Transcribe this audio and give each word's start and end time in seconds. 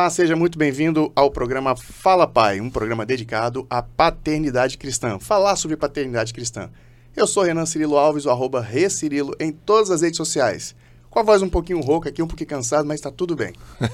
Olá, 0.00 0.08
seja 0.08 0.34
muito 0.34 0.56
bem-vindo 0.56 1.12
ao 1.14 1.30
programa 1.30 1.76
Fala 1.76 2.26
Pai, 2.26 2.58
um 2.58 2.70
programa 2.70 3.04
dedicado 3.04 3.66
à 3.68 3.82
paternidade 3.82 4.78
cristã. 4.78 5.18
Falar 5.18 5.56
sobre 5.56 5.76
paternidade 5.76 6.32
cristã. 6.32 6.70
Eu 7.14 7.26
sou 7.26 7.42
Renan 7.42 7.66
Cirilo 7.66 7.98
Alves, 7.98 8.24
o 8.24 8.30
arroba 8.30 8.62
Recirilo, 8.62 9.36
em 9.38 9.52
todas 9.52 9.90
as 9.90 10.00
redes 10.00 10.16
sociais. 10.16 10.74
Com 11.10 11.18
a 11.18 11.22
voz 11.22 11.42
um 11.42 11.50
pouquinho 11.50 11.80
rouca 11.80 12.08
aqui, 12.08 12.22
um 12.22 12.26
pouquinho 12.26 12.48
cansado, 12.48 12.86
mas 12.86 12.94
está 12.98 13.10
tudo 13.10 13.36
bem. 13.36 13.52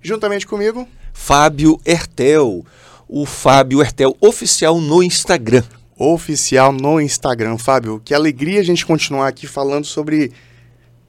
Juntamente 0.00 0.46
comigo... 0.46 0.86
Fábio 1.12 1.80
Hertel, 1.84 2.64
o 3.08 3.26
Fábio 3.26 3.82
Hertel 3.82 4.16
oficial 4.20 4.80
no 4.80 5.02
Instagram. 5.02 5.64
Oficial 5.98 6.72
no 6.72 7.00
Instagram. 7.00 7.58
Fábio, 7.58 8.00
que 8.04 8.14
alegria 8.14 8.60
a 8.60 8.64
gente 8.64 8.86
continuar 8.86 9.26
aqui 9.26 9.48
falando 9.48 9.86
sobre 9.86 10.30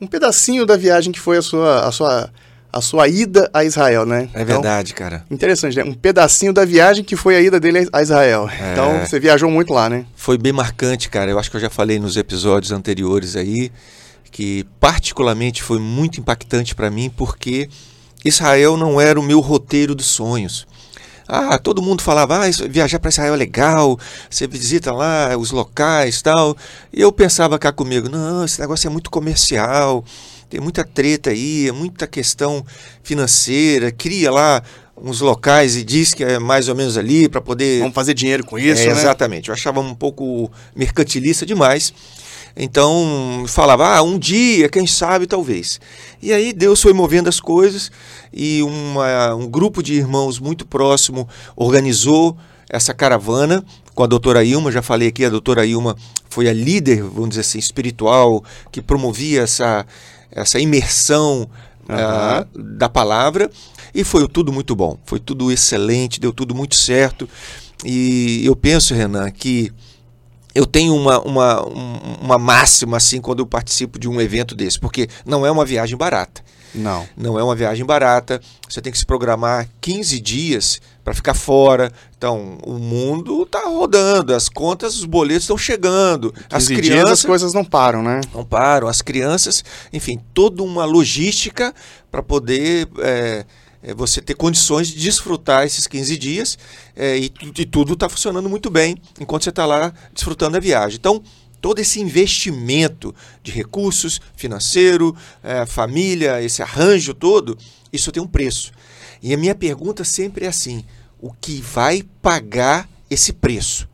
um 0.02 0.08
pedacinho 0.08 0.66
da 0.66 0.76
viagem 0.76 1.14
que 1.14 1.20
foi 1.20 1.38
a 1.38 1.42
sua, 1.44 1.86
a 1.86 1.92
sua, 1.92 2.32
a 2.72 2.82
sua 2.82 3.08
ida 3.08 3.50
a 3.54 3.64
Israel, 3.64 4.06
né? 4.06 4.30
É 4.34 4.46
verdade, 4.46 4.94
então, 4.94 5.04
cara. 5.04 5.26
Interessante, 5.30 5.78
né? 5.78 5.84
Um 5.84 5.94
pedacinho 5.94 6.54
da 6.54 6.64
viagem 6.64 7.04
que 7.04 7.16
foi 7.16 7.36
a 7.36 7.42
ida 7.42 7.60
dele 7.60 7.88
a 7.92 8.02
Israel. 8.02 8.50
É. 8.50 8.72
Então, 8.72 9.00
você 9.00 9.20
viajou 9.20 9.50
muito 9.50 9.74
lá, 9.74 9.90
né? 9.90 10.06
Foi 10.16 10.38
bem 10.38 10.54
marcante, 10.54 11.10
cara. 11.10 11.32
Eu 11.32 11.40
acho 11.40 11.50
que 11.50 11.58
eu 11.58 11.62
já 11.62 11.70
falei 11.70 12.00
nos 12.00 12.16
episódios 12.16 12.72
anteriores 12.72 13.36
aí 13.36 13.72
que 14.32 14.64
particularmente 14.80 15.64
foi 15.64 15.80
muito 15.80 16.20
impactante 16.20 16.76
para 16.76 16.92
mim 16.92 17.10
porque 17.10 17.68
Israel 18.24 18.78
não 18.78 19.02
era 19.02 19.20
o 19.20 19.24
meu 19.24 19.40
roteiro 19.40 19.96
dos 19.96 20.06
sonhos. 20.06 20.68
Ah, 21.28 21.60
todo 21.60 21.82
mundo 21.82 22.02
falava, 22.02 22.38
ah, 22.38 22.50
viajar 22.70 22.98
para 22.98 23.10
Israel 23.10 23.36
é 23.36 23.38
legal, 23.38 24.00
você 24.28 24.48
visita 24.48 24.92
lá 24.92 25.38
os 25.38 25.52
locais 25.52 26.22
tal. 26.24 26.58
E 26.92 27.02
eu 27.02 27.12
pensava 27.12 27.60
cá 27.60 27.72
comigo, 27.72 28.10
não, 28.10 28.44
esse 28.44 28.60
negócio 28.60 28.88
é 28.88 28.90
muito 28.90 29.12
comercial, 29.12 30.04
tem 30.50 30.60
muita 30.60 30.84
treta 30.84 31.30
aí, 31.30 31.68
é 31.68 31.72
muita 31.72 32.08
questão 32.08 32.66
financeira, 33.04 33.92
cria 33.92 34.32
lá 34.32 34.64
uns 35.02 35.22
locais 35.22 35.76
e 35.76 35.84
diz 35.84 36.14
que 36.14 36.24
é 36.24 36.40
mais 36.40 36.68
ou 36.68 36.76
menos 36.76 36.98
ali 36.98 37.30
para 37.30 37.40
poder. 37.40 37.80
Vamos 37.80 37.94
fazer 37.94 38.14
dinheiro 38.14 38.46
com 38.46 38.58
isso, 38.58 38.82
é, 38.82 38.88
né? 38.88 38.92
Exatamente. 38.92 39.50
Eu 39.50 39.54
achava 39.54 39.80
um 39.80 39.96
pouco 39.96 40.52
mercantilista 40.76 41.46
demais. 41.46 41.94
Então 42.56 43.46
falava, 43.48 43.96
ah, 43.96 44.02
um 44.02 44.18
dia, 44.18 44.68
quem 44.68 44.86
sabe, 44.86 45.28
talvez. 45.28 45.80
E 46.22 46.34
aí 46.34 46.52
Deus 46.52 46.82
foi 46.82 46.94
movendo 46.94 47.30
as 47.30 47.40
coisas 47.40 47.92
e 48.34 48.62
uma, 48.64 49.36
um 49.36 49.48
grupo 49.48 49.82
de 49.82 49.94
irmãos 49.94 50.40
muito 50.40 50.66
próximo 50.66 51.28
organizou 51.56 52.36
essa 52.70 52.94
caravana 52.94 53.64
com 53.96 54.04
a 54.04 54.08
doutora 54.08 54.44
Ilma. 54.44 54.72
Já 54.72 54.82
falei 54.82 55.08
aqui, 55.08 55.24
a 55.24 55.30
doutora 55.30 55.66
Ilma 55.66 55.96
foi 56.30 56.50
a 56.50 56.54
líder, 56.54 57.02
vamos 57.02 57.30
dizer 57.30 57.42
assim, 57.42 57.60
espiritual 57.60 58.44
que 58.72 58.82
promovia 58.82 59.42
essa, 59.42 59.86
essa 60.32 60.60
imersão 60.60 61.50
uhum. 61.88 61.96
uh, 61.96 62.64
da 62.76 62.90
palavra. 62.90 63.50
E 63.94 64.04
foi 64.04 64.28
tudo 64.28 64.54
muito 64.54 64.76
bom, 64.76 64.98
foi 65.06 65.20
tudo 65.20 65.52
excelente, 65.52 66.20
deu 66.20 66.32
tudo 66.32 66.54
muito 66.54 66.76
certo. 66.76 67.28
E 67.84 68.46
eu 68.46 68.56
penso, 68.56 68.94
Renan, 68.94 69.32
que 69.32 69.72
eu 70.54 70.66
tenho 70.66 70.96
uma, 70.96 71.20
uma, 71.22 71.62
uma 72.22 72.38
máxima 72.38 72.98
assim 72.98 73.22
quando 73.22 73.40
eu 73.40 73.46
participo 73.46 73.98
de 73.98 74.08
um 74.08 74.20
evento 74.20 74.56
desse, 74.56 74.80
porque 74.80 75.08
não 75.26 75.46
é 75.46 75.52
uma 75.52 75.66
viagem 75.66 75.98
barata. 75.98 76.44
Não. 76.74 77.08
Não 77.16 77.40
é 77.40 77.44
uma 77.44 77.56
viagem 77.56 77.86
barata. 77.86 78.42
Você 78.68 78.82
tem 78.82 78.92
que 78.92 78.98
se 78.98 79.06
programar 79.06 79.68
15 79.82 80.20
dias 80.20 80.82
para 81.04 81.14
ficar 81.14 81.34
fora. 81.34 81.92
Então, 82.18 82.58
o 82.64 82.74
mundo 82.74 83.44
está 83.44 83.62
rodando, 83.62 84.34
as 84.34 84.50
contas, 84.50 84.96
os 84.96 85.06
boletos 85.06 85.44
estão 85.44 85.58
chegando. 85.58 86.34
As 86.52 86.68
crianças 86.68 86.86
dias 86.86 87.10
as 87.12 87.26
coisas 87.26 87.54
não 87.54 87.66
param, 87.66 88.04
né? 88.04 88.22
Não 88.34 88.46
param. 88.46 88.88
As 88.88 89.02
crianças, 89.02 89.64
enfim, 89.92 90.20
toda 90.34 90.62
uma 90.62 90.86
logística 90.86 91.74
para 92.12 92.22
poder 92.22 92.88
é, 93.00 93.46
você 93.96 94.22
ter 94.22 94.34
condições 94.34 94.90
de 94.90 94.96
desfrutar 94.96 95.66
esses 95.66 95.88
15 95.88 96.18
dias 96.18 96.58
é, 96.96 97.18
e, 97.18 97.32
e, 97.58 97.66
tudo 97.66 97.94
está 97.94 98.10
funcionando 98.10 98.50
muito 98.50 98.70
bem 98.70 98.98
enquanto 99.20 99.44
você 99.44 99.50
está 99.50 99.66
lá 99.66 99.94
desfrutando 100.14 100.54
da 100.54 100.60
viagem. 100.60 100.98
Então, 100.98 101.24
todo 101.62 101.80
esse 101.80 102.00
investimento 102.00 103.14
de 103.44 103.52
recursos, 103.52 104.20
financeiro, 104.36 105.16
é, 105.44 105.66
família, 105.66 106.42
esse 106.42 106.62
arranjo 106.62 107.14
todo, 107.14 107.58
isso 107.92 108.12
tem 108.12 108.22
um 108.22 108.28
preço. 108.28 108.72
E 109.22 109.34
a 109.34 109.38
minha 109.38 109.56
pergunta 109.56 110.04
sempre 110.04 110.46
é 110.46 110.50
assim: 110.50 110.84
o 111.20 111.32
que 111.34 111.62
vai 111.62 112.04
pagar 112.22 112.90
esse 113.10 113.34
preço? 113.34 113.88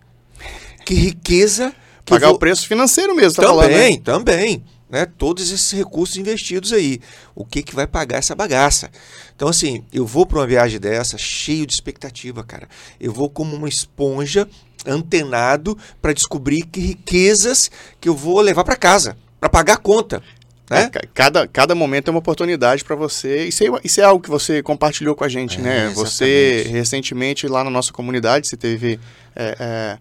Que 0.85 0.93
riqueza. 0.93 1.73
Que 2.03 2.11
pagar 2.11 2.27
vou... 2.27 2.35
o 2.35 2.39
preço 2.39 2.67
financeiro 2.67 3.15
mesmo, 3.15 3.41
tá 3.41 3.47
também, 3.47 3.57
falando, 3.57 3.71
né? 3.71 3.97
também 4.03 4.63
né, 4.89 5.05
todos 5.05 5.51
esses 5.51 5.71
recursos 5.71 6.15
investidos 6.17 6.71
aí. 6.71 6.99
O 7.33 7.45
que, 7.45 7.63
que 7.63 7.75
vai 7.75 7.87
pagar 7.87 8.17
essa 8.17 8.35
bagaça? 8.35 8.89
Então, 9.35 9.47
assim, 9.47 9.83
eu 9.91 10.05
vou 10.05 10.25
para 10.25 10.39
uma 10.39 10.47
viagem 10.47 10.79
dessa 10.79 11.17
cheio 11.17 11.65
de 11.65 11.73
expectativa, 11.73 12.43
cara. 12.43 12.67
Eu 12.99 13.11
vou 13.11 13.29
como 13.29 13.55
uma 13.55 13.67
esponja 13.67 14.47
antenado 14.85 15.77
para 16.01 16.13
descobrir 16.13 16.63
que 16.63 16.79
riquezas 16.79 17.69
que 17.99 18.09
eu 18.09 18.15
vou 18.15 18.41
levar 18.41 18.63
para 18.63 18.75
casa, 18.75 19.17
para 19.39 19.49
pagar 19.49 19.73
a 19.73 19.77
conta. 19.77 20.21
Né? 20.69 20.89
É, 20.93 21.07
cada, 21.13 21.47
cada 21.47 21.75
momento 21.75 22.07
é 22.07 22.11
uma 22.11 22.19
oportunidade 22.19 22.83
para 22.83 22.95
você. 22.95 23.45
Isso 23.45 23.63
é, 23.63 23.67
isso 23.83 24.01
é 24.01 24.03
algo 24.03 24.23
que 24.23 24.29
você 24.29 24.63
compartilhou 24.63 25.15
com 25.15 25.23
a 25.23 25.29
gente, 25.29 25.59
é, 25.59 25.61
né? 25.61 25.75
Exatamente. 25.85 25.95
Você, 25.95 26.67
recentemente, 26.71 27.47
lá 27.47 27.63
na 27.63 27.69
nossa 27.69 27.93
comunidade, 27.93 28.47
você 28.47 28.57
teve 28.57 28.99
é, 29.35 29.55
é 29.59 29.97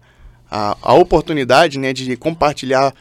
a, 0.49 0.77
a 0.81 0.93
oportunidade 0.93 1.77
né, 1.77 1.93
de 1.93 2.15
compartilhar 2.15 2.93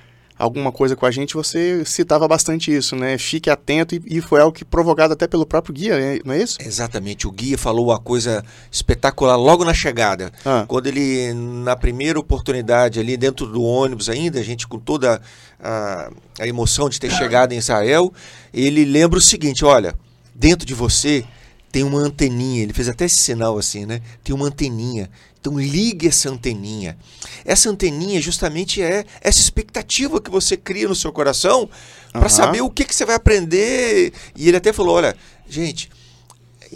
alguma 0.45 0.71
coisa 0.71 0.95
com 0.95 1.07
a 1.07 1.11
gente, 1.11 1.35
você 1.35 1.85
citava 1.85 2.29
bastante 2.29 2.75
isso, 2.75 2.95
né? 2.95 3.19
Fique 3.19 3.51
atento 3.51 3.95
e, 3.95 4.03
e 4.07 4.21
foi 4.21 4.41
algo 4.41 4.53
que 4.53 4.65
provocado 4.65 5.13
até 5.13 5.27
pelo 5.27 5.47
próprio 5.47 5.75
guia, 5.75 5.99
né? 5.99 6.19
não 6.25 6.35
é 6.35 6.43
isso? 6.43 6.59
Exatamente. 6.61 7.27
O 7.27 7.33
guia 7.33 7.59
falou 7.59 7.87
uma 7.89 7.99
coisa 7.99 8.45
espetacular 8.71 9.37
logo 9.37 9.65
na 9.65 9.75
chegada. 9.75 10.31
Ah. 10.45 10.65
Quando 10.69 10.87
ele, 10.87 11.33
na 11.35 11.75
primeira 11.75 12.19
oportunidade 12.19 13.01
ali 13.01 13.17
dentro 13.17 13.47
do 13.47 13.63
ônibus 13.63 14.09
ainda, 14.09 14.39
a 14.39 14.43
gente 14.43 14.69
com 14.69 14.79
toda 14.79 15.21
a, 15.61 16.11
a 16.39 16.47
emoção 16.47 16.89
de 16.89 17.01
ter 17.01 17.11
chegado 17.11 17.53
em 17.53 17.59
Israel, 17.59 18.13
ele 18.53 18.85
lembra 18.85 19.19
o 19.19 19.23
seguinte, 19.23 19.65
olha, 19.65 19.95
dentro 20.35 20.67
de 20.67 20.75
você 20.75 21.25
tem 21.73 21.83
uma 21.83 21.99
anteninha, 21.99 22.63
ele 22.63 22.73
fez 22.73 22.89
até 22.89 23.07
esse 23.07 23.17
sinal 23.17 23.59
assim, 23.59 23.85
né? 23.85 24.01
Tem 24.23 24.33
uma 24.33 24.47
anteninha. 24.47 25.11
Então 25.45 25.61
ligue 25.61 26.09
essa 26.09 26.31
anteninha. 26.31 26.97
Essa 27.45 27.69
anteninha 27.69 28.19
justamente 28.19 28.81
é 28.81 29.05
essa 29.21 29.41
expectativa 29.41 30.19
que 30.19 30.31
você 30.31 30.57
cria 30.57 30.89
no 30.89 30.95
seu 30.95 31.13
coração 31.13 31.69
para 32.11 32.23
uhum. 32.23 32.29
saber 32.31 32.63
o 32.63 32.71
que, 32.71 32.83
que 32.83 32.95
você 32.95 33.05
vai 33.05 33.15
aprender. 33.15 34.11
E 34.35 34.49
ele 34.49 34.57
até 34.57 34.73
falou: 34.73 34.95
olha, 34.95 35.15
gente, 35.47 35.91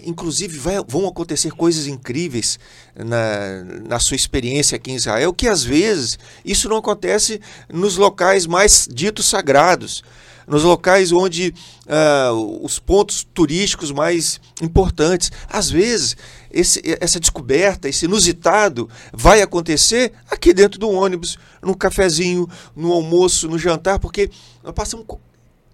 inclusive 0.04 0.58
vai, 0.58 0.84
vão 0.86 1.08
acontecer 1.08 1.50
coisas 1.52 1.86
incríveis 1.86 2.58
na, 2.94 3.64
na 3.88 3.98
sua 3.98 4.16
experiência 4.16 4.76
aqui 4.76 4.90
em 4.90 4.96
Israel, 4.96 5.32
que 5.32 5.48
às 5.48 5.64
vezes 5.64 6.18
isso 6.44 6.68
não 6.68 6.76
acontece 6.76 7.40
nos 7.72 7.96
locais 7.96 8.46
mais 8.46 8.86
ditos 8.92 9.30
sagrados 9.30 10.04
nos 10.48 10.64
locais 10.64 11.12
onde 11.12 11.54
uh, 11.86 12.64
os 12.64 12.78
pontos 12.78 13.26
turísticos 13.34 13.92
mais 13.92 14.41
importantes. 14.62 15.31
Às 15.48 15.70
vezes, 15.70 16.16
esse, 16.50 16.82
essa 17.00 17.20
descoberta, 17.20 17.88
esse 17.88 18.06
inusitado, 18.06 18.88
vai 19.12 19.42
acontecer 19.42 20.12
aqui 20.31 20.53
dentro 20.53 20.78
do 20.78 20.91
ônibus, 20.91 21.38
no 21.62 21.76
cafezinho, 21.76 22.48
no 22.75 22.92
almoço, 22.92 23.48
no 23.48 23.58
jantar, 23.58 23.98
porque 23.98 24.31
nós 24.64 24.72
passamos 24.72 25.06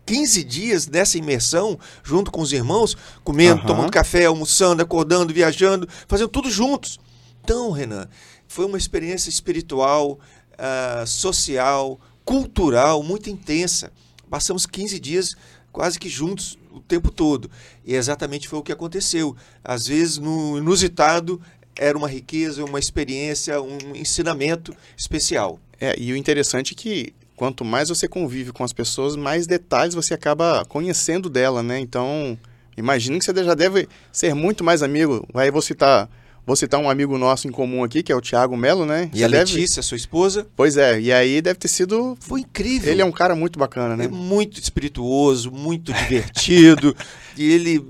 15 0.04 0.44
dias 0.44 0.86
nessa 0.86 1.16
imersão, 1.16 1.78
junto 2.02 2.30
com 2.30 2.42
os 2.42 2.52
irmãos, 2.52 2.96
comendo, 3.22 3.60
uhum. 3.62 3.66
tomando 3.66 3.92
café, 3.92 4.26
almoçando, 4.26 4.82
acordando, 4.82 5.32
viajando, 5.32 5.88
fazendo 6.06 6.28
tudo 6.28 6.50
juntos. 6.50 6.98
Então, 7.42 7.70
Renan, 7.70 8.08
foi 8.48 8.66
uma 8.66 8.76
experiência 8.76 9.30
espiritual, 9.30 10.18
uh, 10.52 11.06
social, 11.06 11.98
cultural 12.24 13.02
muito 13.02 13.30
intensa 13.30 13.92
passamos 14.34 14.66
15 14.66 14.98
dias 14.98 15.36
quase 15.70 15.96
que 15.96 16.08
juntos 16.08 16.58
o 16.72 16.80
tempo 16.80 17.08
todo. 17.08 17.48
E 17.84 17.94
exatamente 17.94 18.48
foi 18.48 18.58
o 18.58 18.64
que 18.64 18.72
aconteceu. 18.72 19.36
Às 19.62 19.86
vezes, 19.86 20.18
no 20.18 20.58
inusitado, 20.58 21.40
era 21.76 21.96
uma 21.96 22.08
riqueza, 22.08 22.64
uma 22.64 22.80
experiência, 22.80 23.62
um 23.62 23.94
ensinamento 23.94 24.74
especial. 24.96 25.60
É, 25.80 25.94
e 25.96 26.12
o 26.12 26.16
interessante 26.16 26.74
é 26.74 26.76
que 26.76 27.14
quanto 27.36 27.64
mais 27.64 27.90
você 27.90 28.08
convive 28.08 28.50
com 28.50 28.64
as 28.64 28.72
pessoas, 28.72 29.14
mais 29.14 29.46
detalhes 29.46 29.94
você 29.94 30.14
acaba 30.14 30.64
conhecendo 30.64 31.30
dela, 31.30 31.62
né? 31.62 31.78
Então, 31.78 32.36
imagino 32.76 33.20
que 33.20 33.24
você 33.24 33.44
já 33.44 33.54
deve 33.54 33.88
ser 34.10 34.34
muito 34.34 34.64
mais 34.64 34.82
amigo. 34.82 35.24
Aí 35.32 35.48
vou 35.48 35.62
citar 35.62 36.10
Vou 36.46 36.54
citar 36.56 36.78
um 36.78 36.90
amigo 36.90 37.16
nosso 37.16 37.48
em 37.48 37.50
comum 37.50 37.82
aqui, 37.82 38.02
que 38.02 38.12
é 38.12 38.16
o 38.16 38.20
Thiago 38.20 38.56
Melo, 38.56 38.84
né? 38.84 39.08
E 39.14 39.18
Você 39.18 39.24
a 39.24 39.28
Letícia, 39.28 39.76
deve... 39.76 39.88
sua 39.88 39.96
esposa? 39.96 40.46
Pois 40.54 40.76
é, 40.76 41.00
e 41.00 41.10
aí 41.12 41.40
deve 41.40 41.58
ter 41.58 41.68
sido. 41.68 42.16
Foi 42.20 42.40
incrível. 42.40 42.92
Ele 42.92 43.00
é 43.00 43.04
um 43.04 43.12
cara 43.12 43.34
muito 43.34 43.58
bacana, 43.58 43.96
né? 43.96 44.04
É 44.04 44.08
muito 44.08 44.60
espirituoso, 44.60 45.50
muito 45.50 45.90
divertido. 46.04 46.94
e 47.36 47.50
ele 47.50 47.82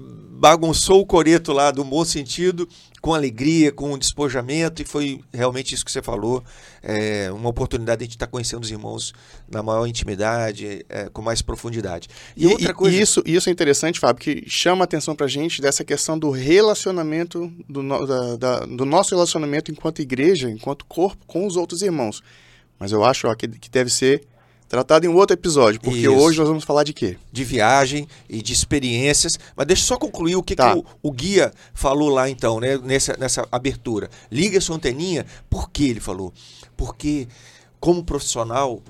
bagunçou 0.44 1.00
o 1.00 1.06
coreto 1.06 1.54
lá, 1.54 1.70
do 1.70 1.82
bom 1.82 2.04
sentido, 2.04 2.68
com 3.00 3.14
alegria, 3.14 3.72
com 3.72 3.96
despojamento, 3.96 4.82
e 4.82 4.84
foi 4.84 5.18
realmente 5.32 5.74
isso 5.74 5.82
que 5.82 5.90
você 5.90 6.02
falou, 6.02 6.44
é, 6.82 7.32
uma 7.32 7.48
oportunidade 7.48 8.00
de 8.00 8.02
a 8.02 8.04
gente 8.04 8.16
estar 8.16 8.26
tá 8.26 8.30
conhecendo 8.30 8.62
os 8.62 8.70
irmãos 8.70 9.14
na 9.50 9.62
maior 9.62 9.86
intimidade, 9.86 10.84
é, 10.86 11.08
com 11.08 11.22
mais 11.22 11.40
profundidade. 11.40 12.08
E, 12.36 12.44
e 12.44 12.46
outra 12.46 12.74
coisa... 12.74 12.94
E 12.94 13.00
isso, 13.00 13.22
isso 13.24 13.48
é 13.48 13.52
interessante, 13.52 13.98
Fábio, 13.98 14.22
que 14.22 14.44
chama 14.46 14.82
a 14.82 14.84
atenção 14.84 15.16
para 15.16 15.24
a 15.24 15.30
gente 15.30 15.62
dessa 15.62 15.82
questão 15.82 16.18
do 16.18 16.28
relacionamento, 16.28 17.50
do, 17.66 18.06
da, 18.06 18.36
da, 18.36 18.60
do 18.66 18.84
nosso 18.84 19.14
relacionamento 19.14 19.70
enquanto 19.70 20.02
igreja, 20.02 20.50
enquanto 20.50 20.84
corpo, 20.84 21.24
com 21.26 21.46
os 21.46 21.56
outros 21.56 21.80
irmãos. 21.80 22.22
Mas 22.78 22.92
eu 22.92 23.02
acho 23.02 23.28
ó, 23.28 23.34
que, 23.34 23.48
que 23.48 23.70
deve 23.70 23.88
ser 23.88 24.26
Tratado 24.68 25.04
em 25.06 25.08
um 25.08 25.14
outro 25.14 25.34
episódio, 25.34 25.80
porque 25.80 26.00
Isso. 26.00 26.12
hoje 26.12 26.38
nós 26.38 26.48
vamos 26.48 26.64
falar 26.64 26.84
de 26.84 26.92
quê? 26.92 27.18
De 27.30 27.44
viagem 27.44 28.08
e 28.28 28.40
de 28.42 28.52
experiências. 28.52 29.38
Mas 29.54 29.66
deixa 29.66 29.82
eu 29.82 29.86
só 29.86 29.96
concluir 29.96 30.36
o 30.36 30.42
que, 30.42 30.56
tá. 30.56 30.72
que 30.72 30.78
o, 30.78 30.84
o, 31.02 31.12
guia 31.12 31.52
falou 31.74 32.08
lá 32.08 32.28
então, 32.30 32.58
né, 32.58 32.78
nessa, 32.78 33.16
nessa 33.16 33.46
abertura. 33.52 34.08
Liga 34.32 34.60
sua 34.60 34.76
anteninha, 34.76 35.26
por 35.50 35.70
que 35.70 35.90
ele 35.90 36.00
falou? 36.00 36.32
Porque, 36.76 37.28
como 37.78 38.02
profissional, 38.02 38.82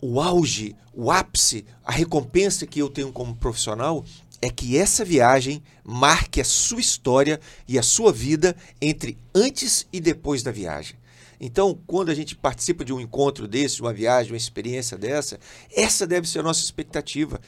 o 0.00 0.20
auge, 0.20 0.76
o 0.92 1.10
ápice, 1.10 1.64
a 1.84 1.92
recompensa 1.92 2.66
que 2.66 2.80
eu 2.80 2.90
tenho 2.90 3.12
como 3.12 3.34
profissional 3.34 4.04
é 4.44 4.50
que 4.50 4.76
essa 4.76 5.06
viagem 5.06 5.62
marque 5.82 6.38
a 6.38 6.44
sua 6.44 6.78
história 6.78 7.40
e 7.66 7.78
a 7.78 7.82
sua 7.82 8.12
vida 8.12 8.54
entre 8.78 9.16
antes 9.34 9.86
e 9.90 9.98
depois 9.98 10.42
da 10.42 10.52
viagem. 10.52 10.96
Então, 11.40 11.78
quando 11.86 12.10
a 12.10 12.14
gente 12.14 12.36
participa 12.36 12.84
de 12.84 12.92
um 12.92 13.00
encontro 13.00 13.48
desse, 13.48 13.76
de 13.76 13.82
uma 13.82 13.92
viagem, 13.94 14.32
uma 14.32 14.36
experiência 14.36 14.98
dessa, 14.98 15.40
essa 15.74 16.06
deve 16.06 16.28
ser 16.28 16.40
a 16.40 16.42
nossa 16.42 16.62
expectativa. 16.62 17.40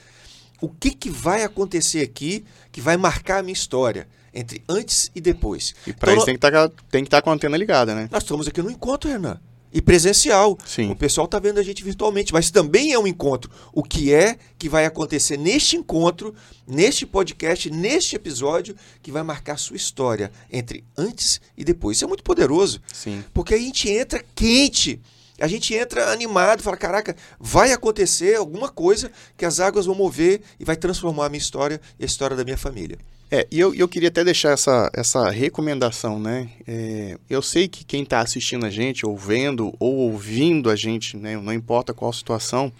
O 0.58 0.70
que, 0.70 0.90
que 0.90 1.10
vai 1.10 1.44
acontecer 1.44 2.00
aqui 2.00 2.46
que 2.72 2.80
vai 2.80 2.96
marcar 2.96 3.40
a 3.40 3.42
minha 3.42 3.52
história? 3.52 4.08
entre 4.38 4.62
antes 4.68 5.10
e 5.14 5.20
depois. 5.20 5.74
E 5.86 5.94
para 5.94 6.12
então, 6.12 6.18
isso 6.18 6.26
tem 6.26 6.34
que 6.34 6.40
tá, 6.40 6.48
estar 6.50 7.08
tá 7.08 7.22
com 7.22 7.30
a 7.30 7.32
antena 7.32 7.56
ligada, 7.56 7.94
né? 7.94 8.06
Nós 8.12 8.22
estamos 8.22 8.46
aqui 8.46 8.60
no 8.60 8.70
encontro, 8.70 9.08
Renan 9.08 9.40
e 9.72 9.82
presencial. 9.82 10.56
Sim. 10.64 10.90
O 10.90 10.96
pessoal 10.96 11.26
está 11.26 11.38
vendo 11.38 11.58
a 11.58 11.62
gente 11.62 11.82
virtualmente, 11.82 12.32
mas 12.32 12.50
também 12.50 12.92
é 12.92 12.98
um 12.98 13.06
encontro. 13.06 13.50
O 13.72 13.82
que 13.82 14.12
é 14.12 14.38
que 14.58 14.68
vai 14.68 14.86
acontecer 14.86 15.36
neste 15.36 15.76
encontro, 15.76 16.34
neste 16.66 17.04
podcast, 17.04 17.70
neste 17.70 18.16
episódio, 18.16 18.74
que 19.02 19.12
vai 19.12 19.22
marcar 19.22 19.54
a 19.54 19.58
sua 19.58 19.76
história 19.76 20.30
entre 20.50 20.84
antes 20.96 21.40
e 21.56 21.64
depois. 21.64 21.96
Isso 21.96 22.04
é 22.04 22.08
muito 22.08 22.24
poderoso. 22.24 22.80
Sim. 22.92 23.24
Porque 23.34 23.54
a 23.54 23.58
gente 23.58 23.90
entra 23.90 24.24
quente. 24.34 25.00
A 25.38 25.46
gente 25.46 25.74
entra 25.74 26.10
animado, 26.10 26.62
fala: 26.62 26.76
caraca, 26.76 27.14
vai 27.38 27.72
acontecer 27.72 28.36
alguma 28.36 28.70
coisa 28.70 29.10
que 29.36 29.44
as 29.44 29.60
águas 29.60 29.84
vão 29.84 29.94
mover 29.94 30.40
e 30.58 30.64
vai 30.64 30.76
transformar 30.76 31.26
a 31.26 31.28
minha 31.28 31.38
história 31.38 31.80
e 31.98 32.04
a 32.04 32.06
história 32.06 32.36
da 32.36 32.44
minha 32.44 32.56
família. 32.56 32.98
É, 33.30 33.46
e 33.50 33.58
eu, 33.58 33.74
eu 33.74 33.88
queria 33.88 34.08
até 34.08 34.22
deixar 34.22 34.50
essa, 34.50 34.90
essa 34.94 35.28
recomendação, 35.30 36.20
né? 36.20 36.48
É, 36.66 37.18
eu 37.28 37.42
sei 37.42 37.66
que 37.66 37.84
quem 37.84 38.02
está 38.02 38.20
assistindo 38.20 38.64
a 38.64 38.70
gente, 38.70 39.04
ou 39.04 39.16
vendo, 39.16 39.74
ou 39.80 39.96
ouvindo 39.96 40.70
a 40.70 40.76
gente, 40.76 41.16
né? 41.16 41.36
Não 41.36 41.52
importa 41.52 41.92
qual 41.92 42.12
situação, 42.12 42.72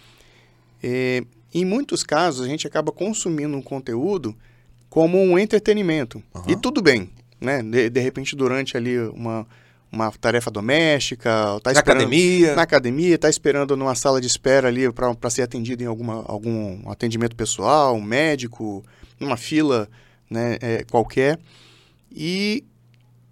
é, 0.82 1.24
em 1.52 1.64
muitos 1.64 2.04
casos 2.04 2.46
a 2.46 2.48
gente 2.48 2.66
acaba 2.66 2.92
consumindo 2.92 3.56
um 3.56 3.62
conteúdo 3.62 4.36
como 4.88 5.18
um 5.18 5.36
entretenimento. 5.36 6.22
Uhum. 6.32 6.42
E 6.46 6.56
tudo 6.56 6.80
bem, 6.80 7.10
né? 7.40 7.60
De, 7.62 7.90
de 7.90 8.00
repente, 8.00 8.36
durante 8.36 8.76
ali 8.76 8.98
uma, 8.98 9.44
uma 9.90 10.12
tarefa 10.12 10.48
doméstica, 10.48 11.58
tá 11.60 11.72
na 11.72 11.80
academia. 11.80 12.54
Na 12.54 12.62
academia, 12.62 13.16
está 13.16 13.28
esperando 13.28 13.76
numa 13.76 13.96
sala 13.96 14.20
de 14.20 14.28
espera 14.28 14.68
ali 14.68 14.92
para 14.92 15.28
ser 15.28 15.42
atendido 15.42 15.82
em 15.82 15.86
alguma, 15.86 16.24
algum 16.28 16.88
atendimento 16.88 17.34
pessoal, 17.34 17.96
um 17.96 18.02
médico, 18.02 18.84
numa 19.18 19.36
fila 19.36 19.88
né, 20.30 20.58
é, 20.60 20.84
qualquer. 20.84 21.38
E 22.10 22.64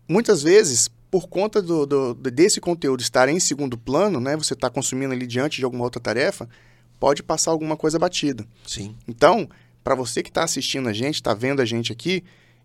muitas 0.09 0.43
vezes, 0.43 0.89
por 1.11 1.29
conta 1.29 1.63
do, 1.63 1.87
do, 1.87 2.15
desse 2.15 2.61
conteúdo 2.61 3.01
estar 3.01 3.29
em 3.29 3.41
segundo 3.41 3.77
plano, 3.79 4.21
né, 4.21 4.37
você 4.37 4.55
está 4.55 4.69
consumindo 4.69 5.13
ali 5.13 5.27
diante 5.27 5.59
de 5.59 5.65
alguma 5.65 5.85
outra 5.85 6.01
tarefa, 6.01 6.49
pode 6.99 7.23
passar 7.23 7.51
alguma 7.51 7.77
coisa 7.77 7.99
batida. 7.99 8.47
Sim. 8.67 8.95
Então, 9.07 9.49
para 9.83 9.95
você 9.95 10.23
que 10.23 10.31
está 10.31 10.45
assistindo 10.45 10.89
a 10.89 10.93
gente, 10.93 11.17
está 11.17 11.35
vendo 11.35 11.61
a 11.61 11.65
gente 11.65 11.93
aqui 11.93 12.25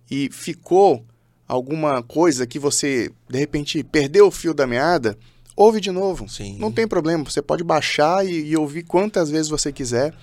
e 0.10 0.30
ficou 0.32 1.06
alguma 1.48 2.02
coisa 2.04 2.48
que 2.48 2.60
você 2.60 3.12
de 3.30 3.38
repente 3.38 3.84
perdeu 3.84 4.28
o 4.28 4.32
fio 4.32 4.54
da 4.54 4.66
meada, 4.66 5.18
ouve 5.56 5.82
de 5.82 5.92
novo. 5.92 6.30
Sim. 6.30 6.58
Não 6.60 6.72
tem 6.72 6.88
problema, 6.88 7.24
você 7.24 7.42
pode 7.42 7.64
baixar 7.64 8.26
e, 8.26 8.50
e 8.50 8.56
ouvir 8.56 8.84
quantas 8.84 9.30
vezes 9.30 9.50
você 9.50 9.74
quiser. 9.74 10.14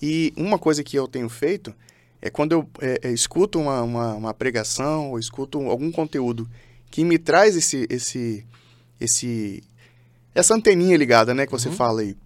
E 0.00 0.32
uma 0.36 0.58
coisa 0.58 0.82
que 0.82 0.96
eu 0.96 1.06
tenho 1.06 1.28
feito 1.28 1.74
é 2.20 2.30
quando 2.30 2.52
eu 2.52 2.68
é, 2.80 3.00
é, 3.04 3.12
escuto 3.12 3.58
uma, 3.58 3.82
uma, 3.82 4.14
uma, 4.14 4.34
pregação 4.34 5.10
ou 5.10 5.18
escuto 5.18 5.60
algum 5.70 5.92
conteúdo 5.92 6.48
que 6.90 7.04
me 7.04 7.18
traz 7.18 7.56
esse, 7.56 7.86
esse, 7.90 8.44
esse, 9.00 9.62
essa 10.34 10.54
anteninha 10.54 10.96
ligada, 10.96 11.34
né, 11.34 11.46
que 11.46 11.52
você 11.52 11.68
uhum. 11.68 11.74
fala 11.74 12.00
aí. 12.00 12.16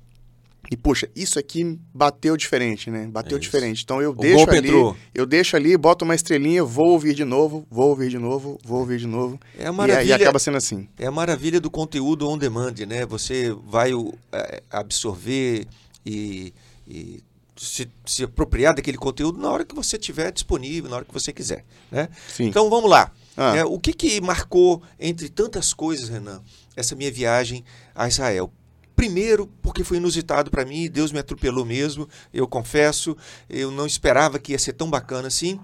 E 0.70 0.76
puxa, 0.76 1.08
isso 1.16 1.36
aqui 1.36 1.80
bateu 1.92 2.36
diferente, 2.36 2.90
né? 2.90 3.08
Bateu 3.10 3.38
é 3.38 3.40
diferente. 3.40 3.82
Então 3.82 4.00
eu 4.00 4.10
o 4.10 4.14
deixo 4.14 4.48
ali, 4.50 4.68
entrou. 4.68 4.96
eu 5.12 5.26
deixo 5.26 5.56
ali, 5.56 5.76
boto 5.76 6.04
uma 6.04 6.14
estrelinha, 6.14 6.62
vou 6.62 6.90
ouvir 6.90 7.12
de 7.12 7.24
novo, 7.24 7.66
vou 7.68 7.88
ouvir 7.88 8.08
de 8.08 8.18
novo, 8.18 8.56
vou 8.62 8.78
ouvir 8.78 8.98
de 8.98 9.06
novo. 9.06 9.40
É 9.58 9.66
a 9.66 9.72
maravilha, 9.72 10.04
e, 10.04 10.08
e 10.10 10.12
acaba 10.12 10.38
sendo 10.38 10.58
assim. 10.58 10.86
É 10.96 11.06
a 11.06 11.10
maravilha 11.10 11.60
do 11.60 11.70
conteúdo 11.70 12.28
on 12.28 12.38
demand, 12.38 12.74
né? 12.86 13.04
Você 13.06 13.52
vai 13.66 13.90
é, 14.32 14.62
absorver 14.70 15.66
e, 16.06 16.54
e 16.86 17.20
se, 17.60 17.90
se 18.06 18.24
apropriar 18.24 18.74
daquele 18.74 18.96
conteúdo 18.96 19.38
na 19.38 19.50
hora 19.50 19.66
que 19.66 19.74
você 19.74 19.98
tiver 19.98 20.32
disponível, 20.32 20.88
na 20.88 20.96
hora 20.96 21.04
que 21.04 21.12
você 21.12 21.30
quiser. 21.30 21.62
Né? 21.90 22.08
Sim. 22.34 22.46
Então 22.46 22.70
vamos 22.70 22.88
lá. 22.88 23.12
Ah. 23.36 23.54
É, 23.54 23.64
o 23.64 23.78
que, 23.78 23.92
que 23.92 24.18
marcou, 24.18 24.82
entre 24.98 25.28
tantas 25.28 25.74
coisas, 25.74 26.08
Renan, 26.08 26.42
essa 26.74 26.96
minha 26.96 27.12
viagem 27.12 27.62
a 27.94 28.08
Israel? 28.08 28.50
Primeiro, 28.96 29.46
porque 29.60 29.84
foi 29.84 29.98
inusitado 29.98 30.50
para 30.50 30.64
mim, 30.64 30.90
Deus 30.90 31.12
me 31.12 31.18
atropelou 31.18 31.66
mesmo, 31.66 32.08
eu 32.32 32.48
confesso, 32.48 33.14
eu 33.48 33.70
não 33.70 33.86
esperava 33.86 34.38
que 34.38 34.52
ia 34.52 34.58
ser 34.58 34.72
tão 34.72 34.88
bacana 34.88 35.28
assim. 35.28 35.60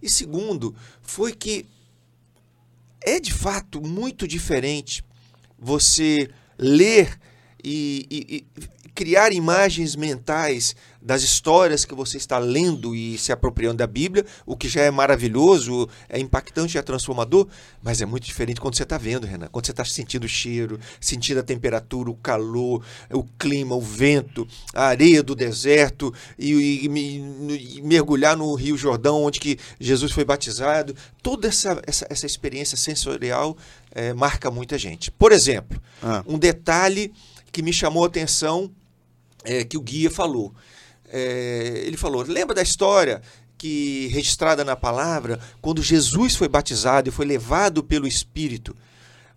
E 0.00 0.08
segundo, 0.08 0.74
foi 1.02 1.34
que 1.34 1.66
é 3.02 3.20
de 3.20 3.32
fato 3.32 3.82
muito 3.82 4.26
diferente 4.26 5.04
você 5.58 6.30
ler 6.58 7.18
e, 7.64 8.06
e, 8.10 8.36
e 8.36 8.68
criar 8.94 9.32
imagens 9.32 9.96
mentais 9.96 10.76
das 11.02 11.22
histórias 11.22 11.84
que 11.84 11.94
você 11.94 12.16
está 12.16 12.38
lendo 12.38 12.94
e 12.94 13.18
se 13.18 13.32
apropriando 13.32 13.78
da 13.78 13.86
Bíblia, 13.86 14.24
o 14.46 14.56
que 14.56 14.68
já 14.68 14.82
é 14.82 14.90
maravilhoso, 14.90 15.88
é 16.08 16.18
impactante, 16.18 16.78
é 16.78 16.82
transformador, 16.82 17.46
mas 17.82 18.00
é 18.00 18.06
muito 18.06 18.24
diferente 18.24 18.60
quando 18.60 18.76
você 18.76 18.84
está 18.84 18.96
vendo, 18.96 19.26
Renan. 19.26 19.48
Quando 19.48 19.66
você 19.66 19.72
está 19.72 19.84
sentindo 19.84 20.24
o 20.24 20.28
cheiro, 20.28 20.78
sentindo 21.00 21.40
a 21.40 21.42
temperatura, 21.42 22.08
o 22.08 22.14
calor, 22.14 22.82
o 23.10 23.24
clima, 23.38 23.74
o 23.74 23.80
vento, 23.80 24.48
a 24.72 24.86
areia 24.86 25.22
do 25.22 25.34
deserto 25.34 26.14
e, 26.38 26.52
e, 26.52 26.86
e, 26.86 27.78
e 27.78 27.82
mergulhar 27.82 28.36
no 28.36 28.54
Rio 28.54 28.76
Jordão, 28.76 29.24
onde 29.24 29.40
que 29.40 29.58
Jesus 29.78 30.12
foi 30.12 30.24
batizado. 30.24 30.94
Toda 31.22 31.48
essa, 31.48 31.82
essa, 31.86 32.06
essa 32.08 32.24
experiência 32.24 32.78
sensorial 32.78 33.56
é, 33.90 34.14
marca 34.14 34.50
muita 34.50 34.78
gente. 34.78 35.10
Por 35.10 35.32
exemplo, 35.32 35.80
ah. 36.02 36.22
um 36.26 36.38
detalhe 36.38 37.12
que 37.54 37.62
me 37.62 37.72
chamou 37.72 38.04
a 38.04 38.08
atenção 38.08 38.70
é, 39.44 39.64
que 39.64 39.78
o 39.78 39.80
guia 39.80 40.10
falou 40.10 40.54
é, 41.16 41.84
ele 41.86 41.96
falou: 41.96 42.22
lembra 42.22 42.56
da 42.56 42.62
história 42.62 43.22
que 43.56 44.08
registrada 44.08 44.64
na 44.64 44.74
palavra, 44.74 45.38
quando 45.62 45.80
Jesus 45.80 46.34
foi 46.34 46.48
batizado 46.48 47.08
e 47.08 47.12
foi 47.12 47.24
levado 47.24 47.84
pelo 47.84 48.06
Espírito 48.06 48.76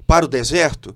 para 0.07 0.25
o 0.25 0.27
deserto? 0.27 0.95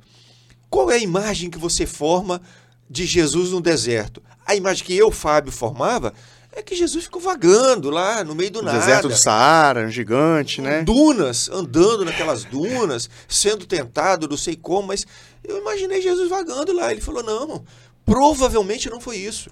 Qual 0.71 0.89
é 0.89 0.95
a 0.95 0.99
imagem 0.99 1.51
que 1.51 1.57
você 1.59 1.85
forma 1.85 2.41
de 2.89 3.05
Jesus 3.05 3.51
no 3.51 3.61
deserto? 3.61 4.23
A 4.43 4.55
imagem 4.55 4.83
que 4.83 4.97
eu, 4.97 5.11
Fábio, 5.11 5.51
formava 5.51 6.13
é 6.51 6.61
que 6.61 6.75
Jesus 6.75 7.05
ficou 7.05 7.21
vagando 7.21 7.89
lá 7.89 8.23
no 8.23 8.35
meio 8.35 8.51
do 8.51 8.59
o 8.59 8.61
nada. 8.61 8.79
Deserto 8.79 9.07
do 9.07 9.15
Saara, 9.15 9.85
um 9.85 9.89
gigante, 9.89 10.61
né? 10.61 10.83
Dunas, 10.83 11.49
andando 11.49 12.03
naquelas 12.03 12.43
dunas, 12.43 13.09
sendo 13.27 13.65
tentado, 13.65 14.27
não 14.27 14.37
sei 14.37 14.55
como, 14.55 14.89
mas 14.89 15.05
eu 15.43 15.57
imaginei 15.57 16.01
Jesus 16.01 16.29
vagando 16.29 16.73
lá. 16.73 16.91
Ele 16.91 17.01
falou: 17.01 17.23
não, 17.23 17.63
provavelmente 18.05 18.89
não 18.89 18.99
foi 18.99 19.17
isso. 19.17 19.49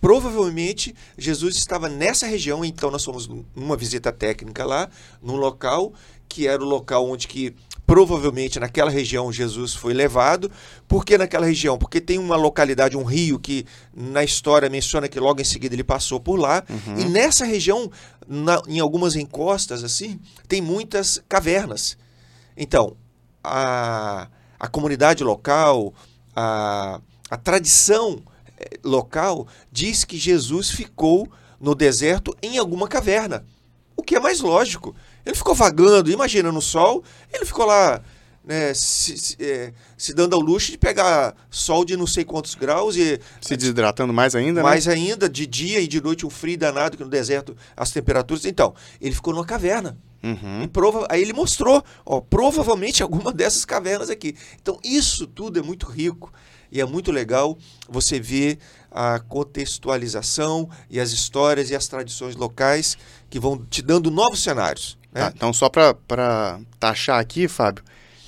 Provavelmente 0.00 0.94
Jesus 1.16 1.56
estava 1.56 1.88
nessa 1.88 2.26
região, 2.26 2.64
então 2.64 2.90
nós 2.90 3.04
fomos 3.04 3.28
numa 3.56 3.76
visita 3.76 4.12
técnica 4.12 4.64
lá, 4.64 4.88
num 5.20 5.36
local 5.36 5.92
que 6.28 6.46
era 6.46 6.62
o 6.62 6.66
local 6.66 7.08
onde 7.08 7.26
que 7.26 7.54
provavelmente 7.88 8.60
naquela 8.60 8.90
região 8.90 9.32
Jesus 9.32 9.72
foi 9.72 9.94
levado. 9.94 10.52
Por 10.86 11.06
que 11.06 11.16
naquela 11.16 11.46
região? 11.46 11.78
Porque 11.78 12.02
tem 12.02 12.18
uma 12.18 12.36
localidade, 12.36 12.98
um 12.98 13.02
rio 13.02 13.38
que 13.38 13.64
na 13.96 14.22
história 14.22 14.68
menciona 14.68 15.08
que 15.08 15.18
logo 15.18 15.40
em 15.40 15.44
seguida 15.44 15.74
ele 15.74 15.82
passou 15.82 16.20
por 16.20 16.38
lá. 16.38 16.62
Uhum. 16.68 16.98
E 16.98 17.04
nessa 17.06 17.46
região, 17.46 17.90
na, 18.28 18.60
em 18.68 18.78
algumas 18.78 19.16
encostas 19.16 19.82
assim, 19.82 20.20
tem 20.46 20.60
muitas 20.60 21.22
cavernas. 21.26 21.96
Então, 22.54 22.94
a, 23.42 24.28
a 24.60 24.68
comunidade 24.68 25.24
local, 25.24 25.94
a, 26.36 27.00
a 27.30 27.36
tradição 27.38 28.22
local 28.84 29.48
diz 29.72 30.04
que 30.04 30.18
Jesus 30.18 30.70
ficou 30.70 31.26
no 31.58 31.74
deserto 31.74 32.36
em 32.42 32.58
alguma 32.58 32.86
caverna. 32.86 33.46
O 33.96 34.02
que 34.02 34.14
é 34.14 34.20
mais 34.20 34.40
lógico. 34.40 34.94
Ele 35.28 35.36
ficou 35.36 35.54
vagando, 35.54 36.10
imagina, 36.10 36.50
no 36.50 36.62
sol, 36.62 37.04
ele 37.30 37.44
ficou 37.44 37.66
lá 37.66 38.00
né, 38.42 38.72
se, 38.72 39.18
se, 39.18 39.36
é, 39.38 39.74
se, 39.94 40.14
dando 40.14 40.34
ao 40.34 40.40
luxo 40.40 40.70
de 40.70 40.78
pegar 40.78 41.36
sol 41.50 41.84
de 41.84 41.98
não 41.98 42.06
sei 42.06 42.24
quantos 42.24 42.54
graus 42.54 42.96
e. 42.96 43.20
Se 43.38 43.54
desidratando 43.54 44.10
mais 44.10 44.34
ainda, 44.34 44.62
Mais 44.62 44.86
né? 44.86 44.94
ainda, 44.94 45.28
de 45.28 45.46
dia 45.46 45.80
e 45.80 45.86
de 45.86 46.00
noite, 46.00 46.24
um 46.24 46.30
frio 46.30 46.56
danado, 46.56 46.96
que 46.96 47.04
no 47.04 47.10
deserto 47.10 47.54
as 47.76 47.90
temperaturas. 47.90 48.46
Então, 48.46 48.74
ele 49.02 49.14
ficou 49.14 49.34
numa 49.34 49.44
caverna. 49.44 49.98
Uhum. 50.22 50.66
Prova... 50.68 51.06
Aí 51.10 51.20
ele 51.20 51.34
mostrou, 51.34 51.84
ó, 52.06 52.22
provavelmente 52.22 53.02
alguma 53.04 53.30
dessas 53.30 53.66
cavernas 53.66 54.08
aqui. 54.08 54.34
Então, 54.62 54.80
isso 54.82 55.26
tudo 55.26 55.58
é 55.58 55.62
muito 55.62 55.84
rico 55.84 56.32
e 56.72 56.80
é 56.80 56.86
muito 56.86 57.12
legal 57.12 57.58
você 57.86 58.18
ver 58.18 58.58
a 58.90 59.20
contextualização 59.20 60.70
e 60.88 60.98
as 60.98 61.10
histórias 61.10 61.68
e 61.68 61.76
as 61.76 61.86
tradições 61.86 62.34
locais 62.34 62.96
que 63.28 63.38
vão 63.38 63.58
te 63.58 63.82
dando 63.82 64.10
novos 64.10 64.42
cenários. 64.42 64.96
Né? 65.18 65.24
Tá, 65.24 65.32
então, 65.34 65.52
só 65.52 65.68
para 65.68 66.60
taxar 66.78 67.18
aqui, 67.18 67.48
Fábio, 67.48 67.82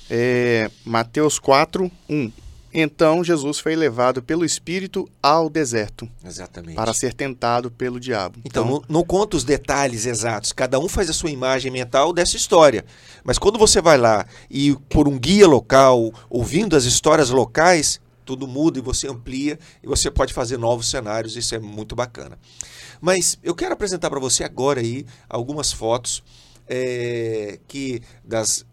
é, 0.09 0.69
Mateus 0.85 1.39
4, 1.39 1.89
1. 2.09 2.31
Então 2.73 3.21
Jesus 3.21 3.59
foi 3.59 3.75
levado 3.75 4.23
pelo 4.23 4.45
Espírito 4.45 5.09
ao 5.21 5.49
deserto. 5.49 6.07
Exatamente. 6.23 6.75
Para 6.75 6.93
ser 6.93 7.13
tentado 7.13 7.69
pelo 7.69 7.99
diabo. 7.99 8.39
Então, 8.45 8.63
então 8.63 8.79
não, 8.87 8.99
não, 8.99 9.03
conta 9.03 9.35
os 9.35 9.43
detalhes 9.43 10.05
exatos. 10.05 10.53
Cada 10.53 10.79
um 10.79 10.87
faz 10.87 11.09
a 11.09 11.13
sua 11.13 11.29
imagem 11.29 11.69
mental 11.69 12.13
dessa 12.13 12.37
história. 12.37 12.85
Mas 13.25 13.37
quando 13.37 13.59
você 13.59 13.81
vai 13.81 13.97
lá 13.97 14.25
e 14.49 14.73
por 14.89 15.07
um 15.07 15.19
guia 15.19 15.47
local, 15.47 16.13
ouvindo 16.29 16.75
as 16.77 16.85
histórias 16.85 17.29
locais, 17.29 17.99
tudo 18.23 18.47
muda 18.47 18.79
e 18.79 18.81
você 18.81 19.09
amplia 19.09 19.59
e 19.83 19.87
você 19.87 20.09
pode 20.09 20.33
fazer 20.33 20.57
novos 20.57 20.89
cenários. 20.89 21.35
Isso 21.35 21.53
é 21.53 21.59
muito 21.59 21.93
bacana. 21.93 22.39
Mas 23.01 23.37
eu 23.43 23.53
quero 23.53 23.73
apresentar 23.73 24.09
para 24.09 24.19
você 24.19 24.45
agora 24.45 24.79
aí 24.79 25.05
algumas 25.27 25.73
fotos 25.73 26.23
é, 26.67 27.59
que 27.67 28.01
das 28.23 28.65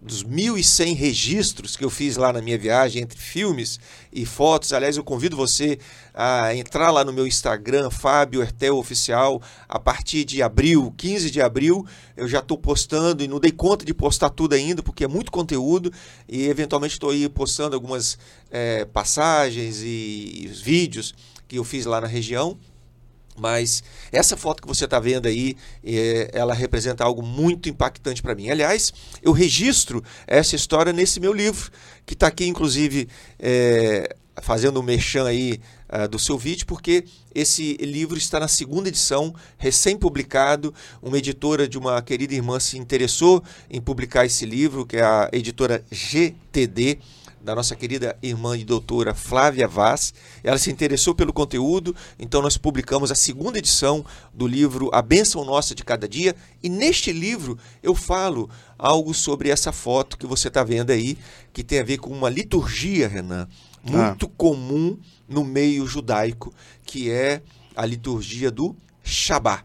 dos 0.00 0.24
1.100 0.24 0.96
registros 0.96 1.76
que 1.76 1.84
eu 1.84 1.90
fiz 1.90 2.16
lá 2.16 2.32
na 2.32 2.40
minha 2.40 2.56
viagem, 2.56 3.02
entre 3.02 3.18
filmes 3.18 3.78
e 4.12 4.24
fotos. 4.24 4.72
Aliás, 4.72 4.96
eu 4.96 5.04
convido 5.04 5.36
você 5.36 5.78
a 6.14 6.54
entrar 6.54 6.90
lá 6.90 7.04
no 7.04 7.12
meu 7.12 7.26
Instagram, 7.26 7.90
Fábio 7.90 8.40
Hertel 8.40 8.76
Oficial. 8.78 9.42
A 9.68 9.78
partir 9.78 10.24
de 10.24 10.42
abril, 10.42 10.92
15 10.96 11.30
de 11.30 11.40
abril, 11.42 11.86
eu 12.16 12.26
já 12.26 12.38
estou 12.38 12.56
postando 12.56 13.22
e 13.22 13.28
não 13.28 13.38
dei 13.38 13.52
conta 13.52 13.84
de 13.84 13.92
postar 13.92 14.30
tudo 14.30 14.54
ainda, 14.54 14.82
porque 14.82 15.04
é 15.04 15.08
muito 15.08 15.30
conteúdo 15.30 15.92
e 16.26 16.46
eventualmente 16.46 16.94
estou 16.94 17.10
aí 17.10 17.28
postando 17.28 17.74
algumas 17.74 18.18
é, 18.50 18.86
passagens 18.86 19.82
e, 19.82 20.44
e 20.44 20.46
vídeos 20.46 21.14
que 21.46 21.58
eu 21.58 21.64
fiz 21.64 21.84
lá 21.84 22.00
na 22.00 22.06
região. 22.06 22.58
Mas 23.40 23.82
essa 24.12 24.36
foto 24.36 24.60
que 24.60 24.68
você 24.68 24.84
está 24.84 25.00
vendo 25.00 25.26
aí, 25.26 25.56
é, 25.82 26.30
ela 26.32 26.52
representa 26.52 27.02
algo 27.02 27.22
muito 27.22 27.68
impactante 27.68 28.22
para 28.22 28.34
mim. 28.34 28.50
Aliás, 28.50 28.92
eu 29.22 29.32
registro 29.32 30.04
essa 30.26 30.54
história 30.54 30.92
nesse 30.92 31.18
meu 31.18 31.32
livro, 31.32 31.70
que 32.04 32.12
está 32.12 32.26
aqui, 32.26 32.46
inclusive, 32.46 33.08
é, 33.38 34.14
fazendo 34.42 34.80
um 34.80 34.82
merchan 34.82 35.26
aí 35.26 35.60
uh, 35.88 36.08
do 36.08 36.18
seu 36.18 36.38
vídeo, 36.38 36.66
porque 36.66 37.04
esse 37.34 37.74
livro 37.74 38.16
está 38.16 38.40
na 38.40 38.48
segunda 38.48 38.88
edição, 38.88 39.34
recém-publicado. 39.58 40.74
Uma 41.02 41.18
editora 41.18 41.68
de 41.68 41.78
uma 41.78 42.00
querida 42.02 42.34
irmã 42.34 42.58
se 42.58 42.78
interessou 42.78 43.42
em 43.70 43.80
publicar 43.80 44.26
esse 44.26 44.44
livro, 44.44 44.86
que 44.86 44.96
é 44.96 45.02
a 45.02 45.28
editora 45.32 45.84
GTD 45.90 46.98
da 47.40 47.54
nossa 47.54 47.74
querida 47.74 48.16
irmã 48.22 48.56
e 48.56 48.64
doutora 48.64 49.14
Flávia 49.14 49.66
Vaz. 49.66 50.12
Ela 50.44 50.58
se 50.58 50.70
interessou 50.70 51.14
pelo 51.14 51.32
conteúdo, 51.32 51.94
então 52.18 52.42
nós 52.42 52.56
publicamos 52.56 53.10
a 53.10 53.14
segunda 53.14 53.58
edição 53.58 54.04
do 54.32 54.46
livro 54.46 54.90
A 54.92 55.00
Bênção 55.00 55.44
Nossa 55.44 55.74
de 55.74 55.84
Cada 55.84 56.08
Dia. 56.08 56.36
E 56.62 56.68
neste 56.68 57.12
livro 57.12 57.58
eu 57.82 57.94
falo 57.94 58.50
algo 58.78 59.14
sobre 59.14 59.48
essa 59.48 59.72
foto 59.72 60.18
que 60.18 60.26
você 60.26 60.48
está 60.48 60.62
vendo 60.62 60.90
aí, 60.90 61.16
que 61.52 61.64
tem 61.64 61.80
a 61.80 61.84
ver 61.84 61.98
com 61.98 62.10
uma 62.10 62.28
liturgia, 62.28 63.08
Renan, 63.08 63.48
muito 63.82 64.26
ah. 64.26 64.30
comum 64.36 64.98
no 65.28 65.44
meio 65.44 65.86
judaico, 65.86 66.52
que 66.84 67.10
é 67.10 67.40
a 67.74 67.86
liturgia 67.86 68.50
do 68.50 68.76
Shabá. 69.02 69.64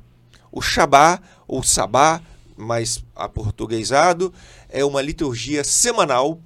O 0.51 0.61
Shabá, 0.61 1.21
ou 1.47 1.61
Sabá, 1.61 2.21
mais 2.55 3.03
aportuguesado, 3.13 4.33
é 4.69 4.85
uma 4.85 5.01
liturgia 5.01 5.63
semanal 5.63 6.39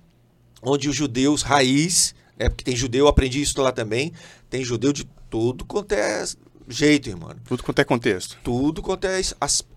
onde 0.62 0.90
os 0.90 0.96
judeus 0.96 1.42
raiz, 1.42 2.14
né, 2.38 2.50
porque 2.50 2.64
tem 2.64 2.76
judeu, 2.76 3.06
eu 3.06 3.08
aprendi 3.08 3.42
isso 3.42 3.60
lá 3.62 3.72
também, 3.72 4.14
tem 4.50 4.64
judeu 4.64 4.92
de 4.94 5.06
tudo 5.30 5.66
quanto 5.66 5.94
é 5.94 6.26
jeito, 6.68 7.10
irmão. 7.10 7.36
Tudo 7.48 7.64
quanto 7.64 7.80
é 7.80 7.84
contexto. 7.84 8.38
Tudo 8.44 8.82
quanto 8.82 9.06
é, 9.06 9.20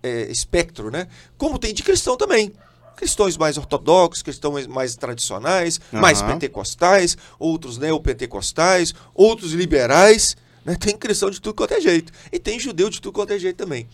é 0.03 0.31
espectro, 0.31 0.91
né? 0.91 1.07
Como 1.37 1.57
tem 1.57 1.73
de 1.73 1.83
cristão 1.83 2.15
também. 2.15 2.53
Cristãos 2.95 3.35
mais 3.35 3.57
ortodoxos, 3.57 4.21
cristãos 4.21 4.67
mais 4.67 4.95
tradicionais, 4.95 5.79
uhum. 5.91 5.99
mais 5.99 6.21
pentecostais, 6.21 7.17
outros 7.39 7.77
neopentecostais, 7.77 8.93
outros 9.13 9.51
liberais. 9.53 10.37
Né? 10.63 10.75
Tem 10.75 10.95
cristão 10.95 11.29
de 11.29 11.41
tudo 11.41 11.55
quanto 11.55 11.73
é 11.73 11.81
jeito. 11.81 12.13
E 12.31 12.39
tem 12.39 12.59
judeu 12.59 12.89
de 12.89 13.01
tudo 13.01 13.13
quanto 13.13 13.33
é 13.33 13.39
jeito 13.39 13.57
também. 13.57 13.87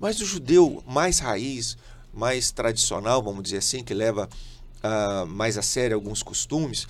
Mas 0.00 0.18
o 0.20 0.24
judeu 0.24 0.82
mais 0.86 1.18
raiz, 1.18 1.76
mais 2.12 2.50
tradicional, 2.50 3.22
vamos 3.22 3.42
dizer 3.42 3.58
assim, 3.58 3.84
que 3.84 3.92
leva 3.92 4.28
uh, 4.82 5.26
mais 5.26 5.56
a 5.56 5.62
sério 5.62 5.94
alguns 5.94 6.22
costumes, 6.22 6.86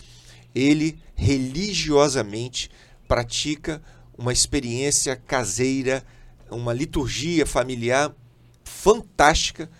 ele 0.55 0.99
religiosamente 1.15 2.71
pratica 3.07 3.83
uma 4.17 4.33
experiência 4.33 5.17
caseira, 5.17 6.05
uma 6.51 6.73
liturgia 6.73 7.47
familiar 7.47 8.15
fantástica, 8.65 9.71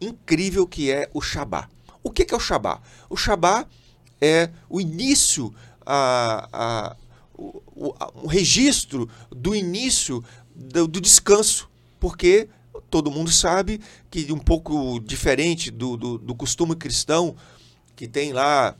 incrível 0.00 0.66
que 0.66 0.90
é 0.90 1.08
o 1.12 1.20
Shabá. 1.20 1.68
O 2.02 2.10
que 2.10 2.32
é 2.32 2.36
o 2.36 2.40
Shabá? 2.40 2.80
O 3.10 3.16
Shabá 3.16 3.66
é 4.20 4.50
o 4.68 4.80
início, 4.80 5.54
a, 5.84 6.48
a, 6.52 6.96
o, 7.34 7.62
o, 7.74 7.94
o 8.22 8.26
registro 8.26 9.08
do 9.30 9.54
início 9.54 10.24
do, 10.54 10.86
do 10.86 11.00
descanso, 11.00 11.68
porque 11.98 12.48
todo 12.90 13.10
mundo 13.10 13.30
sabe 13.30 13.80
que 14.10 14.32
um 14.32 14.38
pouco 14.38 15.00
diferente 15.00 15.70
do, 15.70 15.96
do, 15.96 16.18
do 16.18 16.34
costume 16.34 16.74
cristão, 16.74 17.34
que 17.94 18.06
tem 18.06 18.32
lá 18.32 18.76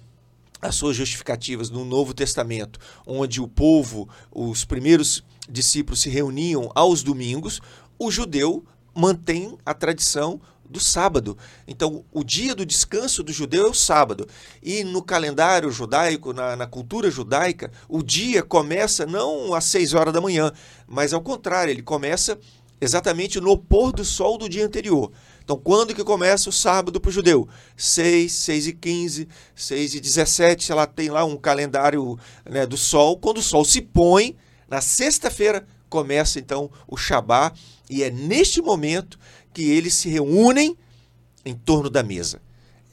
as 0.61 0.75
suas 0.75 0.97
justificativas 0.97 1.71
no 1.71 1.85
Novo 1.85 2.15
Testamento, 2.15 2.79
onde 3.07 3.41
o 3.41 3.49
povo, 3.49 4.09
os 4.33 4.65
primeiros 4.65 5.23
discípulos 5.49 6.00
se 6.00 6.09
reuniam 6.09 6.71
aos 6.75 7.03
domingos, 7.03 7.61
o 7.99 8.11
judeu 8.11 8.65
mantém 8.95 9.57
a 9.65 9.75
tradição 9.75 10.41
do 10.69 10.81
sábado. 10.81 11.37
Então, 11.67 12.05
o 12.12 12.25
dia 12.25 12.55
do 12.55 12.67
descanso 12.67 13.23
do 13.23 13.33
judeu 13.33 13.67
é 13.67 13.71
o 13.71 13.75
sábado. 13.75 14.26
E 14.62 14.83
no 14.83 15.03
calendário 15.03 15.71
judaico, 15.71 16.33
na, 16.33 16.57
na, 16.57 16.67
cultura 16.67 17.11
judaica, 17.11 17.71
o 17.88 18.03
dia 18.03 18.43
começa 18.43 19.07
não 19.07 19.55
às 19.55 19.65
seis 19.65 19.95
horas 19.95 20.12
da 20.12 20.21
manhã, 20.21 20.53
mas 20.87 21.12
ao 21.12 21.21
contrário, 21.21 21.71
ele 21.71 21.83
começa 21.83 22.38
exatamente 22.80 23.40
no 23.40 23.56
pôr 23.56 23.92
do 23.92 24.04
sol 24.04 24.37
do 24.37 24.49
dia 24.49 24.64
anterior. 24.64 25.11
Então, 25.42 25.56
quando 25.56 25.95
que 25.95 26.02
começa 26.02 26.49
o 26.49 26.52
sábado 26.52 27.00
para 27.00 27.09
o 27.09 27.12
judeu? 27.12 27.49
6, 27.76 28.33
6 28.33 28.66
e 28.66 28.73
15, 28.73 29.28
6 29.54 29.95
e 29.95 30.00
17, 30.00 30.73
ela 30.73 30.87
tem 30.87 31.09
lá 31.09 31.25
um 31.25 31.37
calendário 31.37 32.18
né, 32.45 32.66
do 32.66 32.76
sol. 32.76 33.16
Quando 33.18 33.38
o 33.38 33.42
sol 33.42 33.64
se 33.64 33.80
põe, 33.80 34.37
na 34.68 34.80
sexta-feira, 34.80 35.66
começa 35.88 36.38
então 36.38 36.71
o 36.88 36.97
Shabá, 36.97 37.52
e 37.88 38.02
é 38.02 38.11
neste 38.11 38.61
momento 38.61 39.18
que 39.54 39.71
eles 39.71 39.95
se 39.95 40.09
reúnem 40.09 40.76
em 41.45 41.54
torno 41.54 41.88
da 41.88 42.02
mesa. 42.02 42.42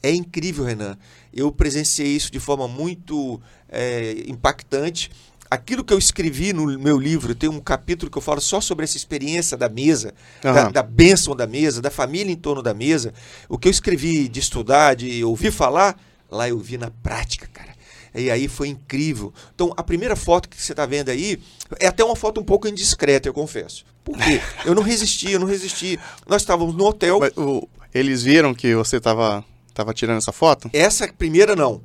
É 0.00 0.12
incrível, 0.12 0.64
Renan. 0.64 0.96
Eu 1.32 1.50
presenciei 1.50 2.14
isso 2.14 2.30
de 2.30 2.38
forma 2.38 2.68
muito 2.68 3.40
é, 3.68 4.22
impactante 4.28 5.10
aquilo 5.54 5.84
que 5.84 5.92
eu 5.92 5.98
escrevi 5.98 6.52
no 6.52 6.66
meu 6.78 6.98
livro, 6.98 7.34
tem 7.34 7.48
um 7.48 7.60
capítulo 7.60 8.10
que 8.10 8.18
eu 8.18 8.22
falo 8.22 8.40
só 8.40 8.60
sobre 8.60 8.84
essa 8.84 8.96
experiência 8.96 9.56
da 9.56 9.68
mesa, 9.68 10.14
uhum. 10.44 10.52
da, 10.52 10.68
da 10.70 10.82
bênção 10.82 11.34
da 11.34 11.46
mesa, 11.46 11.80
da 11.80 11.90
família 11.90 12.32
em 12.32 12.36
torno 12.36 12.62
da 12.62 12.74
mesa. 12.74 13.12
O 13.48 13.58
que 13.58 13.68
eu 13.68 13.70
escrevi 13.70 14.28
de 14.28 14.40
estudar, 14.40 14.94
de 14.94 15.24
ouvir 15.24 15.50
falar, 15.50 15.98
lá 16.30 16.48
eu 16.48 16.58
vi 16.58 16.76
na 16.76 16.90
prática, 16.90 17.48
cara. 17.52 17.74
E 18.14 18.30
aí 18.30 18.46
foi 18.46 18.68
incrível. 18.68 19.32
Então, 19.54 19.72
a 19.76 19.82
primeira 19.82 20.14
foto 20.14 20.48
que 20.48 20.60
você 20.60 20.72
está 20.72 20.86
vendo 20.86 21.08
aí 21.08 21.40
é 21.80 21.88
até 21.88 22.04
uma 22.04 22.14
foto 22.14 22.40
um 22.40 22.44
pouco 22.44 22.68
indiscreta, 22.68 23.28
eu 23.28 23.34
confesso. 23.34 23.84
Por 24.04 24.16
quê? 24.18 24.40
Eu 24.64 24.74
não 24.74 24.82
resisti, 24.82 25.32
eu 25.32 25.40
não 25.40 25.46
resisti. 25.46 25.98
Nós 26.26 26.42
estávamos 26.42 26.74
no 26.74 26.84
hotel. 26.84 27.18
Mas, 27.20 27.32
o, 27.38 27.66
eles 27.92 28.22
viram 28.22 28.54
que 28.54 28.74
você 28.74 28.98
estava 28.98 29.42
tava 29.72 29.94
tirando 29.94 30.18
essa 30.18 30.30
foto? 30.30 30.70
Essa 30.72 31.10
primeira 31.12 31.56
não. 31.56 31.80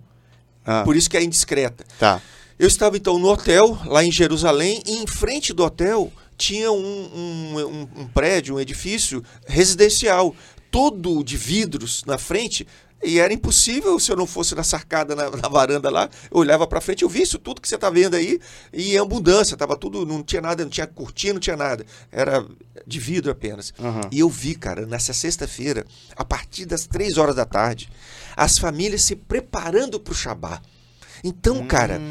Ah. 0.66 0.84
Por 0.84 0.96
isso 0.96 1.10
que 1.10 1.18
é 1.18 1.24
indiscreta. 1.24 1.86
Tá. 1.98 2.22
Eu 2.60 2.68
estava 2.68 2.98
então 2.98 3.18
no 3.18 3.30
hotel, 3.30 3.80
lá 3.86 4.04
em 4.04 4.12
Jerusalém, 4.12 4.84
e 4.86 4.98
em 4.98 5.08
frente 5.08 5.54
do 5.54 5.64
hotel 5.64 6.12
tinha 6.38 6.70
um, 6.72 6.78
um, 6.78 7.58
um, 7.58 8.02
um 8.02 8.08
prédio, 8.08 8.56
um 8.56 8.60
edifício 8.60 9.24
residencial. 9.48 10.36
todo 10.70 11.24
de 11.24 11.38
vidros 11.38 12.04
na 12.06 12.18
frente. 12.18 12.68
E 13.02 13.18
era 13.18 13.34
impossível 13.34 13.98
se 13.98 14.12
eu 14.12 14.18
não 14.18 14.28
fosse 14.28 14.54
na 14.54 14.64
sarcada 14.64 15.16
na, 15.16 15.30
na 15.30 15.48
varanda 15.48 15.90
lá, 15.90 16.10
eu 16.30 16.38
olhava 16.38 16.68
para 16.68 16.82
frente, 16.82 17.04
eu 17.04 17.10
vi 17.10 17.22
isso 17.22 17.40
tudo 17.40 17.62
que 17.62 17.68
você 17.68 17.76
está 17.76 17.90
vendo 17.90 18.16
aí, 18.16 18.42
e 18.74 18.96
em 18.96 18.98
abundância, 18.98 19.56
tava 19.56 19.78
tudo, 19.78 20.06
não 20.06 20.22
tinha 20.22 20.42
nada, 20.42 20.64
não 20.64 20.70
tinha 20.70 20.86
cortina, 20.86 21.36
não 21.36 21.40
tinha 21.40 21.56
nada, 21.56 21.86
era 22.12 22.46
de 22.86 23.00
vidro 23.00 23.32
apenas. 23.32 23.74
Uhum. 23.80 24.02
E 24.12 24.20
eu 24.20 24.28
vi, 24.28 24.54
cara, 24.54 24.86
nessa 24.86 25.14
sexta-feira, 25.14 25.86
a 26.14 26.26
partir 26.26 26.66
das 26.66 26.86
três 26.86 27.18
horas 27.18 27.36
da 27.36 27.46
tarde, 27.46 27.90
as 28.36 28.58
famílias 28.58 29.02
se 29.02 29.16
preparando 29.16 29.98
para 29.98 30.12
o 30.12 30.16
Shabá. 30.16 30.62
Então, 31.24 31.58
hum. 31.58 31.68
cara, 31.68 32.02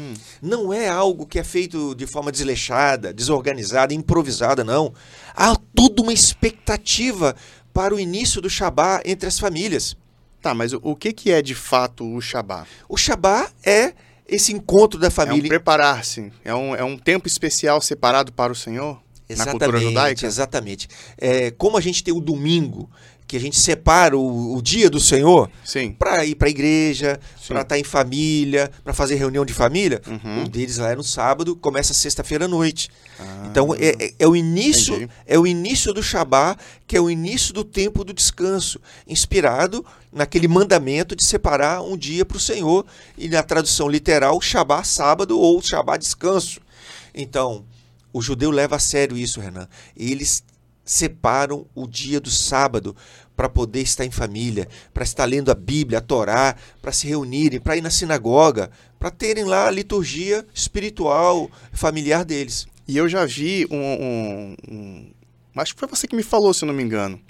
não 0.41 0.73
é 0.73 0.87
algo 0.87 1.25
que 1.25 1.39
é 1.39 1.43
feito 1.43 1.95
de 1.95 2.05
forma 2.05 2.31
desleixada, 2.31 3.13
desorganizada, 3.13 3.93
improvisada, 3.93 4.63
não. 4.63 4.93
Há 5.35 5.55
tudo 5.73 6.03
uma 6.03 6.13
expectativa 6.13 7.35
para 7.73 7.93
o 7.93 7.99
início 7.99 8.41
do 8.41 8.49
Shabá 8.49 9.01
entre 9.05 9.27
as 9.27 9.39
famílias. 9.39 9.95
Tá, 10.41 10.53
mas 10.53 10.71
o, 10.73 10.95
que, 10.95 11.11
que 11.11 11.31
é 11.31 11.41
de 11.41 11.53
fato 11.53 12.05
o 12.05 12.21
Shabá? 12.21 12.65
O 12.87 12.95
Shabá 12.95 13.49
é 13.63 13.93
esse 14.27 14.53
encontro 14.53 14.99
da 14.99 15.09
família. 15.09 15.43
É 15.43 15.45
um 15.45 15.49
preparar-se, 15.49 16.31
é 16.45 16.55
um, 16.55 16.75
é 16.75 16.83
um 16.83 16.97
tempo 16.97 17.27
especial 17.27 17.81
separado 17.81 18.31
para 18.31 18.51
o 18.51 18.55
Senhor? 18.55 19.01
Exatamente, 19.27 19.59
na 19.59 19.65
cultura 19.67 19.79
judaica? 19.79 20.25
Exatamente. 20.25 20.87
É, 21.17 21.51
como 21.51 21.77
a 21.77 21.81
gente 21.81 22.03
tem 22.03 22.13
o 22.13 22.19
domingo, 22.19 22.89
que 23.29 23.37
a 23.37 23.39
gente 23.39 23.59
separa 23.59 24.17
o, 24.17 24.57
o 24.57 24.59
dia 24.59 24.89
do 24.89 24.99
Senhor 24.99 25.51
para 25.99 26.25
ir 26.25 26.33
para 26.33 26.47
a 26.47 26.49
igreja, 26.49 27.19
para 27.47 27.61
estar 27.61 27.75
tá 27.75 27.79
em 27.79 27.83
família, 27.83 28.71
para 28.83 28.91
fazer 28.91 29.17
reunião 29.17 29.45
de 29.45 29.53
família. 29.53 30.01
Uhum. 30.07 30.41
Um 30.41 30.43
deles 30.45 30.77
lá 30.77 30.93
é 30.93 30.95
no 30.95 31.03
sábado, 31.03 31.55
começa 31.55 31.93
sexta-feira 31.93 32.45
à 32.45 32.47
noite. 32.47 32.89
Ah, 33.19 33.47
então 33.51 33.75
é, 33.75 33.89
é, 34.03 34.13
é, 34.17 34.27
o 34.27 34.35
início, 34.35 34.95
entendi. 34.95 35.11
é 35.27 35.37
o 35.37 35.45
início 35.45 35.93
do 35.93 36.01
Shabá, 36.01 36.57
que 36.87 36.97
é 36.97 36.99
o 36.99 37.07
início 37.07 37.53
do 37.53 37.63
tempo 37.63 38.03
do 38.03 38.15
descanso, 38.15 38.81
inspirado 39.07 39.85
naquele 40.11 40.47
mandamento 40.47 41.15
de 41.15 41.23
separar 41.23 41.83
um 41.83 41.95
dia 41.95 42.25
para 42.25 42.37
o 42.37 42.39
Senhor 42.39 42.83
e 43.15 43.29
na 43.29 43.43
tradução 43.43 43.87
literal 43.87 44.41
Shabá 44.41 44.83
sábado 44.83 45.39
ou 45.39 45.61
Shabá 45.61 45.97
descanso. 45.97 46.59
Então 47.13 47.63
o 48.11 48.23
judeu 48.23 48.49
leva 48.49 48.77
a 48.77 48.79
sério 48.79 49.15
isso, 49.15 49.39
Renan. 49.39 49.67
Eles 49.95 50.43
separam 50.89 51.67
o 51.75 51.85
dia 51.85 52.19
do 52.19 52.31
sábado 52.31 52.95
para 53.35 53.47
poder 53.47 53.81
estar 53.81 54.05
em 54.05 54.09
família, 54.09 54.67
para 54.91 55.03
estar 55.03 55.23
lendo 55.25 55.51
a 55.51 55.53
Bíblia, 55.53 55.99
a 55.99 56.01
Torá, 56.01 56.55
para 56.81 56.91
se 56.91 57.05
reunirem, 57.05 57.59
para 57.59 57.77
ir 57.77 57.81
na 57.81 57.91
sinagoga, 57.91 58.71
para 58.97 59.11
terem 59.11 59.43
lá 59.43 59.67
a 59.67 59.71
liturgia 59.71 60.43
espiritual, 60.51 61.47
familiar 61.71 62.25
deles. 62.25 62.67
E 62.87 62.97
eu 62.97 63.07
já 63.07 63.23
vi 63.23 63.67
um, 63.69 63.77
um, 63.77 64.55
um, 64.67 65.11
Acho 65.55 65.75
que 65.75 65.79
foi 65.79 65.87
você 65.87 66.07
que 66.07 66.15
me 66.15 66.23
falou, 66.23 66.55
se 66.55 66.63
eu 66.63 66.67
não 66.67 66.73
me 66.73 66.81
engano 66.81 67.21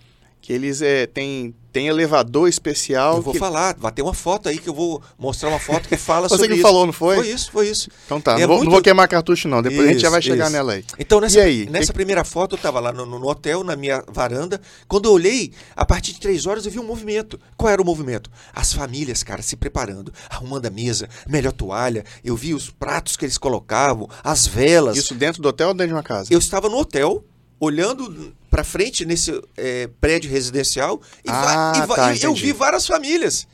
que 0.50 0.54
eles 0.54 0.82
é, 0.82 1.06
têm, 1.06 1.54
têm 1.72 1.90
elevador 1.90 2.50
especial. 2.50 3.18
Eu 3.18 3.22
vou 3.22 3.34
que... 3.34 3.40
falar, 3.40 3.76
vai 3.78 3.92
ter 3.92 4.02
uma 4.02 4.16
foto 4.16 4.50
aí 4.50 4.58
que 4.58 4.68
eu 4.68 4.74
vou 4.74 5.00
mostrar 5.16 5.50
uma 5.50 5.60
foto 5.60 5.88
que 5.88 5.96
fala 5.96 6.26
Você 6.28 6.38
sobre 6.38 6.48
que 6.48 6.54
isso. 6.56 6.64
falou, 6.64 6.88
não 6.88 6.94
foi? 6.94 7.18
Foi 7.18 7.28
isso, 7.28 7.52
foi 7.52 7.70
isso. 7.70 7.88
Então 8.08 8.20
tá, 8.20 8.32
é 8.32 8.40
não, 8.40 8.48
vou, 8.48 8.56
muito... 8.56 8.66
não, 8.66 8.72
vou, 8.72 8.82
queimar 8.82 9.08
cartucho 9.08 9.48
não, 9.48 9.62
depois 9.62 9.82
isso, 9.82 9.90
a 9.90 9.94
gente 9.94 10.02
já 10.02 10.10
vai 10.10 10.24
chegar 10.24 10.46
isso. 10.46 10.54
nela 10.54 10.74
aí. 10.74 10.84
Então 10.98 11.22
nessa, 11.22 11.40
aí? 11.42 11.70
nessa 11.70 11.92
que... 11.92 11.94
primeira 11.94 12.24
foto 12.24 12.56
eu 12.56 12.58
estava 12.58 12.80
lá 12.80 12.92
no, 12.92 13.06
no, 13.06 13.30
hotel, 13.30 13.64
na 13.64 13.76
minha 13.76 14.04
varanda, 14.08 14.60
quando 14.88 15.06
eu 15.06 15.12
olhei, 15.12 15.52
a 15.76 15.86
partir 15.86 16.14
de 16.14 16.20
três 16.20 16.48
horas 16.48 16.66
eu 16.66 16.72
vi 16.72 16.80
um 16.80 16.84
movimento. 16.84 17.40
Qual 17.56 17.72
era 17.72 17.80
o 17.80 17.86
movimento? 17.86 18.32
As 18.52 18.74
famílias, 18.74 19.22
cara, 19.22 19.44
se 19.44 19.56
preparando, 19.56 20.12
arrumando 20.32 20.66
a 20.66 20.72
mesa, 20.72 21.08
melhor 21.28 21.52
toalha, 21.52 22.04
eu 22.26 22.36
vi 22.36 22.56
os 22.56 22.72
pratos 22.72 23.16
que 23.16 23.24
eles 23.24 23.38
colocavam, 23.38 24.10
as 24.24 24.48
velas. 24.48 24.98
Isso 24.98 25.14
dentro 25.14 25.44
do 25.44 25.50
hotel 25.50 25.68
ou 25.68 25.74
dentro 25.76 25.90
de 25.90 25.94
uma 25.94 26.02
casa? 26.02 26.34
Eu 26.34 26.40
estava 26.40 26.68
no 26.68 26.78
hotel, 26.78 27.24
olhando 27.60 28.34
para 28.50 28.64
frente 28.64 29.06
nesse 29.06 29.32
é, 29.56 29.88
prédio 30.02 30.30
residencial 30.30 31.02
e, 31.24 31.30
ah, 31.30 31.74
e, 31.76 31.96
tá, 31.96 32.14
e 32.14 32.24
eu 32.24 32.34
vi 32.34 32.52
várias 32.52 32.88
famílias. 32.88 33.48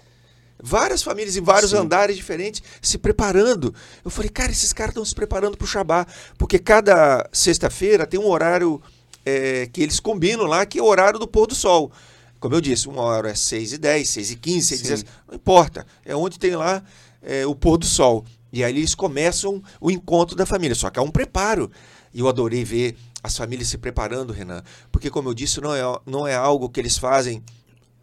Várias 0.61 1.03
famílias 1.03 1.35
em 1.35 1.41
vários 1.41 1.71
Sim. 1.71 1.77
andares 1.77 2.15
diferentes 2.15 2.63
se 2.81 2.97
preparando. 2.97 3.73
Eu 4.03 4.09
falei, 4.09 4.29
cara, 4.29 4.51
esses 4.51 4.71
caras 4.71 4.91
estão 4.91 5.03
se 5.05 5.13
preparando 5.13 5.57
para 5.57 5.65
o 5.65 5.67
Shabá. 5.67 6.07
Porque 6.37 6.57
cada 6.57 7.29
sexta-feira 7.31 8.07
tem 8.07 8.19
um 8.19 8.27
horário 8.27 8.81
é, 9.25 9.67
que 9.71 9.81
eles 9.81 9.99
combinam 9.99 10.45
lá, 10.45 10.65
que 10.65 10.79
é 10.79 10.81
o 10.81 10.85
horário 10.85 11.19
do 11.19 11.27
pôr 11.27 11.45
do 11.45 11.53
sol. 11.55 11.91
Como 12.39 12.55
eu 12.55 12.61
disse, 12.61 12.87
uma 12.87 13.01
hora 13.01 13.31
é 13.31 13.35
6 13.35 13.73
e 13.73 13.77
10, 13.77 14.09
6 14.09 14.31
e 14.31 14.35
15, 14.35 14.67
6 14.67 14.79
e 14.79 14.83
10, 14.83 15.05
não 15.27 15.35
importa. 15.35 15.85
É 16.05 16.15
onde 16.15 16.39
tem 16.39 16.55
lá 16.55 16.81
é, 17.21 17.45
o 17.45 17.53
pôr 17.53 17.77
do 17.77 17.85
sol. 17.85 18.25
E 18.53 18.63
aí 18.63 18.77
eles 18.77 18.95
começam 18.95 19.61
o 19.81 19.91
encontro 19.91 20.35
da 20.35 20.45
família. 20.45 20.75
Só 20.75 20.89
que 20.89 20.99
há 20.99 21.01
um 21.01 21.11
preparo. 21.11 21.69
E 22.15 22.21
eu 22.21 22.29
adorei 22.29 22.63
ver 22.63 22.95
as 23.21 23.35
famílias 23.35 23.67
se 23.67 23.77
preparando, 23.77 24.31
Renan. 24.31 24.63
Porque, 24.89 25.09
como 25.09 25.27
eu 25.27 25.33
disse, 25.33 25.59
não 25.59 25.75
é, 25.75 25.81
não 26.05 26.25
é 26.25 26.33
algo 26.33 26.69
que 26.69 26.79
eles 26.79 26.97
fazem 26.97 27.43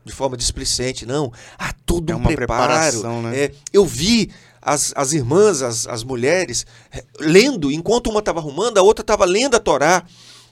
de 0.04 0.12
forma 0.12 0.36
displicente, 0.36 1.06
não. 1.06 1.32
Há 1.58 1.72
todo 1.86 2.12
é 2.12 2.14
um 2.14 2.22
preparo. 2.22 3.22
Né? 3.22 3.44
É, 3.44 3.52
eu 3.72 3.86
vi 3.86 4.30
as, 4.60 4.92
as 4.94 5.14
irmãs, 5.14 5.62
as, 5.62 5.86
as 5.86 6.04
mulheres, 6.04 6.66
é, 6.92 7.02
lendo, 7.18 7.72
enquanto 7.72 8.10
uma 8.10 8.18
estava 8.18 8.38
arrumando, 8.38 8.76
a 8.76 8.82
outra 8.82 9.02
estava 9.02 9.24
lendo 9.24 9.54
a 9.54 9.60
Torá. 9.60 10.04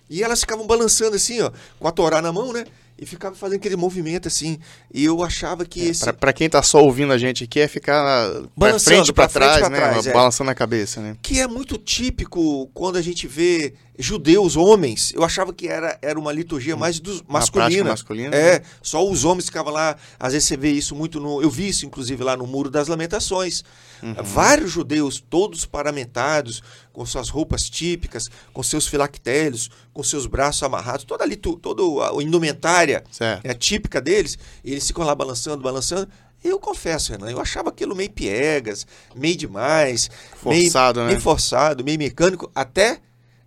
E 0.09 0.23
elas 0.23 0.41
ficavam 0.41 0.67
balançando 0.67 1.17
assim, 1.17 1.43
ó, 1.43 1.53
com 1.79 1.87
a 1.87 1.93
Torá 1.93 2.23
na 2.23 2.33
mão, 2.33 2.51
né? 2.51 2.65
E 3.01 3.07
ficava 3.07 3.35
fazendo 3.35 3.57
aquele 3.57 3.77
movimento 3.77 4.29
assim. 4.29 4.59
E 4.93 5.03
eu 5.03 5.23
achava 5.25 5.65
que 5.65 5.81
é, 5.81 5.85
esse. 5.87 6.13
Para 6.13 6.35
quem 6.35 6.51
tá 6.51 6.63
só 6.63 6.85
ouvindo 6.85 7.15
a 7.15 7.19
gente 7.19 7.45
aqui, 7.45 7.59
é 7.59 7.67
ficar 7.67 8.31
para 8.59 8.79
frente 8.79 9.11
para 9.11 9.27
trás, 9.27 9.61
pra 9.61 9.71
né? 9.71 9.79
Trás, 9.79 10.07
é. 10.07 10.13
Balançando 10.13 10.51
a 10.51 10.55
cabeça, 10.55 11.01
né? 11.01 11.17
Que 11.23 11.41
é 11.41 11.47
muito 11.47 11.79
típico 11.79 12.69
quando 12.75 12.97
a 12.97 13.03
gente 13.03 13.27
vê 13.27 13.73
judeus, 14.01 14.57
homens. 14.57 15.13
Eu 15.15 15.23
achava 15.23 15.53
que 15.53 15.69
era, 15.69 15.99
era 16.03 16.19
uma 16.19 16.33
liturgia 16.33 16.77
mais 16.77 16.99
do, 16.99 17.23
masculina. 17.29 17.91
masculina. 17.91 18.35
É, 18.35 18.59
né? 18.59 18.65
só 18.83 19.07
os 19.09 19.25
homens 19.25 19.47
ficavam 19.47 19.73
lá. 19.73 19.97
Às 20.19 20.33
vezes 20.33 20.49
você 20.49 20.57
vê 20.57 20.71
isso 20.71 20.95
muito 20.95 21.21
no. 21.21 21.43
Eu 21.43 21.51
vi 21.51 21.69
isso, 21.69 21.87
inclusive, 21.87 22.23
lá 22.23 22.37
no 22.37 22.47
Muro 22.47 22.71
das 22.71 22.89
Lamentações. 22.89 23.63
Uhum. 24.03 24.15
Vários 24.23 24.71
judeus, 24.71 25.21
todos 25.21 25.67
paramentados, 25.67 26.63
com 26.93 27.05
suas 27.05 27.29
roupas 27.29 27.69
típicas, 27.69 28.31
com 28.53 28.63
seus 28.63 28.87
filactérios, 28.87 29.71
com 29.93 30.03
seus 30.03 30.27
braços 30.27 30.63
amarrados, 30.63 31.05
toda 31.05 31.23
ali, 31.23 31.37
toda 31.37 31.83
a 32.07 32.23
indumentária 32.23 33.05
é 33.45 33.55
típica 33.55 34.01
deles, 34.01 34.39
eles 34.65 34.87
ficam 34.87 35.05
lá 35.05 35.15
balançando, 35.15 35.63
balançando. 35.63 36.09
Eu 36.43 36.59
confesso, 36.59 37.13
Renan, 37.13 37.31
eu 37.31 37.41
achava 37.41 37.69
aquilo 37.69 37.95
meio 37.95 38.11
piegas, 38.11 38.87
meio 39.15 39.37
demais, 39.37 40.11
forçado, 40.37 41.01
meio, 41.01 41.07
né? 41.07 41.13
meio 41.13 41.23
forçado, 41.23 41.85
meio 41.85 41.99
mecânico, 41.99 42.51
até 42.55 43.01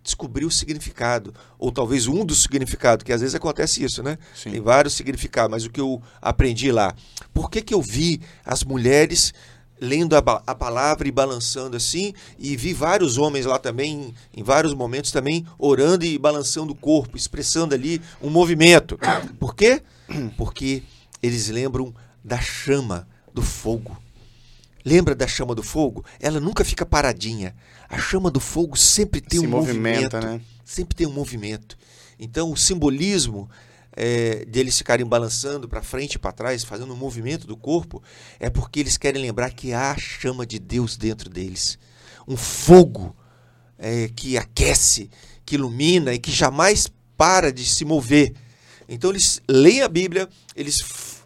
descobrir 0.04 0.44
o 0.44 0.50
significado, 0.50 1.34
ou 1.58 1.72
talvez 1.72 2.06
um 2.06 2.24
dos 2.24 2.42
significados, 2.42 3.02
que 3.02 3.12
às 3.12 3.22
vezes 3.22 3.34
acontece 3.34 3.82
isso, 3.82 4.02
né? 4.02 4.18
Sim. 4.34 4.50
Tem 4.50 4.60
vários 4.60 4.92
significados, 4.92 5.50
mas 5.50 5.64
o 5.64 5.70
que 5.70 5.80
eu 5.80 6.00
aprendi 6.20 6.70
lá, 6.70 6.94
por 7.32 7.50
que, 7.50 7.62
que 7.62 7.72
eu 7.72 7.80
vi 7.80 8.20
as 8.44 8.62
mulheres 8.62 9.32
lendo 9.80 10.14
a, 10.14 10.18
a, 10.46 10.54
palavra 10.54 11.08
e 11.08 11.10
balançando 11.10 11.76
assim, 11.76 12.12
e 12.38 12.56
vi 12.56 12.72
vários 12.72 13.18
homens 13.18 13.46
lá 13.46 13.58
também, 13.58 14.14
em 14.34 14.42
vários 14.42 14.74
momentos 14.74 15.10
também, 15.10 15.44
orando 15.58 16.04
e 16.04 16.18
balançando 16.18 16.72
o 16.72 16.76
corpo, 16.76 17.16
expressando 17.16 17.74
ali 17.74 18.00
um 18.22 18.30
movimento. 18.30 18.98
Por 19.38 19.54
quê? 19.54 19.82
Porque 20.36 20.82
eles 21.22 21.48
lembram 21.48 21.94
da 22.22 22.38
chama 22.38 23.08
do 23.32 23.42
fogo. 23.42 24.03
Lembra 24.84 25.14
da 25.14 25.26
chama 25.26 25.54
do 25.54 25.62
fogo? 25.62 26.04
Ela 26.20 26.38
nunca 26.38 26.64
fica 26.64 26.84
paradinha. 26.84 27.54
A 27.88 27.98
chama 27.98 28.30
do 28.30 28.40
fogo 28.40 28.76
sempre 28.76 29.20
tem 29.20 29.40
Se 29.40 29.46
um 29.46 29.48
movimento. 29.48 30.18
Né? 30.18 30.40
Sempre 30.64 30.94
tem 30.94 31.06
um 31.06 31.12
movimento. 31.12 31.76
Então, 32.18 32.52
o 32.52 32.56
simbolismo 32.56 33.48
é, 33.96 34.44
de 34.44 34.58
eles 34.58 34.76
ficarem 34.76 35.06
balançando 35.06 35.68
para 35.68 35.82
frente 35.82 36.14
e 36.14 36.18
para 36.18 36.32
trás, 36.32 36.64
fazendo 36.64 36.92
um 36.92 36.96
movimento 36.96 37.46
do 37.46 37.56
corpo, 37.56 38.02
é 38.38 38.50
porque 38.50 38.80
eles 38.80 38.96
querem 38.96 39.22
lembrar 39.22 39.50
que 39.50 39.72
há 39.72 39.92
a 39.92 39.98
chama 39.98 40.44
de 40.44 40.58
Deus 40.58 40.96
dentro 40.96 41.30
deles. 41.30 41.78
Um 42.26 42.36
fogo 42.36 43.14
é, 43.78 44.08
que 44.14 44.36
aquece, 44.36 45.10
que 45.44 45.54
ilumina 45.54 46.12
e 46.12 46.18
que 46.18 46.30
jamais 46.30 46.90
para 47.16 47.52
de 47.52 47.64
se 47.64 47.84
mover. 47.84 48.34
Então 48.88 49.10
eles 49.10 49.40
leem 49.48 49.82
a 49.82 49.88
Bíblia, 49.88 50.28
eles 50.54 50.80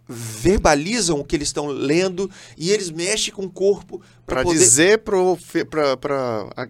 verbalizam 0.09 1.21
o 1.21 1.25
que 1.25 1.37
eles 1.37 1.49
estão 1.49 1.67
lendo 1.67 2.31
e 2.57 2.71
eles 2.71 2.91
mexem 2.91 3.33
com 3.33 3.45
o 3.45 3.51
corpo 3.51 4.01
para 4.27 4.43
poder... 4.43 4.59
dizer 4.59 4.99
para 4.99 5.19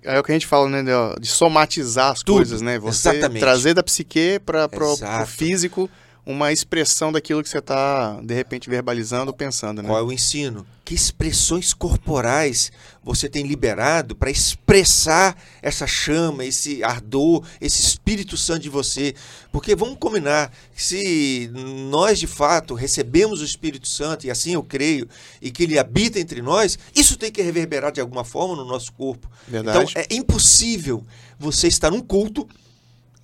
é 0.02 0.18
o 0.18 0.24
que 0.24 0.32
a 0.32 0.34
gente 0.34 0.46
fala 0.46 0.68
né 0.68 0.82
de, 0.82 1.20
de 1.20 1.28
somatizar 1.28 2.12
as 2.12 2.22
Tudo. 2.22 2.36
coisas 2.36 2.60
né 2.60 2.78
você 2.78 3.10
Exatamente. 3.10 3.40
trazer 3.40 3.74
da 3.74 3.82
psique 3.82 4.40
para 4.44 4.68
o 4.68 5.26
físico 5.26 5.88
uma 6.28 6.52
expressão 6.52 7.10
daquilo 7.10 7.42
que 7.42 7.48
você 7.48 7.56
está, 7.56 8.20
de 8.22 8.34
repente, 8.34 8.68
verbalizando, 8.68 9.32
pensando. 9.32 9.82
Né? 9.82 9.88
Qual 9.88 9.98
é 9.98 10.02
o 10.02 10.12
ensino? 10.12 10.66
Que 10.88 10.94
expressões 10.94 11.74
corporais 11.74 12.72
você 13.04 13.28
tem 13.28 13.46
liberado 13.46 14.16
para 14.16 14.30
expressar 14.30 15.36
essa 15.60 15.86
chama, 15.86 16.46
esse 16.46 16.82
ardor, 16.82 17.44
esse 17.60 17.82
Espírito 17.82 18.38
Santo 18.38 18.60
de 18.60 18.70
você? 18.70 19.14
Porque 19.52 19.76
vamos 19.76 19.98
combinar, 19.98 20.50
se 20.74 21.50
nós 21.90 22.18
de 22.18 22.26
fato 22.26 22.72
recebemos 22.72 23.42
o 23.42 23.44
Espírito 23.44 23.86
Santo, 23.86 24.26
e 24.26 24.30
assim 24.30 24.54
eu 24.54 24.62
creio, 24.62 25.06
e 25.42 25.50
que 25.50 25.64
ele 25.64 25.78
habita 25.78 26.18
entre 26.18 26.40
nós, 26.40 26.78
isso 26.94 27.18
tem 27.18 27.30
que 27.30 27.42
reverberar 27.42 27.92
de 27.92 28.00
alguma 28.00 28.24
forma 28.24 28.56
no 28.56 28.64
nosso 28.64 28.90
corpo. 28.94 29.30
Verdade. 29.46 29.90
Então 29.90 30.02
é 30.02 30.06
impossível 30.14 31.04
você 31.38 31.68
estar 31.68 31.90
num 31.90 32.00
culto 32.00 32.48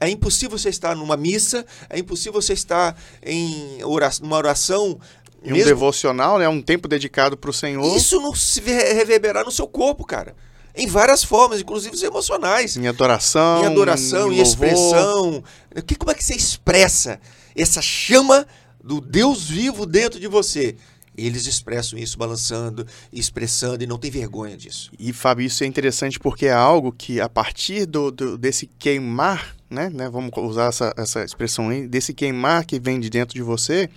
É 0.00 0.08
impossível 0.10 0.58
você 0.58 0.68
estar 0.68 0.94
numa 0.94 1.16
missa, 1.16 1.64
é 1.88 1.98
impossível 1.98 2.34
você 2.42 2.52
estar 2.52 2.94
em 3.22 3.82
oração, 3.82 4.26
numa 4.26 4.36
oração. 4.36 5.00
E 5.44 5.50
um 5.50 5.52
mesmo... 5.52 5.68
devocional, 5.68 6.38
né? 6.38 6.48
Um 6.48 6.62
tempo 6.62 6.88
dedicado 6.88 7.36
para 7.36 7.50
o 7.50 7.52
Senhor. 7.52 7.96
Isso 7.96 8.18
não 8.20 8.34
se 8.34 8.60
reverberar 8.60 9.44
no 9.44 9.50
seu 9.50 9.68
corpo, 9.68 10.04
cara. 10.04 10.34
Em 10.74 10.88
várias 10.88 11.22
formas, 11.22 11.60
inclusive 11.60 11.96
emocionais. 12.04 12.76
Em 12.76 12.88
adoração. 12.88 13.62
Em 13.62 13.66
adoração, 13.66 14.32
em, 14.32 14.38
em 14.38 14.42
expressão. 14.42 15.44
Que, 15.86 15.94
como 15.94 16.10
é 16.10 16.14
que 16.14 16.24
você 16.24 16.34
expressa 16.34 17.20
essa 17.54 17.80
chama 17.80 18.46
do 18.82 19.00
Deus 19.00 19.48
vivo 19.48 19.86
dentro 19.86 20.18
de 20.18 20.26
você? 20.26 20.74
Eles 21.16 21.46
expressam 21.46 21.96
isso 21.96 22.18
balançando, 22.18 22.84
expressando 23.12 23.84
e 23.84 23.86
não 23.86 23.98
tem 23.98 24.10
vergonha 24.10 24.56
disso. 24.56 24.90
E, 24.98 25.12
Fábio, 25.12 25.46
isso 25.46 25.62
é 25.62 25.66
interessante 25.66 26.18
porque 26.18 26.46
é 26.46 26.52
algo 26.52 26.90
que, 26.90 27.20
a 27.20 27.28
partir 27.28 27.86
do, 27.86 28.10
do 28.10 28.36
desse 28.36 28.66
queimar, 28.66 29.54
né, 29.70 29.88
né, 29.90 30.08
vamos 30.10 30.32
usar 30.36 30.66
essa, 30.66 30.92
essa 30.96 31.22
expressão 31.22 31.68
aí, 31.68 31.86
desse 31.86 32.12
queimar 32.12 32.64
que 32.64 32.80
vem 32.80 32.98
de 32.98 33.08
dentro 33.08 33.32
de 33.32 33.42
você, 33.42 33.88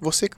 você 0.00 0.28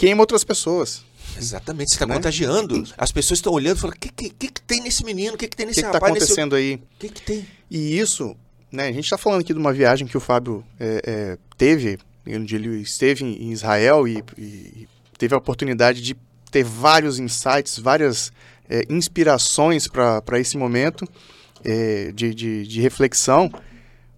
queima 0.00 0.22
outras 0.22 0.42
pessoas. 0.42 1.04
Exatamente, 1.36 1.90
você 1.90 1.96
está 1.96 2.06
né? 2.06 2.14
contagiando. 2.14 2.82
As 2.96 3.12
pessoas 3.12 3.38
estão 3.38 3.52
olhando 3.52 3.76
e 3.76 3.80
falando: 3.80 3.96
o 3.96 3.98
que, 3.98 4.08
que, 4.08 4.30
que, 4.30 4.62
tem 4.62 4.80
nesse 4.80 5.04
menino? 5.04 5.34
O 5.34 5.38
que, 5.38 5.46
que 5.46 5.56
tem 5.56 5.66
nesse 5.66 5.80
que 5.80 5.86
rapaz? 5.86 6.02
O 6.02 6.14
que 6.14 6.22
está 6.22 6.24
acontecendo 6.24 6.56
nesse... 6.56 6.68
aí? 6.68 6.74
O 6.76 6.98
que, 6.98 7.08
que 7.10 7.22
tem? 7.22 7.46
E 7.70 7.98
isso, 7.98 8.34
né, 8.72 8.88
a 8.88 8.92
gente 8.92 9.04
está 9.04 9.18
falando 9.18 9.42
aqui 9.42 9.52
de 9.52 9.58
uma 9.58 9.74
viagem 9.74 10.08
que 10.08 10.16
o 10.16 10.20
Fábio 10.20 10.64
é, 10.78 11.02
é, 11.04 11.38
teve, 11.58 11.98
onde 12.26 12.56
ele 12.56 12.80
esteve 12.80 13.24
em 13.24 13.52
Israel 13.52 14.08
e, 14.08 14.24
e 14.38 14.88
teve 15.18 15.34
a 15.34 15.38
oportunidade 15.38 16.00
de 16.00 16.16
ter 16.50 16.64
vários 16.64 17.18
insights, 17.18 17.78
várias 17.78 18.32
é, 18.68 18.84
inspirações 18.88 19.86
para 19.86 20.40
esse 20.40 20.56
momento 20.56 21.06
é, 21.62 22.10
de, 22.12 22.34
de, 22.34 22.66
de, 22.66 22.80
reflexão. 22.80 23.52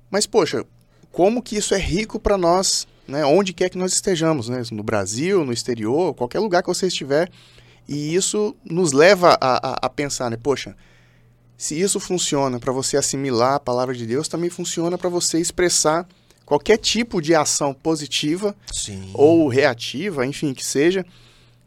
Mas, 0.09 0.27
poxa, 0.27 0.64
como 1.11 1.42
que 1.42 1.57
isso 1.57 1.75
é 1.75 1.79
rico 1.79 2.21
para 2.21 2.38
nós, 2.38 2.87
né, 3.12 3.27
onde 3.27 3.53
quer 3.53 3.68
que 3.68 3.77
nós 3.77 3.92
estejamos, 3.92 4.48
né, 4.48 4.62
no 4.72 4.83
Brasil, 4.83 5.44
no 5.44 5.53
exterior, 5.53 6.14
qualquer 6.14 6.40
lugar 6.40 6.62
que 6.62 6.68
você 6.68 6.87
estiver. 6.87 7.31
E 7.87 8.14
isso 8.14 8.57
nos 8.64 8.92
leva 8.92 9.37
a, 9.38 9.72
a, 9.72 9.79
a 9.83 9.88
pensar, 9.90 10.31
né, 10.31 10.38
poxa, 10.42 10.75
se 11.59 11.79
isso 11.79 12.01
funciona 12.01 12.59
para 12.59 12.72
você 12.72 12.96
assimilar 12.96 13.57
a 13.57 13.61
palavra 13.61 13.94
de 13.94 14.07
Deus, 14.07 14.29
também 14.29 14.48
funciona 14.48 14.96
para 14.96 15.11
você 15.11 15.38
expressar 15.38 16.09
qualquer 16.46 16.79
tipo 16.79 17.20
de 17.20 17.35
ação 17.35 17.75
positiva 17.75 18.57
Sim. 18.72 19.11
ou 19.12 19.46
reativa, 19.46 20.27
enfim, 20.27 20.55
que 20.55 20.64
seja, 20.64 21.05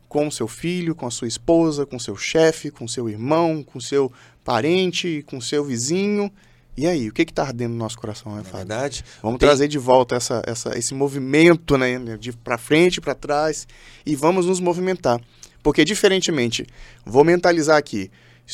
com 0.09 0.31
seu 0.31 0.47
filho, 0.47 0.95
com 0.95 1.05
a 1.05 1.11
sua 1.11 1.27
esposa, 1.27 1.85
com 1.85 1.99
seu 1.99 2.17
chefe, 2.17 2.71
com 2.71 2.87
seu 2.87 3.07
irmão, 3.07 3.61
com 3.61 3.79
seu 3.79 4.11
parente, 4.43 5.23
com 5.27 5.39
seu 5.39 5.63
vizinho. 5.63 6.31
E 6.77 6.85
aí, 6.85 7.07
o 7.07 7.13
que 7.13 7.21
está 7.21 7.43
ardendo 7.43 7.71
no 7.71 7.77
nosso 7.77 7.97
coração, 7.97 8.35
né, 8.35 8.43
Fábio? 8.43 8.57
verdade. 8.57 9.05
Vamos 9.21 9.39
tem... 9.39 9.47
trazer 9.47 9.67
de 9.67 9.77
volta 9.77 10.15
essa, 10.15 10.41
essa, 10.45 10.77
esse 10.77 10.93
movimento, 10.93 11.77
né, 11.77 11.97
de 12.17 12.33
para 12.33 12.57
frente, 12.57 12.99
para 12.99 13.15
trás, 13.15 13.67
e 14.05 14.15
vamos 14.15 14.45
nos 14.45 14.59
movimentar. 14.59 15.21
Porque, 15.63 15.85
diferentemente, 15.85 16.65
vou 17.05 17.23
mentalizar 17.23 17.77
aqui, 17.77 18.11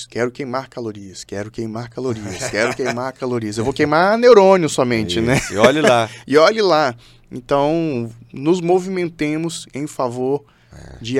quero 0.09 0.31
queimar 0.31 0.69
calorias, 0.69 1.23
quero 1.23 1.49
queimar 1.49 1.89
calorias, 1.89 2.49
quero 2.49 2.75
queimar 2.75 3.11
calorias. 3.13 3.57
Eu 3.57 3.65
vou 3.65 3.73
queimar 3.73 4.17
neurônio 4.17 4.69
somente, 4.69 5.19
Isso. 5.19 5.27
né? 5.27 5.41
E 5.51 5.57
olhe 5.57 5.81
lá. 5.81 6.09
e 6.27 6.37
olhe 6.37 6.61
lá. 6.61 6.95
Então, 7.31 8.09
nos 8.31 8.61
movimentemos 8.61 9.67
em 9.73 9.87
favor 9.87 10.45
de, 11.01 11.15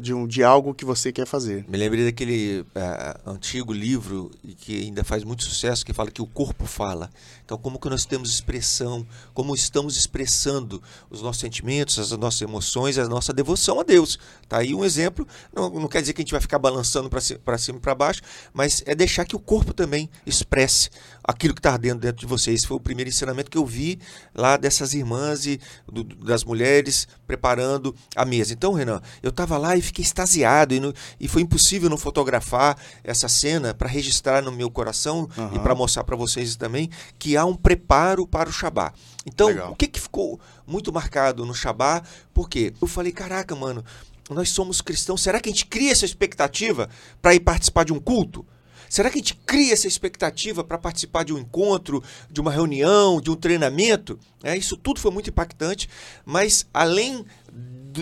de, 0.00 0.14
um, 0.14 0.26
de 0.26 0.42
algo 0.42 0.74
que 0.74 0.84
você 0.84 1.12
quer 1.12 1.26
fazer. 1.26 1.64
Me 1.68 1.76
lembrei 1.76 2.04
daquele 2.04 2.60
uh, 2.60 3.30
antigo 3.30 3.72
livro 3.72 4.30
que 4.58 4.82
ainda 4.82 5.04
faz 5.04 5.24
muito 5.24 5.44
sucesso, 5.44 5.84
que 5.84 5.92
fala 5.92 6.10
que 6.10 6.22
o 6.22 6.26
corpo 6.26 6.64
fala. 6.66 7.10
Então, 7.44 7.56
como 7.56 7.78
que 7.78 7.88
nós 7.88 8.04
temos 8.04 8.30
expressão, 8.30 9.06
como 9.32 9.54
estamos 9.54 9.96
expressando 9.96 10.82
os 11.10 11.22
nossos 11.22 11.40
sentimentos, 11.40 11.98
as 11.98 12.10
nossas 12.12 12.42
emoções, 12.42 12.98
a 12.98 13.08
nossa 13.08 13.32
devoção 13.32 13.80
a 13.80 13.82
Deus. 13.82 14.18
Tá 14.48 14.58
aí 14.58 14.74
um 14.74 14.84
exemplo, 14.84 15.26
não, 15.54 15.70
não 15.70 15.88
quer 15.88 16.00
dizer 16.00 16.12
que 16.12 16.22
a 16.22 16.24
gente 16.24 16.32
vai 16.32 16.40
ficar 16.40 16.58
balançando 16.58 17.08
para 17.08 17.58
cima 17.58 17.78
e 17.78 17.80
para 17.80 17.94
baixo, 17.94 18.22
mas 18.52 18.82
é 18.86 18.94
deixar 18.94 19.24
que 19.24 19.36
o 19.36 19.40
corpo 19.40 19.72
também 19.72 20.08
expresse 20.24 20.90
aquilo 21.22 21.54
que 21.54 21.60
está 21.60 21.72
ardendo 21.72 22.00
dentro 22.00 22.18
de 22.18 22.26
você. 22.26 22.52
Esse 22.52 22.66
foi 22.66 22.76
o 22.76 22.80
primeiro 22.80 23.08
ensinamento 23.08 23.50
que 23.50 23.58
eu 23.58 23.66
vi 23.66 23.98
lá 24.34 24.56
dessas 24.56 24.94
irmãs 24.94 25.46
e 25.46 25.60
do, 25.90 26.04
das 26.04 26.44
mulheres 26.44 27.08
preparando 27.26 27.94
a 28.14 28.24
mesa. 28.24 28.52
Então, 28.52 28.72
Renan, 28.72 29.00
eu 29.22 29.30
estava 29.30 29.56
lá 29.58 29.76
e 29.76 29.82
fiquei 29.82 30.02
extasiado 30.02 30.74
e, 30.74 30.80
no, 30.80 30.92
e, 31.18 31.28
foi 31.28 31.42
impossível 31.42 31.88
não 31.90 31.98
fotografar 31.98 32.76
essa 33.02 33.28
cena 33.28 33.74
para 33.74 33.88
registrar 33.88 34.42
no 34.42 34.52
meu 34.52 34.70
coração 34.70 35.28
uhum. 35.36 35.54
e 35.54 35.58
para 35.58 35.74
mostrar 35.74 36.04
para 36.04 36.16
vocês 36.16 36.56
também 36.56 36.90
que 37.18 37.36
há 37.36 37.44
um 37.44 37.54
preparo 37.54 38.26
para 38.26 38.48
o 38.48 38.52
Shabá. 38.52 38.92
Então, 39.24 39.48
Legal. 39.48 39.72
o 39.72 39.76
que, 39.76 39.86
que 39.86 40.00
ficou 40.00 40.40
muito 40.66 40.92
marcado 40.92 41.44
no 41.44 41.54
Shabá? 41.54 42.02
Porque 42.32 42.72
eu 42.80 42.86
falei, 42.86 43.12
caraca, 43.12 43.54
mano, 43.54 43.84
nós 44.30 44.50
somos 44.50 44.80
cristãos, 44.80 45.22
será 45.22 45.40
que 45.40 45.48
a 45.48 45.52
gente 45.52 45.66
cria 45.66 45.92
essa 45.92 46.04
expectativa 46.04 46.88
para 47.20 47.34
ir 47.34 47.40
participar 47.40 47.84
de 47.84 47.92
um 47.92 48.00
culto? 48.00 48.44
Será 48.88 49.10
que 49.10 49.16
a 49.16 49.20
gente 49.20 49.34
cria 49.34 49.72
essa 49.72 49.88
expectativa 49.88 50.62
para 50.62 50.78
participar 50.78 51.24
de 51.24 51.32
um 51.32 51.38
encontro, 51.38 52.02
de 52.30 52.40
uma 52.40 52.50
reunião, 52.50 53.20
de 53.20 53.30
um 53.30 53.36
treinamento? 53.36 54.18
É, 54.42 54.56
isso 54.56 54.76
tudo 54.76 55.00
foi 55.00 55.10
muito 55.10 55.30
impactante, 55.30 55.88
mas 56.24 56.66
além 56.72 57.24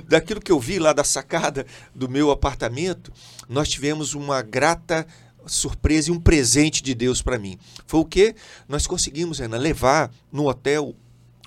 daquilo 0.02 0.40
que 0.40 0.52
eu 0.52 0.58
vi 0.58 0.78
lá 0.78 0.92
da 0.92 1.04
sacada 1.04 1.66
do 1.94 2.08
meu 2.08 2.30
apartamento, 2.30 3.12
nós 3.48 3.68
tivemos 3.68 4.14
uma 4.14 4.42
grata 4.42 5.06
surpresa 5.46 6.10
e 6.10 6.12
um 6.12 6.20
presente 6.20 6.82
de 6.82 6.94
Deus 6.94 7.20
para 7.22 7.38
mim. 7.38 7.58
Foi 7.86 8.00
o 8.00 8.04
que 8.04 8.34
nós 8.68 8.86
conseguimos, 8.86 9.40
Ana, 9.40 9.56
levar 9.56 10.10
no 10.32 10.48
hotel 10.48 10.94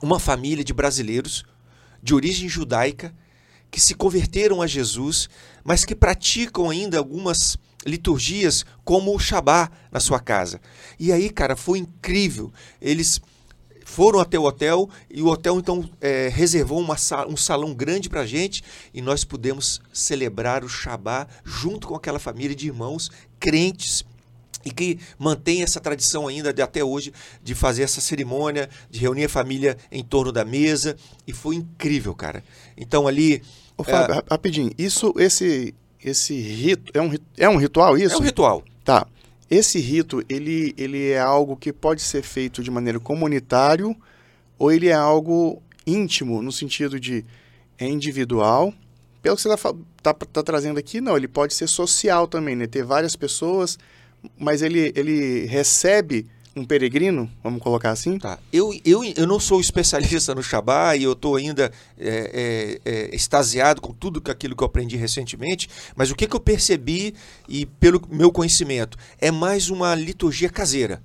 uma 0.01 0.19
família 0.19 0.63
de 0.63 0.73
brasileiros 0.73 1.43
de 2.01 2.13
origem 2.13 2.47
judaica 2.47 3.13
que 3.69 3.81
se 3.81 3.95
converteram 3.95 4.61
a 4.61 4.67
Jesus, 4.67 5.29
mas 5.63 5.83
que 5.83 5.95
praticam 5.95 6.69
ainda 6.69 6.97
algumas 6.97 7.57
liturgias 7.85 8.65
como 8.83 9.15
o 9.15 9.19
Shabá 9.19 9.69
na 9.91 9.99
sua 9.99 10.19
casa. 10.19 10.61
E 10.99 11.11
aí, 11.11 11.29
cara, 11.29 11.55
foi 11.55 11.79
incrível. 11.79 12.51
Eles 12.81 13.19
foram 13.87 14.19
até 14.19 14.37
o 14.37 14.43
hotel 14.43 14.89
e 15.09 15.21
o 15.21 15.27
hotel 15.27 15.57
então 15.57 15.89
é, 16.01 16.27
reservou 16.27 16.77
uma, 16.77 16.97
um 17.29 17.37
salão 17.37 17.73
grande 17.73 18.09
para 18.09 18.21
a 18.21 18.25
gente 18.25 18.61
e 18.93 19.01
nós 19.01 19.23
pudemos 19.23 19.81
celebrar 19.93 20.63
o 20.65 20.69
Shabá 20.69 21.25
junto 21.45 21.87
com 21.87 21.95
aquela 21.95 22.19
família 22.19 22.53
de 22.53 22.67
irmãos 22.67 23.09
crentes 23.39 24.05
e 24.65 24.71
que 24.71 24.99
mantém 25.17 25.63
essa 25.63 25.79
tradição 25.79 26.27
ainda 26.27 26.51
de 26.51 26.61
até 26.61 26.83
hoje 26.83 27.13
de 27.41 27.55
fazer 27.55 27.83
essa 27.83 28.01
cerimônia, 28.01 28.69
de 28.89 28.99
reunir 28.99 29.23
a 29.23 29.29
família 29.29 29.77
em 29.89 30.03
torno 30.03 30.33
da 30.33 30.43
mesa 30.43 30.97
e 31.25 31.31
foi 31.31 31.55
incrível, 31.55 32.13
cara. 32.13 32.43
Então 32.75 33.07
ali 33.07 33.41
Ô, 33.77 33.85
Fábio, 33.85 34.15
é... 34.15 34.23
rapidinho, 34.29 34.69
isso, 34.77 35.13
esse, 35.17 35.73
esse 36.03 36.37
rito, 36.37 36.91
é 36.93 37.01
um, 37.01 37.13
é 37.37 37.47
um 37.47 37.55
ritual 37.55 37.97
isso? 37.97 38.15
É 38.15 38.19
um 38.19 38.21
ritual. 38.21 38.63
Tá. 38.83 39.07
Esse 39.49 39.79
rito, 39.79 40.23
ele, 40.27 40.73
ele 40.77 41.09
é 41.09 41.19
algo 41.19 41.55
que 41.55 41.71
pode 41.71 42.01
ser 42.01 42.21
feito 42.21 42.61
de 42.61 42.69
maneira 42.69 42.99
comunitário 42.99 43.95
ou 44.59 44.71
ele 44.71 44.87
é 44.87 44.93
algo 44.93 45.61
íntimo, 45.85 46.41
no 46.41 46.51
sentido 46.51 46.99
de 46.99 47.25
é 47.77 47.87
individual? 47.87 48.73
Pelo 49.21 49.35
que 49.35 49.41
você 49.41 49.53
está 49.53 49.73
tá, 50.01 50.13
tá 50.13 50.43
trazendo 50.43 50.79
aqui, 50.79 50.99
não, 50.99 51.15
ele 51.15 51.27
pode 51.27 51.53
ser 51.53 51.67
social 51.67 52.27
também, 52.27 52.55
né? 52.55 52.67
Ter 52.67 52.83
várias 52.83 53.15
pessoas, 53.15 53.77
mas 54.37 54.61
ele, 54.61 54.91
ele 54.95 55.45
recebe 55.45 56.27
um 56.59 56.65
peregrino, 56.65 57.29
vamos 57.43 57.61
colocar 57.61 57.91
assim? 57.91 58.17
Tá. 58.17 58.39
Eu, 58.51 58.73
eu, 58.83 59.03
eu 59.03 59.27
não 59.27 59.39
sou 59.39 59.59
especialista 59.59 60.33
no 60.33 60.43
Shabá 60.43 60.95
e 60.95 61.03
eu 61.03 61.13
estou 61.13 61.35
ainda 61.35 61.71
é, 61.97 62.79
é, 62.85 62.91
é, 62.91 63.15
extasiado 63.15 63.81
com 63.81 63.93
tudo 63.93 64.21
aquilo 64.29 64.55
que 64.55 64.63
eu 64.63 64.67
aprendi 64.67 64.95
recentemente, 64.95 65.69
mas 65.95 66.11
o 66.11 66.15
que, 66.15 66.27
que 66.27 66.35
eu 66.35 66.39
percebi 66.39 67.13
e 67.47 67.65
pelo 67.65 68.01
meu 68.09 68.31
conhecimento 68.31 68.97
é 69.19 69.31
mais 69.31 69.69
uma 69.69 69.95
liturgia 69.95 70.49
caseira. 70.49 71.01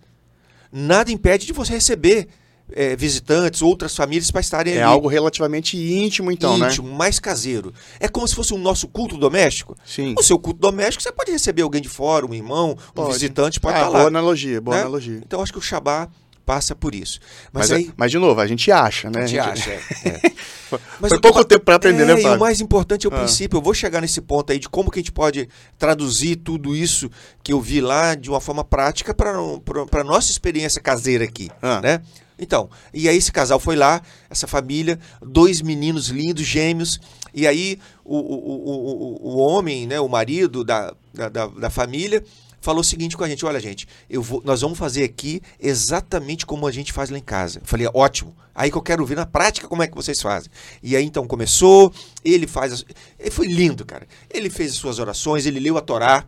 Nada 0.73 1.13
impede 1.13 1.47
de 1.47 1.53
você 1.53 1.75
receber 1.75 2.29
é, 2.75 2.97
visitantes, 2.97 3.63
outras 3.63 3.95
famílias 3.95 4.31
para 4.31 4.41
estarem 4.41 4.75
é 4.75 4.77
ali. 4.77 4.83
É 4.83 4.85
algo 4.85 5.09
relativamente 5.09 5.77
íntimo, 5.77 6.31
então, 6.31 6.53
íntimo, 6.53 6.65
né? 6.65 6.71
Íntimo, 6.73 6.93
mais 6.93 7.19
caseiro. 7.19 7.73
É 8.01 8.09
como 8.09 8.27
se 8.27 8.35
fosse 8.35 8.53
o 8.53 8.57
um 8.57 8.61
nosso 8.61 8.89
culto 8.89 9.17
doméstico. 9.17 9.77
Sim. 9.85 10.15
O 10.19 10.23
seu 10.23 10.39
culto 10.39 10.61
doméstico, 10.61 11.03
você 11.03 11.13
pode 11.13 11.31
receber 11.31 11.63
alguém 11.63 11.81
de 11.81 11.89
fora, 11.89 12.27
um 12.27 12.35
irmão, 12.35 12.77
um 12.97 13.05
visitante, 13.07 13.61
pode 13.61 13.77
ah, 13.77 13.79
estar 13.79 13.87
tá 13.87 13.93
lá. 13.93 13.99
Boa 14.01 14.09
analogia, 14.09 14.61
boa 14.61 14.77
né? 14.77 14.83
analogia. 14.83 15.21
Então, 15.25 15.43
acho 15.43 15.53
que 15.53 15.59
o 15.59 15.63
Shabá 15.63 16.09
passa 16.45 16.75
por 16.75 16.95
isso. 16.95 17.21
Mas, 17.53 17.71
mas, 17.71 17.79
aí, 17.79 17.91
mas 17.97 18.11
de 18.11 18.19
novo, 18.19 18.41
a 18.41 18.47
gente 18.47 18.71
acha, 18.71 19.09
né? 19.11 19.23
A 19.23 19.27
gente, 19.27 19.39
a 19.39 19.55
gente... 19.55 19.71
acha, 19.71 19.81
é. 20.05 20.09
é. 20.27 20.33
Mas 21.01 21.11
Foi 21.11 21.21
pouco 21.21 21.45
tempo 21.45 21.65
para 21.65 21.75
aprender, 21.75 22.07
né, 22.07 22.13
é, 22.13 22.17
né, 22.17 22.23
Fábio? 22.23 22.35
E 22.35 22.37
o 22.37 22.41
mais 22.41 22.61
importante 22.61 23.07
é 23.07 23.11
o 23.11 23.13
ah. 23.13 23.19
princípio. 23.19 23.59
Eu 23.59 23.63
vou 23.63 23.75
chegar 23.75 24.01
nesse 24.01 24.21
ponto 24.21 24.51
aí 24.53 24.59
de 24.59 24.69
como 24.69 24.91
que 24.91 24.99
a 24.99 25.03
gente 25.03 25.13
pode 25.13 25.49
traduzir 25.79 26.37
tudo 26.37 26.75
isso 26.75 27.11
que 27.43 27.53
eu 27.53 27.61
vi 27.61 27.81
lá 27.81 28.15
de 28.15 28.31
uma 28.31 28.41
forma 28.41 28.65
prática 28.65 29.13
para 29.13 29.33
a 29.33 30.05
nossa 30.05 30.31
experiência 30.31 30.81
caseira 30.81 31.25
aqui, 31.25 31.51
ah. 31.61 31.81
né? 31.81 32.01
Então, 32.43 32.69
e 32.93 33.09
aí 33.09 33.17
esse 33.17 33.31
casal 33.31 33.61
foi 33.61 33.77
lá, 33.77 34.03
essa 34.29 34.49
família, 34.49 34.99
dois 35.25 35.63
meninos 35.63 36.09
lindos, 36.09 36.45
gêmeos, 36.45 37.01
e 37.33 37.47
aí 37.47 37.79
o, 38.05 38.17
o, 38.17 38.19
o, 38.19 39.29
o, 39.29 39.37
homem, 39.39 39.87
né, 39.87 40.01
o 40.01 40.09
marido 40.09 40.65
da, 40.65 40.93
da, 41.15 41.47
da 41.47 41.71
família, 41.71 42.25
falou 42.61 42.81
o 42.81 42.85
seguinte 42.85 43.17
com 43.17 43.23
a 43.23 43.29
gente: 43.29 43.47
olha, 43.47 43.61
gente, 43.61 43.87
eu 44.11 44.21
vou, 44.21 44.43
nós 44.45 44.61
vamos 44.61 44.77
fazer 44.77 45.05
aqui 45.05 45.41
exatamente 45.61 46.45
como 46.45 46.67
a 46.67 46.73
gente 46.73 46.93
faz 46.93 47.11
lá 47.11 47.17
em 47.19 47.23
casa. 47.23 47.61
Eu 47.61 47.67
falei, 47.67 47.89
ótimo. 47.95 48.35
Aí 48.53 48.73
que 48.73 48.77
eu 48.77 48.83
quero 48.83 49.07
ver 49.07 49.15
na 49.15 49.25
prática 49.25 49.69
como 49.69 49.83
é 49.85 49.87
que 49.87 49.95
vocês 49.95 50.21
fazem. 50.21 50.51
E 50.83 50.97
aí 50.97 51.05
então 51.05 51.25
começou, 51.29 51.95
ele 52.25 52.49
faz. 52.49 52.73
As, 52.73 52.85
ele 53.21 53.31
foi 53.31 53.47
lindo, 53.47 53.87
cara. 53.87 54.07
Ele 54.29 54.51
fez 54.51 54.73
as 54.73 54.79
suas 54.79 54.99
orações, 54.99 55.47
ele 55.47 55.61
leu 55.61 55.79
a 55.79 55.81
Torá. 55.81 56.27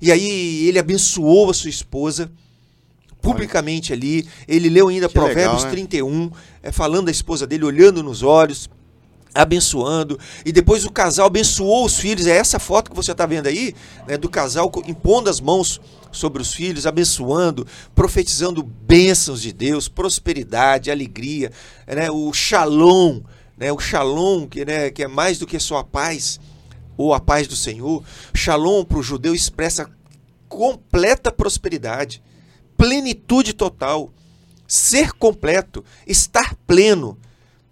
E 0.00 0.10
aí 0.10 0.66
ele 0.66 0.78
abençoou 0.78 1.50
a 1.50 1.54
sua 1.54 1.68
esposa 1.68 2.32
publicamente 3.24 3.92
ali. 3.92 4.28
Ele 4.46 4.68
leu 4.68 4.88
ainda 4.88 5.08
que 5.08 5.14
Provérbios 5.14 5.64
legal, 5.64 5.64
né? 5.64 5.70
31, 5.70 6.30
é, 6.62 6.70
falando 6.70 7.06
da 7.06 7.10
esposa 7.10 7.46
dele, 7.46 7.64
olhando 7.64 8.02
nos 8.02 8.22
olhos, 8.22 8.68
abençoando. 9.34 10.18
E 10.44 10.52
depois 10.52 10.84
o 10.84 10.92
casal 10.92 11.26
abençoou 11.26 11.84
os 11.84 11.98
filhos. 11.98 12.26
É 12.26 12.36
essa 12.36 12.58
foto 12.58 12.90
que 12.90 12.96
você 12.96 13.12
está 13.12 13.26
vendo 13.26 13.48
aí, 13.48 13.74
né, 14.06 14.16
do 14.16 14.28
casal 14.28 14.70
impondo 14.86 15.28
as 15.28 15.40
mãos 15.40 15.80
sobre 16.12 16.40
os 16.40 16.54
filhos, 16.54 16.86
abençoando, 16.86 17.66
profetizando 17.94 18.62
bênçãos 18.62 19.42
de 19.42 19.52
Deus, 19.52 19.88
prosperidade, 19.88 20.90
alegria, 20.90 21.50
né, 21.86 22.08
o 22.10 22.32
shalom, 22.32 23.20
né, 23.58 23.72
o 23.72 23.80
shalom 23.80 24.46
que, 24.46 24.64
né, 24.64 24.90
que 24.90 25.02
é 25.02 25.08
mais 25.08 25.38
do 25.38 25.46
que 25.46 25.58
só 25.58 25.78
a 25.78 25.84
paz 25.84 26.38
ou 26.96 27.12
a 27.12 27.18
paz 27.18 27.48
do 27.48 27.56
Senhor. 27.56 28.04
Shalom 28.32 28.84
para 28.84 28.98
o 28.98 29.02
judeu 29.02 29.34
expressa 29.34 29.90
completa 30.48 31.32
prosperidade, 31.32 32.22
plenitude 32.76 33.52
total, 33.52 34.12
ser 34.66 35.12
completo, 35.12 35.84
estar 36.06 36.54
pleno 36.66 37.18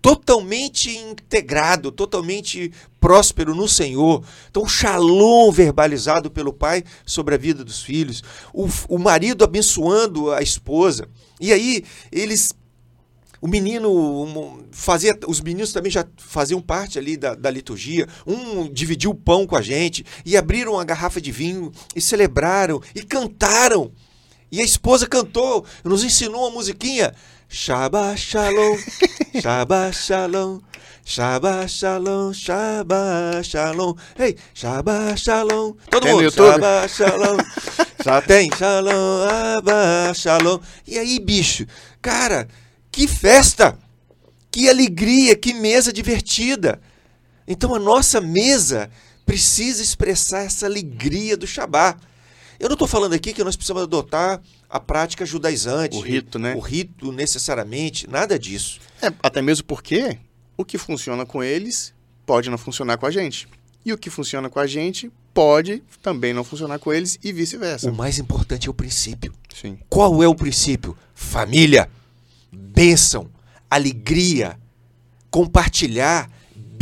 totalmente 0.02 0.90
integrado, 0.90 1.92
totalmente 1.92 2.72
próspero 3.00 3.54
no 3.54 3.68
Senhor. 3.68 4.24
Então, 4.50 4.64
o 4.64 4.68
shalom 4.68 5.50
verbalizado 5.52 6.28
pelo 6.28 6.52
pai 6.52 6.82
sobre 7.06 7.36
a 7.36 7.38
vida 7.38 7.64
dos 7.64 7.80
filhos, 7.80 8.22
o, 8.52 8.68
o 8.88 8.98
marido 8.98 9.44
abençoando 9.44 10.32
a 10.32 10.42
esposa. 10.42 11.08
E 11.40 11.52
aí, 11.52 11.84
eles 12.10 12.52
o 13.40 13.48
menino 13.48 14.64
fazia, 14.70 15.18
os 15.26 15.40
meninos 15.40 15.72
também 15.72 15.90
já 15.90 16.06
faziam 16.16 16.62
parte 16.62 16.96
ali 16.96 17.16
da, 17.16 17.34
da, 17.34 17.50
liturgia. 17.50 18.06
Um 18.24 18.72
dividiu 18.72 19.10
o 19.10 19.16
pão 19.16 19.48
com 19.48 19.56
a 19.56 19.62
gente 19.62 20.06
e 20.24 20.36
abriram 20.36 20.74
uma 20.74 20.84
garrafa 20.84 21.20
de 21.20 21.32
vinho 21.32 21.72
e 21.94 22.00
celebraram 22.00 22.80
e 22.94 23.02
cantaram. 23.02 23.90
E 24.52 24.60
a 24.60 24.64
esposa 24.64 25.06
cantou, 25.06 25.64
nos 25.82 26.04
ensinou 26.04 26.42
uma 26.42 26.50
musiquinha. 26.50 27.14
Shabbat 27.48 28.20
Shalom, 28.20 28.78
Shabbat 29.40 29.96
Shalom, 29.96 30.60
Shabbat 31.02 31.68
Shalom, 31.70 32.34
Shabbat 32.34 33.44
Shalom. 33.44 33.94
Ei, 34.18 34.36
Shabbat 34.52 35.18
Shalom. 35.18 35.72
Todo 35.90 36.02
tem 36.02 36.12
mundo, 36.12 36.30
Shabbat 36.30 36.88
Shalom. 36.90 37.38
Já 38.04 38.20
tem 38.20 38.50
Shalom, 38.54 39.26
Shabbat 39.26 40.18
Shalom. 40.18 40.60
E 40.86 40.98
aí, 40.98 41.18
bicho, 41.18 41.66
cara, 42.02 42.46
que 42.90 43.08
festa! 43.08 43.78
Que 44.50 44.68
alegria, 44.68 45.34
que 45.34 45.54
mesa 45.54 45.90
divertida. 45.90 46.78
Então 47.48 47.74
a 47.74 47.78
nossa 47.78 48.20
mesa 48.20 48.90
precisa 49.24 49.82
expressar 49.82 50.42
essa 50.42 50.66
alegria 50.66 51.38
do 51.38 51.46
Shabat. 51.46 51.98
Eu 52.62 52.68
não 52.68 52.74
estou 52.74 52.86
falando 52.86 53.12
aqui 53.12 53.32
que 53.32 53.42
nós 53.42 53.56
precisamos 53.56 53.82
adotar 53.82 54.40
a 54.70 54.78
prática 54.78 55.26
judaizante. 55.26 55.96
O 55.96 56.00
rito, 56.00 56.38
né? 56.38 56.54
O 56.54 56.60
rito 56.60 57.10
necessariamente, 57.10 58.08
nada 58.08 58.38
disso. 58.38 58.78
É, 59.02 59.12
até 59.20 59.42
mesmo 59.42 59.64
porque 59.64 60.16
o 60.56 60.64
que 60.64 60.78
funciona 60.78 61.26
com 61.26 61.42
eles 61.42 61.92
pode 62.24 62.48
não 62.48 62.56
funcionar 62.56 62.98
com 62.98 63.06
a 63.06 63.10
gente. 63.10 63.48
E 63.84 63.92
o 63.92 63.98
que 63.98 64.08
funciona 64.08 64.48
com 64.48 64.60
a 64.60 64.66
gente 64.68 65.10
pode 65.34 65.82
também 66.00 66.32
não 66.32 66.44
funcionar 66.44 66.78
com 66.78 66.92
eles 66.92 67.18
e 67.20 67.32
vice-versa. 67.32 67.90
O 67.90 67.94
mais 67.96 68.20
importante 68.20 68.68
é 68.68 68.70
o 68.70 68.74
princípio. 68.74 69.34
Sim. 69.52 69.76
Qual 69.88 70.22
é 70.22 70.28
o 70.28 70.34
princípio? 70.34 70.96
Família, 71.16 71.90
bênção, 72.52 73.28
alegria, 73.68 74.56
compartilhar 75.32 76.30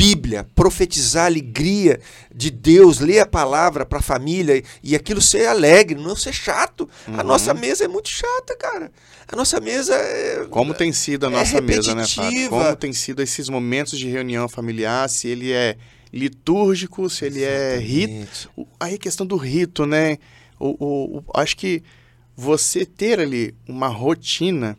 Bíblia, 0.01 0.47
profetizar 0.55 1.25
a 1.25 1.27
alegria 1.27 2.01
de 2.35 2.51
Deus, 2.51 3.01
ler 3.01 3.21
a 3.21 3.27
palavra 3.27 3.85
para 3.85 3.99
a 3.99 4.03
família 4.03 4.63
e 4.83 4.97
aquilo 4.97 5.21
ser 5.21 5.47
alegre, 5.47 6.01
não 6.01 6.17
ser 6.17 6.33
chato. 6.33 6.89
Uhum. 7.07 7.21
A 7.21 7.23
nossa 7.23 7.53
mesa 7.53 7.85
é 7.85 7.89
muito 7.89 8.09
chata, 8.09 8.57
cara. 8.57 8.91
A 9.29 9.37
nossa 9.37 9.61
mesa 9.61 9.95
é. 9.95 10.47
Como 10.51 10.73
tem 10.73 10.93
sido 10.93 11.27
a 11.27 11.29
é 11.29 11.33
nossa 11.33 11.61
mesa, 11.61 11.95
né, 11.95 12.07
Fábio? 12.07 12.49
Como 12.49 12.77
tem 12.77 12.93
sido 12.93 13.23
esses 13.23 13.49
momentos 13.49 13.99
de 13.99 14.09
reunião 14.09 14.49
familiar, 14.49 15.09
se 15.09 15.29
ele 15.29 15.53
é 15.53 15.77
litúrgico, 16.13 17.09
se 17.09 17.27
ele 17.27 17.45
é 17.45 17.77
Exatamente. 17.77 17.85
é 17.85 18.19
rito. 18.19 18.69
Aí 18.81 18.95
a 18.95 18.99
questão 18.99 19.27
do 19.27 19.37
rito, 19.37 19.87
né? 19.87 20.19
O, 20.59 20.77
o, 20.85 21.19
o, 21.19 21.25
acho 21.35 21.57
que 21.57 21.83
você 22.37 22.87
ter 22.87 23.21
ali 23.21 23.55
uma 23.69 23.89
rotina 23.89 24.77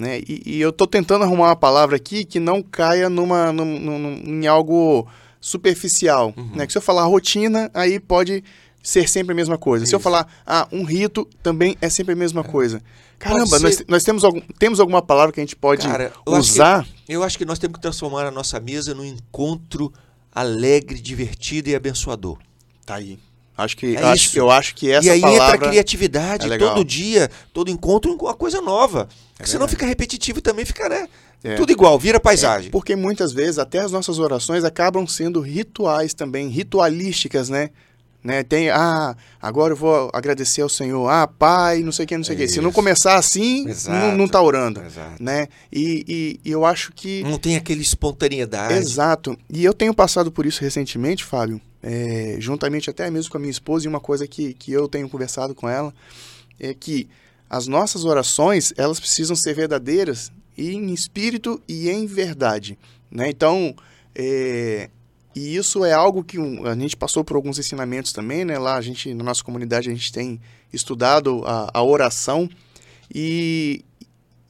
né? 0.00 0.20
E, 0.26 0.42
e 0.46 0.60
eu 0.60 0.70
estou 0.70 0.86
tentando 0.86 1.24
arrumar 1.24 1.48
uma 1.48 1.56
palavra 1.56 1.96
aqui 1.96 2.24
que 2.24 2.40
não 2.40 2.62
caia 2.62 3.08
numa, 3.08 3.52
num, 3.52 3.78
num, 3.78 4.22
em 4.24 4.46
algo 4.46 5.06
superficial. 5.40 6.34
Uhum. 6.36 6.50
Né? 6.54 6.66
Que 6.66 6.72
se 6.72 6.78
eu 6.78 6.82
falar 6.82 7.04
rotina, 7.04 7.70
aí 7.72 8.00
pode 8.00 8.42
ser 8.82 9.08
sempre 9.08 9.32
a 9.32 9.34
mesma 9.34 9.58
coisa. 9.58 9.84
Isso. 9.84 9.90
Se 9.90 9.94
eu 9.94 10.00
falar, 10.00 10.26
ah, 10.46 10.66
um 10.72 10.84
rito 10.84 11.28
também 11.42 11.76
é 11.80 11.88
sempre 11.88 12.14
a 12.14 12.16
mesma 12.16 12.40
é. 12.40 12.44
coisa. 12.44 12.82
Caramba, 13.18 13.58
nós, 13.58 13.84
nós 13.86 14.02
temos, 14.02 14.24
algum, 14.24 14.40
temos 14.58 14.80
alguma 14.80 15.02
palavra 15.02 15.32
que 15.32 15.40
a 15.40 15.42
gente 15.42 15.54
pode 15.54 15.86
Cara, 15.86 16.10
eu 16.26 16.32
usar? 16.32 16.80
Acho 16.80 16.94
que, 16.94 17.12
eu 17.12 17.22
acho 17.22 17.38
que 17.38 17.44
nós 17.44 17.58
temos 17.58 17.76
que 17.76 17.82
transformar 17.82 18.24
a 18.24 18.30
nossa 18.30 18.58
mesa 18.58 18.94
num 18.94 19.04
encontro 19.04 19.92
alegre, 20.32 20.98
divertido 20.98 21.68
e 21.68 21.74
abençoador. 21.74 22.38
Tá 22.86 22.94
aí. 22.94 23.18
Acho 23.56 23.76
que, 23.76 23.96
é 23.96 24.02
acho, 24.02 24.38
eu 24.38 24.50
acho 24.50 24.74
que 24.74 24.90
essa 24.90 25.06
palavra... 25.06 25.28
E 25.28 25.30
aí 25.30 25.34
entra 25.34 25.54
a 25.54 25.70
criatividade. 25.70 26.52
É 26.52 26.58
todo 26.58 26.84
dia, 26.84 27.30
todo 27.52 27.70
encontro, 27.70 28.14
uma 28.14 28.34
coisa 28.34 28.60
nova. 28.60 29.08
É 29.38 29.44
senão 29.44 29.68
fica 29.68 29.86
repetitivo 29.86 30.38
e 30.38 30.42
também 30.42 30.64
fica, 30.64 30.88
né? 30.88 31.08
É. 31.42 31.54
Tudo 31.54 31.72
igual, 31.72 31.98
vira 31.98 32.20
paisagem. 32.20 32.68
É, 32.68 32.70
porque 32.70 32.94
muitas 32.94 33.32
vezes 33.32 33.58
até 33.58 33.78
as 33.78 33.92
nossas 33.92 34.18
orações 34.18 34.62
acabam 34.64 35.06
sendo 35.06 35.40
rituais 35.40 36.12
também, 36.12 36.48
ritualísticas, 36.48 37.48
né? 37.48 37.70
Né? 38.22 38.42
Tem, 38.42 38.70
ah, 38.70 39.16
agora 39.40 39.72
eu 39.72 39.76
vou 39.76 40.10
agradecer 40.12 40.62
ao 40.62 40.68
Senhor, 40.68 41.08
ah, 41.08 41.26
Pai, 41.26 41.80
não 41.80 41.92
sei 41.92 42.04
o 42.04 42.08
que, 42.08 42.16
não 42.16 42.24
sei 42.24 42.34
o 42.36 42.38
que. 42.38 42.48
Se 42.48 42.60
não 42.60 42.72
começar 42.72 43.16
assim, 43.16 43.66
não, 43.88 44.16
não 44.16 44.28
tá 44.28 44.42
orando, 44.42 44.80
Exato. 44.82 45.22
né? 45.22 45.48
E, 45.72 46.04
e, 46.06 46.40
e, 46.48 46.52
eu 46.52 46.64
acho 46.64 46.92
que... 46.92 47.22
Não 47.22 47.38
tem 47.38 47.56
aquela 47.56 47.80
espontaneidade. 47.80 48.74
Exato. 48.74 49.36
E 49.48 49.64
eu 49.64 49.72
tenho 49.72 49.94
passado 49.94 50.30
por 50.30 50.44
isso 50.44 50.60
recentemente, 50.60 51.24
Fábio, 51.24 51.60
é, 51.82 52.36
juntamente 52.38 52.90
até 52.90 53.10
mesmo 53.10 53.30
com 53.30 53.38
a 53.38 53.40
minha 53.40 53.50
esposa, 53.50 53.86
e 53.86 53.88
uma 53.88 54.00
coisa 54.00 54.26
que, 54.26 54.52
que 54.54 54.70
eu 54.70 54.86
tenho 54.86 55.08
conversado 55.08 55.54
com 55.54 55.68
ela, 55.68 55.92
é 56.58 56.74
que 56.74 57.08
as 57.48 57.66
nossas 57.66 58.04
orações, 58.04 58.72
elas 58.76 59.00
precisam 59.00 59.34
ser 59.34 59.54
verdadeiras 59.54 60.30
em 60.56 60.92
espírito 60.92 61.60
e 61.66 61.88
em 61.88 62.06
verdade. 62.06 62.78
Né? 63.10 63.30
Então, 63.30 63.74
é, 64.14 64.90
e 65.34 65.56
isso 65.56 65.84
é 65.84 65.92
algo 65.92 66.24
que 66.24 66.36
a 66.64 66.74
gente 66.74 66.96
passou 66.96 67.22
por 67.22 67.36
alguns 67.36 67.58
ensinamentos 67.58 68.12
também, 68.12 68.44
né? 68.44 68.58
Lá 68.58 68.76
a 68.76 68.80
gente, 68.80 69.14
na 69.14 69.22
nossa 69.22 69.44
comunidade, 69.44 69.88
a 69.88 69.92
gente 69.92 70.12
tem 70.12 70.40
estudado 70.72 71.42
a, 71.46 71.70
a 71.72 71.82
oração 71.82 72.48
e, 73.12 73.84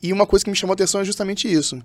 e 0.02 0.12
uma 0.12 0.26
coisa 0.26 0.44
que 0.44 0.50
me 0.50 0.56
chamou 0.56 0.72
a 0.72 0.74
atenção 0.74 1.00
é 1.00 1.04
justamente 1.04 1.50
isso. 1.52 1.82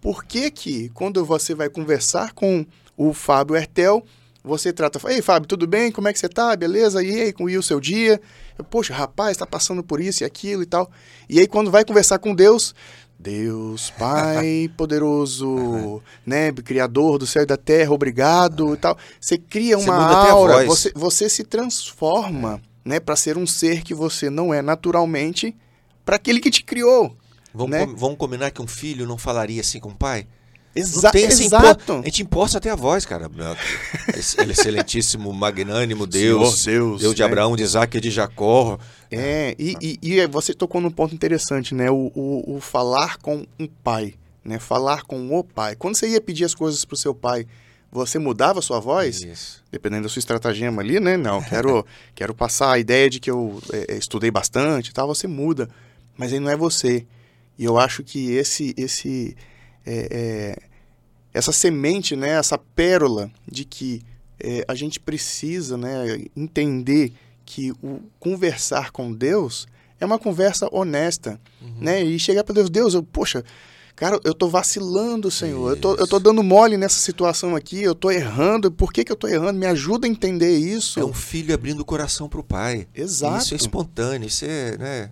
Por 0.00 0.24
que 0.24 0.50
que, 0.50 0.90
quando 0.90 1.24
você 1.24 1.54
vai 1.54 1.70
conversar 1.70 2.32
com 2.34 2.66
o 2.96 3.14
Fábio 3.14 3.56
Hertel, 3.56 4.04
você 4.42 4.74
trata, 4.74 5.00
ei 5.10 5.22
Fábio, 5.22 5.48
tudo 5.48 5.66
bem? 5.66 5.90
Como 5.90 6.06
é 6.06 6.12
que 6.12 6.18
você 6.18 6.28
tá? 6.28 6.54
Beleza? 6.54 7.02
E 7.02 7.22
aí, 7.22 7.32
como 7.32 7.48
o 7.48 7.62
seu 7.62 7.80
dia? 7.80 8.20
Poxa, 8.68 8.92
rapaz, 8.92 9.30
está 9.30 9.46
passando 9.46 9.82
por 9.82 10.02
isso 10.02 10.22
e 10.22 10.26
aquilo 10.26 10.62
e 10.62 10.66
tal. 10.66 10.90
E 11.26 11.40
aí, 11.40 11.46
quando 11.46 11.70
vai 11.70 11.82
conversar 11.82 12.18
com 12.18 12.34
Deus, 12.34 12.74
Deus, 13.18 13.90
Pai 13.90 14.70
poderoso, 14.76 16.02
né, 16.26 16.52
criador 16.52 17.18
do 17.18 17.26
céu 17.26 17.42
e 17.42 17.46
da 17.46 17.56
terra, 17.56 17.92
obrigado 17.92 18.74
e 18.74 18.76
tal. 18.76 18.96
Você 19.20 19.38
cria 19.38 19.78
uma 19.78 19.96
aura, 20.28 20.64
você, 20.64 20.92
você 20.94 21.28
se 21.28 21.44
transforma, 21.44 22.60
né, 22.84 23.00
para 23.00 23.16
ser 23.16 23.38
um 23.38 23.46
ser 23.46 23.82
que 23.82 23.94
você 23.94 24.28
não 24.28 24.52
é 24.52 24.60
naturalmente 24.60 25.56
para 26.04 26.16
aquele 26.16 26.40
que 26.40 26.50
te 26.50 26.62
criou. 26.62 27.16
Vamos, 27.52 27.70
né? 27.70 27.86
vamos 27.96 28.18
combinar 28.18 28.50
que 28.50 28.60
um 28.60 28.66
filho 28.66 29.06
não 29.06 29.16
falaria 29.16 29.60
assim 29.60 29.78
com 29.78 29.90
o 29.90 29.94
pai? 29.94 30.26
Exa 30.74 31.10
exato. 31.14 31.92
A 31.92 32.02
gente 32.02 32.22
imposta 32.22 32.58
até 32.58 32.68
a 32.68 32.74
voz, 32.74 33.06
cara. 33.06 33.30
É 34.12 34.18
excelentíssimo, 34.18 35.32
magnânimo 35.32 36.06
Deus. 36.06 36.58
Senhor, 36.62 36.88
Deus. 36.88 37.00
Deus 37.00 37.14
de 37.14 37.22
Abraão, 37.22 37.54
de 37.54 37.62
Isaac 37.62 37.96
e 37.96 38.00
de 38.00 38.10
Jacó. 38.10 38.78
É, 39.10 39.54
e, 39.56 39.76
e, 39.80 39.98
e, 40.02 40.26
você 40.26 40.52
tocou 40.52 40.80
num 40.80 40.90
ponto 40.90 41.14
interessante, 41.14 41.74
né? 41.74 41.90
O, 41.90 42.10
o, 42.14 42.56
o, 42.56 42.60
falar 42.60 43.18
com 43.18 43.46
um 43.58 43.68
pai, 43.84 44.14
né? 44.44 44.58
Falar 44.58 45.02
com 45.02 45.38
o 45.38 45.44
pai. 45.44 45.76
Quando 45.76 45.94
você 45.94 46.08
ia 46.08 46.20
pedir 46.20 46.44
as 46.44 46.54
coisas 46.54 46.84
pro 46.84 46.96
seu 46.96 47.14
pai, 47.14 47.46
você 47.92 48.18
mudava 48.18 48.58
a 48.58 48.62
sua 48.62 48.80
voz? 48.80 49.22
Isso. 49.22 49.62
Dependendo 49.70 50.02
da 50.02 50.08
sua 50.08 50.18
estratagema 50.18 50.82
ali, 50.82 50.98
né? 50.98 51.16
Não, 51.16 51.40
quero, 51.40 51.86
quero 52.16 52.34
passar 52.34 52.72
a 52.72 52.78
ideia 52.80 53.08
de 53.08 53.20
que 53.20 53.30
eu 53.30 53.62
é, 53.72 53.96
estudei 53.96 54.32
bastante 54.32 54.88
e 54.88 54.92
tal, 54.92 55.06
você 55.06 55.28
muda. 55.28 55.68
Mas 56.16 56.32
aí 56.32 56.40
não 56.40 56.50
é 56.50 56.56
você. 56.56 57.06
E 57.56 57.64
eu 57.64 57.78
acho 57.78 58.02
que 58.02 58.32
esse... 58.32 58.74
esse 58.76 59.36
é, 59.84 60.08
é, 60.10 60.56
essa 61.32 61.52
semente, 61.52 62.14
né, 62.14 62.30
essa 62.30 62.56
pérola 62.56 63.30
de 63.50 63.64
que 63.64 64.02
é, 64.40 64.64
a 64.68 64.74
gente 64.74 65.00
precisa 65.00 65.76
né, 65.76 66.24
entender 66.36 67.12
que 67.44 67.72
o 67.82 68.00
conversar 68.18 68.90
com 68.90 69.12
Deus 69.12 69.66
é 70.00 70.06
uma 70.06 70.18
conversa 70.18 70.68
honesta, 70.72 71.40
uhum. 71.60 71.74
né? 71.80 72.02
E 72.02 72.18
chegar 72.18 72.44
para 72.44 72.54
Deus, 72.54 72.70
Deus, 72.70 72.94
eu, 72.94 73.02
poxa, 73.02 73.44
cara, 73.94 74.18
eu 74.24 74.34
tô 74.34 74.48
vacilando, 74.48 75.30
Senhor. 75.30 75.70
Eu 75.70 75.76
tô, 75.76 75.94
eu 75.94 76.06
tô 76.06 76.18
dando 76.18 76.42
mole 76.42 76.76
nessa 76.76 76.98
situação 76.98 77.54
aqui, 77.54 77.82
eu 77.82 77.94
tô 77.94 78.10
errando. 78.10 78.70
Por 78.70 78.92
que, 78.92 79.04
que 79.04 79.12
eu 79.12 79.16
tô 79.16 79.28
errando? 79.28 79.58
Me 79.58 79.66
ajuda 79.66 80.06
a 80.06 80.10
entender 80.10 80.56
isso. 80.56 80.98
É 80.98 81.04
um 81.04 81.12
filho 81.12 81.54
abrindo 81.54 81.80
o 81.80 81.84
coração 81.84 82.28
pro 82.28 82.42
pai. 82.42 82.86
Exato. 82.94 83.44
Isso 83.44 83.54
é 83.54 83.56
espontâneo, 83.56 84.26
isso 84.26 84.44
é, 84.44 84.76
né? 84.76 85.10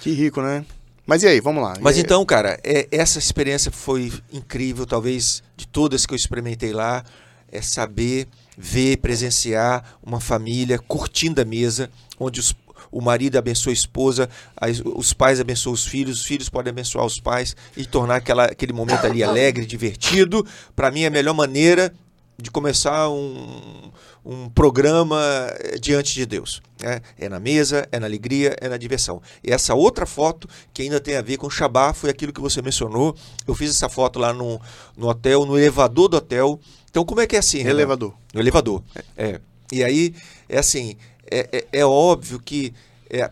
Que 0.00 0.10
rico, 0.12 0.40
né? 0.40 0.64
Mas 1.10 1.24
e 1.24 1.26
aí, 1.26 1.40
vamos 1.40 1.60
lá. 1.60 1.74
Mas 1.80 1.98
então, 1.98 2.24
cara, 2.24 2.56
é, 2.62 2.86
essa 2.92 3.18
experiência 3.18 3.72
foi 3.72 4.12
incrível, 4.32 4.86
talvez 4.86 5.42
de 5.56 5.66
todas 5.66 6.06
que 6.06 6.14
eu 6.14 6.16
experimentei 6.16 6.72
lá, 6.72 7.02
é 7.50 7.60
saber, 7.60 8.28
ver, 8.56 8.98
presenciar 8.98 9.98
uma 10.00 10.20
família 10.20 10.78
curtindo 10.78 11.40
a 11.40 11.44
mesa, 11.44 11.90
onde 12.16 12.38
os, 12.38 12.54
o 12.92 13.00
marido 13.00 13.36
abençoa 13.36 13.72
a 13.72 13.74
esposa, 13.74 14.30
as, 14.56 14.80
os 14.84 15.12
pais 15.12 15.40
abençoam 15.40 15.74
os 15.74 15.84
filhos, 15.84 16.20
os 16.20 16.24
filhos 16.24 16.48
podem 16.48 16.70
abençoar 16.70 17.04
os 17.04 17.18
pais 17.18 17.56
e 17.76 17.84
tornar 17.84 18.14
aquela, 18.14 18.44
aquele 18.44 18.72
momento 18.72 19.04
ali 19.04 19.24
alegre, 19.24 19.66
divertido. 19.66 20.46
Para 20.76 20.92
mim, 20.92 21.02
é 21.02 21.06
a 21.08 21.10
melhor 21.10 21.34
maneira 21.34 21.92
de 22.40 22.52
começar 22.52 23.10
um, 23.10 23.90
um 24.24 24.48
programa 24.48 25.20
eh, 25.58 25.78
diante 25.78 26.14
de 26.14 26.26
Deus. 26.26 26.62
Né? 26.80 27.00
É 27.18 27.28
na 27.28 27.40
mesa, 27.40 27.86
é 27.90 27.98
na 27.98 28.06
alegria, 28.06 28.56
é 28.60 28.68
na 28.68 28.76
diversão. 28.76 29.20
E 29.42 29.52
essa 29.52 29.74
outra 29.74 30.06
foto, 30.06 30.48
que 30.72 30.82
ainda 30.82 31.00
tem 31.00 31.16
a 31.16 31.22
ver 31.22 31.36
com 31.36 31.46
o 31.46 31.50
Shabá, 31.50 31.92
foi 31.92 32.10
aquilo 32.10 32.32
que 32.32 32.40
você 32.40 32.60
mencionou. 32.60 33.14
Eu 33.46 33.54
fiz 33.54 33.70
essa 33.70 33.88
foto 33.88 34.18
lá 34.18 34.32
no, 34.32 34.60
no 34.96 35.08
hotel, 35.08 35.46
no 35.46 35.58
elevador 35.58 36.08
do 36.08 36.16
hotel. 36.16 36.60
Então, 36.90 37.04
como 37.04 37.20
é 37.20 37.26
que 37.26 37.36
é 37.36 37.38
assim? 37.38 37.60
Elevador. 37.60 38.14
No 38.34 38.40
elevador. 38.40 38.82
É. 39.16 39.40
E 39.72 39.84
aí, 39.84 40.14
é 40.48 40.58
assim, 40.58 40.96
é, 41.30 41.48
é, 41.52 41.80
é 41.80 41.86
óbvio 41.86 42.40
que 42.40 42.74
é, 43.08 43.30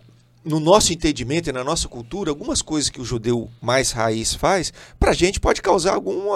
no 0.48 0.58
nosso 0.58 0.92
entendimento 0.92 1.50
e 1.50 1.52
na 1.52 1.62
nossa 1.62 1.86
cultura, 1.86 2.30
algumas 2.30 2.62
coisas 2.62 2.88
que 2.88 3.00
o 3.00 3.04
judeu 3.04 3.50
mais 3.60 3.92
raiz 3.92 4.34
faz, 4.34 4.72
para 4.98 5.10
a 5.10 5.14
gente 5.14 5.38
pode 5.38 5.60
causar 5.60 5.94
algum 5.94 6.30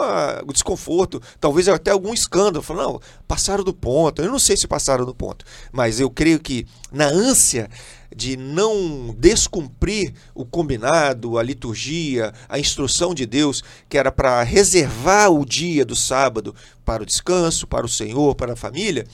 desconforto, 0.52 1.20
talvez 1.40 1.66
até 1.66 1.90
algum 1.90 2.12
escândalo. 2.12 2.62
Falar, 2.62 2.82
não, 2.82 3.00
passaram 3.26 3.64
do 3.64 3.72
ponto. 3.72 4.20
Eu 4.20 4.30
não 4.30 4.38
sei 4.38 4.56
se 4.56 4.68
passaram 4.68 5.06
do 5.06 5.14
ponto, 5.14 5.44
mas 5.72 5.98
eu 5.98 6.10
creio 6.10 6.38
que 6.38 6.66
na 6.92 7.06
ânsia 7.06 7.70
de 8.14 8.36
não 8.36 9.16
descumprir 9.18 10.12
o 10.34 10.44
combinado, 10.44 11.38
a 11.38 11.42
liturgia, 11.42 12.34
a 12.46 12.58
instrução 12.58 13.14
de 13.14 13.24
Deus, 13.24 13.64
que 13.88 13.96
era 13.96 14.12
para 14.12 14.42
reservar 14.42 15.32
o 15.32 15.46
dia 15.46 15.86
do 15.86 15.96
sábado 15.96 16.54
para 16.84 17.02
o 17.02 17.06
descanso, 17.06 17.66
para 17.66 17.86
o 17.86 17.88
Senhor, 17.88 18.34
para 18.34 18.52
a 18.52 18.56
família, 18.56 19.06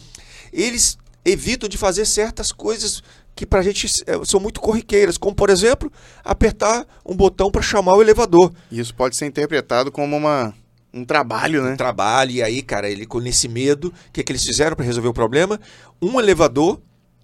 eles 0.52 0.98
evitam 1.24 1.68
de 1.68 1.76
fazer 1.76 2.06
certas 2.06 2.50
coisas 2.50 3.02
que 3.38 3.46
para 3.46 3.61
a 3.61 3.62
gente 3.62 3.87
é, 4.05 4.24
são 4.24 4.40
muito 4.40 4.61
corriqueiras, 4.61 5.16
como 5.16 5.33
por 5.33 5.48
exemplo, 5.48 5.92
apertar 6.24 6.85
um 7.07 7.14
botão 7.14 7.53
para 7.53 7.62
chamar 7.62 7.94
o 7.94 8.03
elevador. 8.03 8.53
Isso 8.70 8.92
pode 8.92 9.14
ser 9.14 9.27
interpretado 9.27 9.92
como 9.92 10.16
uma, 10.16 10.53
um 10.92 11.05
trabalho, 11.05 11.62
né? 11.62 11.74
Um 11.74 11.77
trabalho, 11.77 12.33
e 12.33 12.42
aí, 12.42 12.61
cara, 12.62 12.90
ele 12.90 13.07
com 13.07 13.22
esse 13.22 13.46
medo, 13.46 13.94
o 14.09 14.12
que, 14.12 14.24
que 14.24 14.33
eles 14.33 14.42
fizeram 14.42 14.74
para 14.74 14.85
resolver 14.85 15.07
o 15.07 15.14
problema? 15.14 15.61
Um 16.03 16.18
elevador 16.18 16.81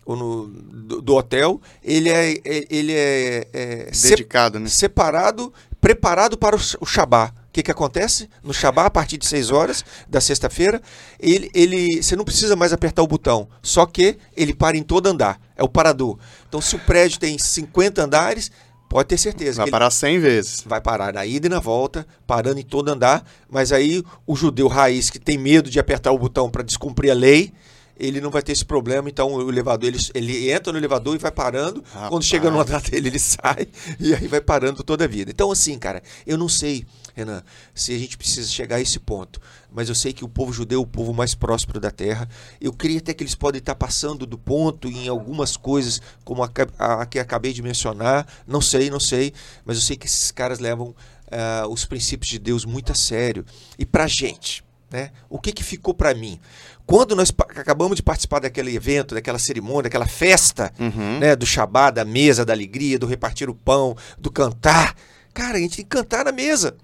no, 0.06 0.46
do, 0.46 1.02
do, 1.02 1.14
hotel, 1.16 1.60
ele 1.82 2.08
é, 2.08 2.34
é 2.44 2.64
ele 2.70 2.92
é, 2.92 3.48
é 3.52 3.90
dedicado, 3.90 4.60
né? 4.60 4.68
separado, 4.68 5.52
preparado 5.80 6.38
para 6.38 6.54
o, 6.54 6.60
o 6.80 6.86
Shabá 6.86 7.34
que, 7.54 7.62
que 7.62 7.70
acontece? 7.70 8.28
No 8.42 8.52
Shabá, 8.52 8.86
a 8.86 8.90
partir 8.90 9.16
de 9.16 9.26
6 9.26 9.52
horas 9.52 9.84
da 10.08 10.20
sexta-feira, 10.20 10.82
ele, 11.20 11.48
ele, 11.54 12.02
você 12.02 12.16
não 12.16 12.24
precisa 12.24 12.56
mais 12.56 12.72
apertar 12.72 13.00
o 13.00 13.06
botão, 13.06 13.48
só 13.62 13.86
que 13.86 14.18
ele 14.36 14.52
para 14.52 14.76
em 14.76 14.82
todo 14.82 15.06
andar. 15.06 15.40
É 15.56 15.62
o 15.62 15.68
parador. 15.68 16.18
Então, 16.48 16.60
se 16.60 16.74
o 16.74 16.80
prédio 16.80 17.20
tem 17.20 17.38
50 17.38 18.02
andares, 18.02 18.50
pode 18.88 19.08
ter 19.08 19.18
certeza. 19.18 19.62
Vai 19.62 19.70
parar 19.70 19.90
100 19.90 20.18
vezes. 20.18 20.64
Vai 20.66 20.80
parar 20.80 21.14
na 21.14 21.24
ida 21.24 21.46
e 21.46 21.50
na 21.50 21.60
volta, 21.60 22.04
parando 22.26 22.58
em 22.58 22.64
todo 22.64 22.88
andar. 22.88 23.24
Mas 23.48 23.70
aí 23.70 24.02
o 24.26 24.34
judeu 24.34 24.66
raiz 24.66 25.08
que 25.08 25.20
tem 25.20 25.38
medo 25.38 25.70
de 25.70 25.78
apertar 25.78 26.10
o 26.10 26.18
botão 26.18 26.50
para 26.50 26.64
descumprir 26.64 27.12
a 27.12 27.14
lei, 27.14 27.52
ele 27.96 28.20
não 28.20 28.32
vai 28.32 28.42
ter 28.42 28.50
esse 28.50 28.64
problema. 28.64 29.08
Então 29.08 29.32
o 29.32 29.48
elevador, 29.48 29.86
ele, 29.86 29.98
ele 30.12 30.50
entra 30.50 30.72
no 30.72 30.78
elevador 30.80 31.14
e 31.14 31.18
vai 31.18 31.30
parando. 31.30 31.84
Rapaz. 31.92 32.08
Quando 32.08 32.24
chega 32.24 32.50
no 32.50 32.58
andar 32.58 32.82
dele, 32.82 33.10
ele 33.10 33.18
sai 33.20 33.68
e 34.00 34.12
aí 34.12 34.26
vai 34.26 34.40
parando 34.40 34.82
toda 34.82 35.04
a 35.04 35.08
vida. 35.08 35.30
Então, 35.30 35.52
assim, 35.52 35.78
cara, 35.78 36.02
eu 36.26 36.36
não 36.36 36.48
sei, 36.48 36.84
Renan, 37.14 37.42
se 37.74 37.94
a 37.94 37.98
gente 37.98 38.18
precisa 38.18 38.50
chegar 38.50 38.76
a 38.76 38.80
esse 38.80 38.98
ponto. 38.98 39.40
Mas 39.72 39.88
eu 39.88 39.94
sei 39.94 40.12
que 40.12 40.24
o 40.24 40.28
povo 40.28 40.52
judeu 40.52 40.80
é 40.80 40.82
o 40.82 40.86
povo 40.86 41.14
mais 41.14 41.34
próspero 41.34 41.80
da 41.80 41.90
terra. 41.90 42.28
Eu 42.60 42.72
creio 42.72 42.98
até 42.98 43.14
que 43.14 43.22
eles 43.22 43.34
podem 43.34 43.60
estar 43.60 43.74
passando 43.74 44.26
do 44.26 44.36
ponto 44.36 44.88
em 44.88 45.08
algumas 45.08 45.56
coisas, 45.56 46.02
como 46.24 46.42
a, 46.42 46.50
a, 46.78 47.02
a 47.02 47.06
que 47.06 47.18
acabei 47.18 47.52
de 47.52 47.62
mencionar. 47.62 48.26
Não 48.46 48.60
sei, 48.60 48.90
não 48.90 49.00
sei. 49.00 49.32
Mas 49.64 49.76
eu 49.76 49.82
sei 49.82 49.96
que 49.96 50.06
esses 50.06 50.30
caras 50.30 50.58
levam 50.58 50.88
uh, 50.88 51.68
os 51.68 51.84
princípios 51.84 52.28
de 52.28 52.38
Deus 52.38 52.64
muito 52.64 52.92
a 52.92 52.94
sério. 52.94 53.44
E 53.78 53.86
pra 53.86 54.06
gente, 54.06 54.64
né? 54.90 55.10
O 55.28 55.38
que, 55.38 55.52
que 55.52 55.64
ficou 55.64 55.94
para 55.94 56.14
mim? 56.14 56.38
Quando 56.86 57.16
nós 57.16 57.32
acabamos 57.56 57.96
de 57.96 58.02
participar 58.02 58.40
daquele 58.40 58.74
evento, 58.76 59.14
daquela 59.14 59.38
cerimônia, 59.38 59.84
daquela 59.84 60.06
festa, 60.06 60.72
uhum. 60.78 61.18
né, 61.18 61.34
do 61.34 61.46
Shabá, 61.46 61.90
da 61.90 62.04
mesa, 62.04 62.44
da 62.44 62.52
alegria, 62.52 62.98
do 62.98 63.06
repartir 63.06 63.48
o 63.48 63.54
pão, 63.54 63.96
do 64.18 64.30
cantar, 64.30 64.94
cara, 65.32 65.56
a 65.56 65.60
gente 65.60 65.76
tem 65.76 65.84
que 65.84 65.90
cantar 65.90 66.24
na 66.24 66.32
mesa. 66.32 66.76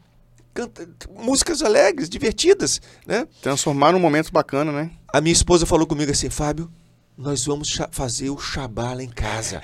Canta, 0.61 0.87
músicas 1.16 1.62
alegres, 1.62 2.07
divertidas, 2.07 2.83
né? 3.07 3.27
Transformar 3.40 3.92
num 3.92 3.99
momento 3.99 4.31
bacana, 4.31 4.70
né? 4.70 4.90
A 5.11 5.18
minha 5.18 5.33
esposa 5.33 5.64
falou 5.64 5.87
comigo 5.87 6.12
assim, 6.12 6.29
Fábio, 6.29 6.70
nós 7.16 7.46
vamos 7.46 7.79
fazer 7.90 8.29
o 8.29 8.38
Shabá 8.38 8.92
lá 8.92 9.03
em 9.03 9.09
casa. 9.09 9.62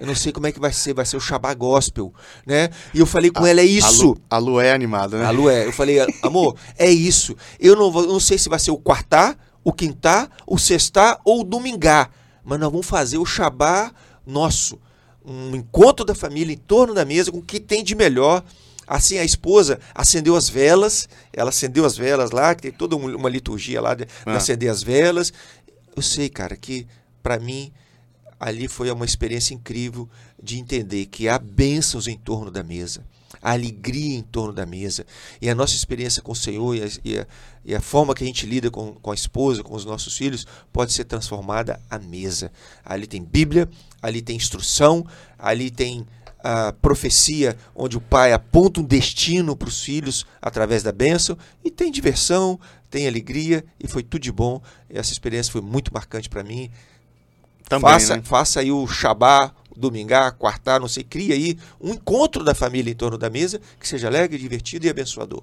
Eu 0.00 0.08
não 0.08 0.14
sei 0.16 0.32
como 0.32 0.48
é 0.48 0.52
que 0.52 0.58
vai 0.58 0.72
ser, 0.72 0.92
vai 0.92 1.06
ser 1.06 1.16
o 1.16 1.20
Shabá 1.20 1.54
Gospel, 1.54 2.12
né? 2.44 2.68
E 2.92 2.98
eu 2.98 3.06
falei 3.06 3.30
com 3.30 3.44
a, 3.44 3.48
ela, 3.48 3.60
é 3.60 3.64
isso. 3.64 3.86
A 3.86 4.02
Lu, 4.02 4.20
a 4.28 4.38
Lu 4.38 4.60
é 4.60 4.72
animada, 4.72 5.18
né? 5.18 5.24
A 5.24 5.30
Lu 5.30 5.48
é. 5.48 5.66
Eu 5.66 5.72
falei, 5.72 5.98
amor, 6.20 6.56
é 6.76 6.90
isso. 6.90 7.36
Eu 7.60 7.76
não, 7.76 7.92
vou, 7.92 8.04
não 8.04 8.18
sei 8.18 8.36
se 8.36 8.48
vai 8.48 8.58
ser 8.58 8.72
o 8.72 8.76
quartar, 8.76 9.38
o 9.62 9.72
quintar, 9.72 10.28
o 10.48 10.58
sextar 10.58 11.20
ou 11.24 11.42
o 11.42 11.44
domingá. 11.44 12.10
Mas 12.44 12.58
nós 12.58 12.72
vamos 12.72 12.86
fazer 12.88 13.18
o 13.18 13.24
Shabá 13.24 13.92
nosso. 14.26 14.80
Um 15.24 15.54
encontro 15.54 16.04
da 16.04 16.14
família 16.14 16.52
em 16.52 16.58
torno 16.58 16.92
da 16.92 17.04
mesa 17.04 17.30
com 17.30 17.38
o 17.38 17.42
que 17.42 17.60
tem 17.60 17.84
de 17.84 17.94
melhor. 17.94 18.42
Assim, 18.86 19.18
a 19.18 19.24
esposa 19.24 19.78
acendeu 19.94 20.36
as 20.36 20.48
velas, 20.48 21.08
ela 21.32 21.50
acendeu 21.50 21.84
as 21.84 21.96
velas 21.96 22.30
lá, 22.30 22.54
que 22.54 22.62
tem 22.62 22.72
toda 22.72 22.96
uma 22.96 23.28
liturgia 23.28 23.80
lá 23.80 23.94
de, 23.94 24.06
ah. 24.26 24.32
de 24.32 24.36
acender 24.36 24.70
as 24.70 24.82
velas. 24.82 25.32
Eu 25.96 26.02
sei, 26.02 26.28
cara, 26.28 26.56
que 26.56 26.86
para 27.22 27.38
mim 27.38 27.72
ali 28.38 28.68
foi 28.68 28.90
uma 28.90 29.04
experiência 29.04 29.54
incrível 29.54 30.08
de 30.42 30.58
entender 30.58 31.06
que 31.06 31.28
há 31.28 31.38
bênçãos 31.38 32.06
em 32.06 32.18
torno 32.18 32.50
da 32.50 32.62
mesa, 32.62 33.02
há 33.40 33.52
alegria 33.52 34.16
em 34.16 34.22
torno 34.22 34.52
da 34.52 34.66
mesa. 34.66 35.06
E 35.40 35.48
a 35.48 35.54
nossa 35.54 35.74
experiência 35.74 36.20
com 36.20 36.32
o 36.32 36.36
Senhor 36.36 36.74
e 36.74 36.82
a, 36.82 36.88
e 37.04 37.18
a, 37.18 37.26
e 37.64 37.74
a 37.74 37.80
forma 37.80 38.14
que 38.14 38.22
a 38.22 38.26
gente 38.26 38.44
lida 38.44 38.70
com, 38.70 38.94
com 38.94 39.10
a 39.10 39.14
esposa, 39.14 39.62
com 39.62 39.74
os 39.74 39.86
nossos 39.86 40.16
filhos, 40.16 40.46
pode 40.72 40.92
ser 40.92 41.04
transformada 41.04 41.80
à 41.88 41.98
mesa. 41.98 42.52
Ali 42.84 43.06
tem 43.06 43.24
Bíblia, 43.24 43.68
ali 44.02 44.20
tem 44.20 44.36
instrução, 44.36 45.06
ali 45.38 45.70
tem 45.70 46.06
a 46.44 46.72
profecia, 46.72 47.56
onde 47.74 47.96
o 47.96 48.00
pai 48.02 48.34
aponta 48.34 48.78
um 48.78 48.84
destino 48.84 49.56
para 49.56 49.66
os 49.66 49.82
filhos 49.82 50.26
através 50.42 50.82
da 50.82 50.92
bênção, 50.92 51.38
e 51.64 51.70
tem 51.70 51.90
diversão, 51.90 52.60
tem 52.90 53.08
alegria, 53.08 53.64
e 53.80 53.88
foi 53.88 54.02
tudo 54.02 54.20
de 54.20 54.30
bom. 54.30 54.60
Essa 54.90 55.10
experiência 55.10 55.50
foi 55.50 55.62
muito 55.62 55.92
marcante 55.92 56.28
para 56.28 56.44
mim. 56.44 56.70
Também, 57.66 57.90
faça, 57.90 58.16
né? 58.16 58.22
faça 58.22 58.60
aí 58.60 58.70
o 58.70 58.86
Shabá, 58.86 59.54
domingá, 59.74 60.30
quartar, 60.30 60.78
não 60.78 60.86
sei, 60.86 61.02
cria 61.02 61.34
aí 61.34 61.56
um 61.80 61.94
encontro 61.94 62.44
da 62.44 62.54
família 62.54 62.90
em 62.90 62.94
torno 62.94 63.16
da 63.16 63.30
mesa 63.30 63.58
que 63.80 63.88
seja 63.88 64.08
alegre, 64.08 64.36
divertido 64.36 64.84
e 64.84 64.90
abençoador. 64.90 65.42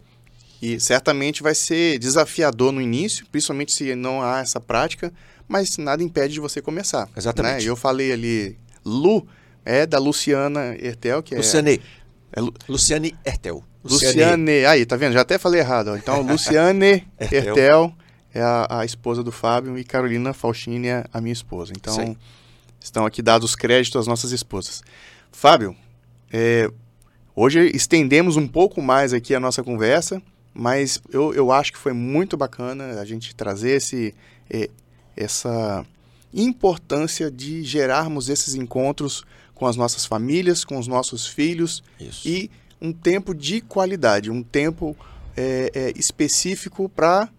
E 0.61 0.79
certamente 0.79 1.41
vai 1.41 1.55
ser 1.55 1.97
desafiador 1.97 2.71
no 2.71 2.79
início, 2.79 3.25
principalmente 3.31 3.71
se 3.71 3.95
não 3.95 4.21
há 4.21 4.41
essa 4.41 4.59
prática, 4.59 5.11
mas 5.47 5.79
nada 5.79 6.03
impede 6.03 6.35
de 6.35 6.39
você 6.39 6.61
começar. 6.61 7.09
Exatamente. 7.17 7.65
Né? 7.65 7.71
Eu 7.71 7.75
falei 7.75 8.11
ali, 8.11 8.59
Lu 8.85 9.27
é 9.65 9.85
da 9.85 9.99
Luciana 9.99 10.75
Ertel, 10.79 11.21
que 11.21 11.33
é. 11.33 11.37
Luciane. 11.37 11.81
É 12.31 12.41
Lu... 12.41 12.53
Luciane 12.67 13.15
Ertel. 13.25 13.63
Luciane. 13.83 14.13
Luciane. 14.13 14.65
Aí, 14.65 14.85
tá 14.85 14.95
vendo? 14.95 15.13
Já 15.13 15.21
até 15.21 15.37
falei 15.37 15.59
errado. 15.59 15.95
Então, 15.97 16.21
Luciane 16.25 17.07
Ertel. 17.19 17.47
Ertel 17.47 17.93
é 18.33 18.41
a, 18.41 18.79
a, 18.79 18.85
esposa 18.85 19.23
do 19.23 19.31
Fábio 19.31 19.77
e 19.77 19.83
Carolina 19.83 20.33
Faustini 20.33 20.87
é 20.87 21.05
a 21.11 21.19
minha 21.19 21.33
esposa. 21.33 21.73
Então, 21.75 21.93
Sim. 21.93 22.15
estão 22.79 23.05
aqui 23.05 23.21
dados 23.21 23.49
os 23.49 23.55
créditos 23.55 23.99
às 23.99 24.07
nossas 24.07 24.31
esposas. 24.31 24.81
Fábio, 25.31 25.75
é, 26.31 26.69
hoje 27.35 27.71
estendemos 27.73 28.37
um 28.37 28.47
pouco 28.47 28.81
mais 28.81 29.13
aqui 29.13 29.35
a 29.35 29.39
nossa 29.39 29.63
conversa, 29.63 30.21
mas 30.53 31.01
eu, 31.11 31.33
eu 31.33 31.51
acho 31.51 31.73
que 31.73 31.77
foi 31.77 31.93
muito 31.93 32.37
bacana 32.37 32.99
a 32.99 33.05
gente 33.05 33.35
trazer 33.35 33.71
esse, 33.71 34.13
é, 34.49 34.69
essa 35.15 35.85
importância 36.33 37.29
de 37.29 37.63
gerarmos 37.63 38.29
esses 38.29 38.55
encontros 38.55 39.25
com 39.61 39.67
as 39.67 39.75
nossas 39.75 40.07
famílias, 40.07 40.65
com 40.65 40.79
os 40.79 40.87
nossos 40.87 41.27
filhos 41.27 41.83
Isso. 41.99 42.27
e 42.27 42.49
um 42.81 42.91
tempo 42.91 43.31
de 43.31 43.61
qualidade, 43.61 44.31
um 44.31 44.41
tempo 44.41 44.97
é, 45.37 45.71
é, 45.75 45.93
específico 45.95 46.89
para 46.89 47.29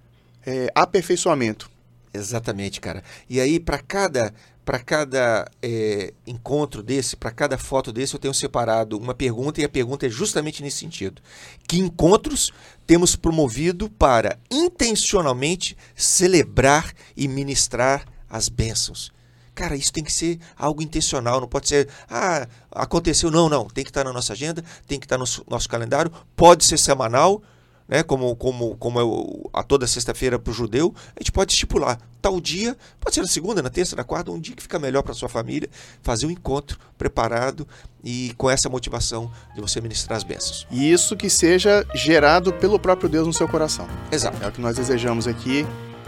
é, 0.47 0.68
aperfeiçoamento. 0.73 1.68
Exatamente, 2.14 2.81
cara. 2.81 3.03
E 3.29 3.41
aí, 3.41 3.59
para 3.59 3.79
cada 3.81 4.33
para 4.64 4.79
cada 4.79 5.51
é, 5.61 6.14
encontro 6.25 6.81
desse, 6.81 7.16
para 7.16 7.33
cada 7.33 7.59
foto 7.59 7.93
desse, 7.93 8.14
eu 8.14 8.20
tenho 8.20 8.33
separado 8.33 8.97
uma 8.97 9.12
pergunta 9.12 9.61
e 9.61 9.64
a 9.64 9.68
pergunta 9.68 10.07
é 10.07 10.09
justamente 10.09 10.62
nesse 10.62 10.77
sentido. 10.77 11.20
Que 11.66 11.81
encontros 11.81 12.53
temos 12.87 13.16
promovido 13.16 13.91
para 13.91 14.39
intencionalmente 14.49 15.77
celebrar 15.97 16.93
e 17.16 17.27
ministrar 17.27 18.07
as 18.31 18.49
bênçãos? 18.49 19.11
Cara, 19.55 19.76
isso 19.76 19.92
tem 19.92 20.03
que 20.03 20.12
ser 20.12 20.38
algo 20.57 20.82
intencional, 20.82 21.40
não 21.40 21.48
pode 21.48 21.68
ser, 21.68 21.88
ah, 22.09 22.46
aconteceu, 22.70 23.30
não, 23.30 23.48
não. 23.48 23.66
Tem 23.66 23.84
que 23.84 23.90
estar 23.90 24.05
na 24.05 24.12
nossa 24.12 24.32
agenda, 24.32 24.64
tem 24.86 24.98
que 24.98 25.05
estar 25.05 25.18
no 25.18 25.24
nosso 25.48 25.68
calendário, 25.68 26.11
pode 26.34 26.64
ser 26.64 26.78
semanal, 26.78 27.42
né, 27.86 28.03
como, 28.03 28.34
como, 28.36 28.74
como 28.76 29.00
é 29.00 29.59
a 29.59 29.62
toda 29.62 29.86
sexta-feira 29.86 30.38
para 30.38 30.50
o 30.50 30.55
judeu, 30.55 30.94
a 31.14 31.20
gente 31.20 31.30
pode 31.30 31.53
estipular 31.53 31.98
tal 32.22 32.40
dia, 32.40 32.76
pode 33.00 33.14
ser 33.14 33.20
na 33.20 33.26
segunda, 33.26 33.61
na 33.61 33.68
terça, 33.68 33.94
na 33.96 34.05
quarta, 34.05 34.30
um 34.30 34.40
dia 34.40 34.55
que 34.55 34.62
fica 34.62 34.78
melhor 34.78 35.03
para 35.03 35.12
sua 35.12 35.28
família, 35.28 35.68
fazer 36.03 36.24
um 36.24 36.30
encontro 36.30 36.78
preparado 36.96 37.66
e 38.03 38.32
com 38.38 38.48
essa 38.48 38.68
motivação 38.70 39.30
de 39.55 39.61
você 39.61 39.80
ministrar 39.80 40.16
as 40.16 40.22
bênçãos. 40.22 40.66
E 40.70 40.90
isso 40.90 41.16
que 41.16 41.28
seja 41.28 41.84
gerado 41.94 42.53
pelo 42.55 42.78
próprio 42.78 43.09
Deus 43.09 43.26
no 43.26 43.32
seu 43.32 43.48
coração. 43.48 43.86
Exato. 44.11 44.42
É 44.42 44.46
o 44.46 44.53
que 44.53 44.61
nós 44.61 44.76
desejamos 44.76 45.26
aqui 45.26 45.66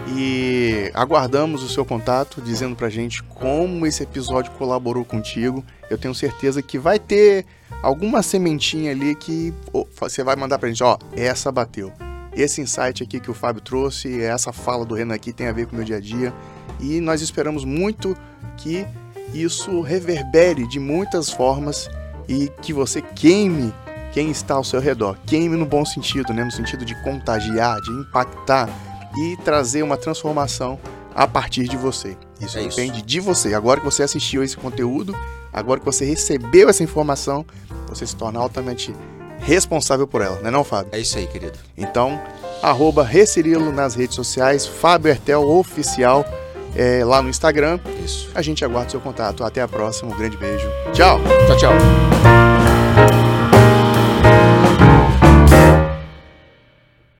e 0.08 0.90
aguardamos 0.92 1.62
o 1.62 1.68
seu 1.68 1.84
contato 1.84 2.40
dizendo 2.40 2.76
pra 2.76 2.88
gente 2.88 3.22
como 3.22 3.86
esse 3.86 4.02
episódio 4.02 4.52
colaborou 4.52 5.04
contigo. 5.04 5.64
Eu 5.88 5.96
tenho 5.96 6.14
certeza 6.14 6.60
que 6.62 6.78
vai 6.78 6.98
ter 6.98 7.46
alguma 7.82 8.22
sementinha 8.22 8.90
ali 8.90 9.14
que 9.14 9.52
você 9.98 10.22
vai 10.22 10.36
mandar 10.36 10.58
pra 10.58 10.68
gente, 10.68 10.82
ó, 10.82 10.98
essa 11.16 11.50
bateu. 11.50 11.92
Esse 12.36 12.60
insight 12.60 13.02
aqui 13.02 13.20
que 13.20 13.30
o 13.30 13.34
Fábio 13.34 13.62
trouxe, 13.62 14.20
essa 14.20 14.52
fala 14.52 14.84
do 14.84 14.94
Renan 14.94 15.14
aqui 15.14 15.32
tem 15.32 15.46
a 15.46 15.52
ver 15.52 15.66
com 15.66 15.72
o 15.72 15.76
meu 15.76 15.84
dia 15.84 15.96
a 15.96 16.00
dia. 16.00 16.34
E 16.80 17.00
nós 17.00 17.20
esperamos 17.22 17.64
muito 17.64 18.16
que 18.56 18.84
isso 19.32 19.80
reverbere 19.80 20.66
de 20.66 20.80
muitas 20.80 21.30
formas 21.30 21.88
e 22.28 22.50
que 22.60 22.72
você 22.72 23.00
queime 23.00 23.72
quem 24.12 24.30
está 24.30 24.54
ao 24.54 24.64
seu 24.64 24.80
redor. 24.80 25.16
Queime 25.26 25.56
no 25.56 25.66
bom 25.66 25.84
sentido, 25.84 26.32
né? 26.32 26.44
no 26.44 26.50
sentido 26.50 26.84
de 26.84 26.94
contagiar, 27.02 27.80
de 27.80 27.90
impactar 27.90 28.68
e 29.18 29.36
trazer 29.38 29.82
uma 29.82 29.96
transformação 29.96 30.78
a 31.14 31.26
partir 31.26 31.68
de 31.68 31.76
você. 31.76 32.16
Isso 32.40 32.58
é 32.58 32.62
depende 32.62 32.98
isso. 32.98 33.06
de 33.06 33.20
você. 33.20 33.54
Agora 33.54 33.80
que 33.80 33.86
você 33.86 34.02
assistiu 34.02 34.42
esse 34.42 34.56
conteúdo, 34.56 35.16
agora 35.52 35.78
que 35.78 35.86
você 35.86 36.04
recebeu 36.04 36.68
essa 36.68 36.82
informação, 36.82 37.44
você 37.88 38.06
se 38.06 38.16
torna 38.16 38.40
altamente 38.40 38.94
responsável 39.38 40.06
por 40.06 40.22
ela, 40.22 40.40
não 40.40 40.48
é 40.48 40.50
não, 40.50 40.64
Fábio? 40.64 40.90
É 40.92 40.98
isso 40.98 41.18
aí, 41.18 41.26
querido. 41.26 41.58
Então, 41.76 42.20
arroba 42.62 43.04
Recirilo 43.04 43.70
nas 43.70 43.94
redes 43.94 44.16
sociais, 44.16 44.66
Fábio 44.66 45.10
Ertel 45.10 45.42
Oficial 45.42 46.24
é, 46.74 47.04
lá 47.04 47.22
no 47.22 47.28
Instagram. 47.28 47.78
Isso. 48.04 48.30
A 48.34 48.42
gente 48.42 48.64
aguarda 48.64 48.88
o 48.88 48.90
seu 48.92 49.00
contato. 49.00 49.44
Até 49.44 49.62
a 49.62 49.68
próxima, 49.68 50.12
um 50.12 50.16
grande 50.16 50.36
beijo. 50.36 50.66
Tchau. 50.92 51.20
Tchau, 51.46 51.56
tchau. 51.56 52.53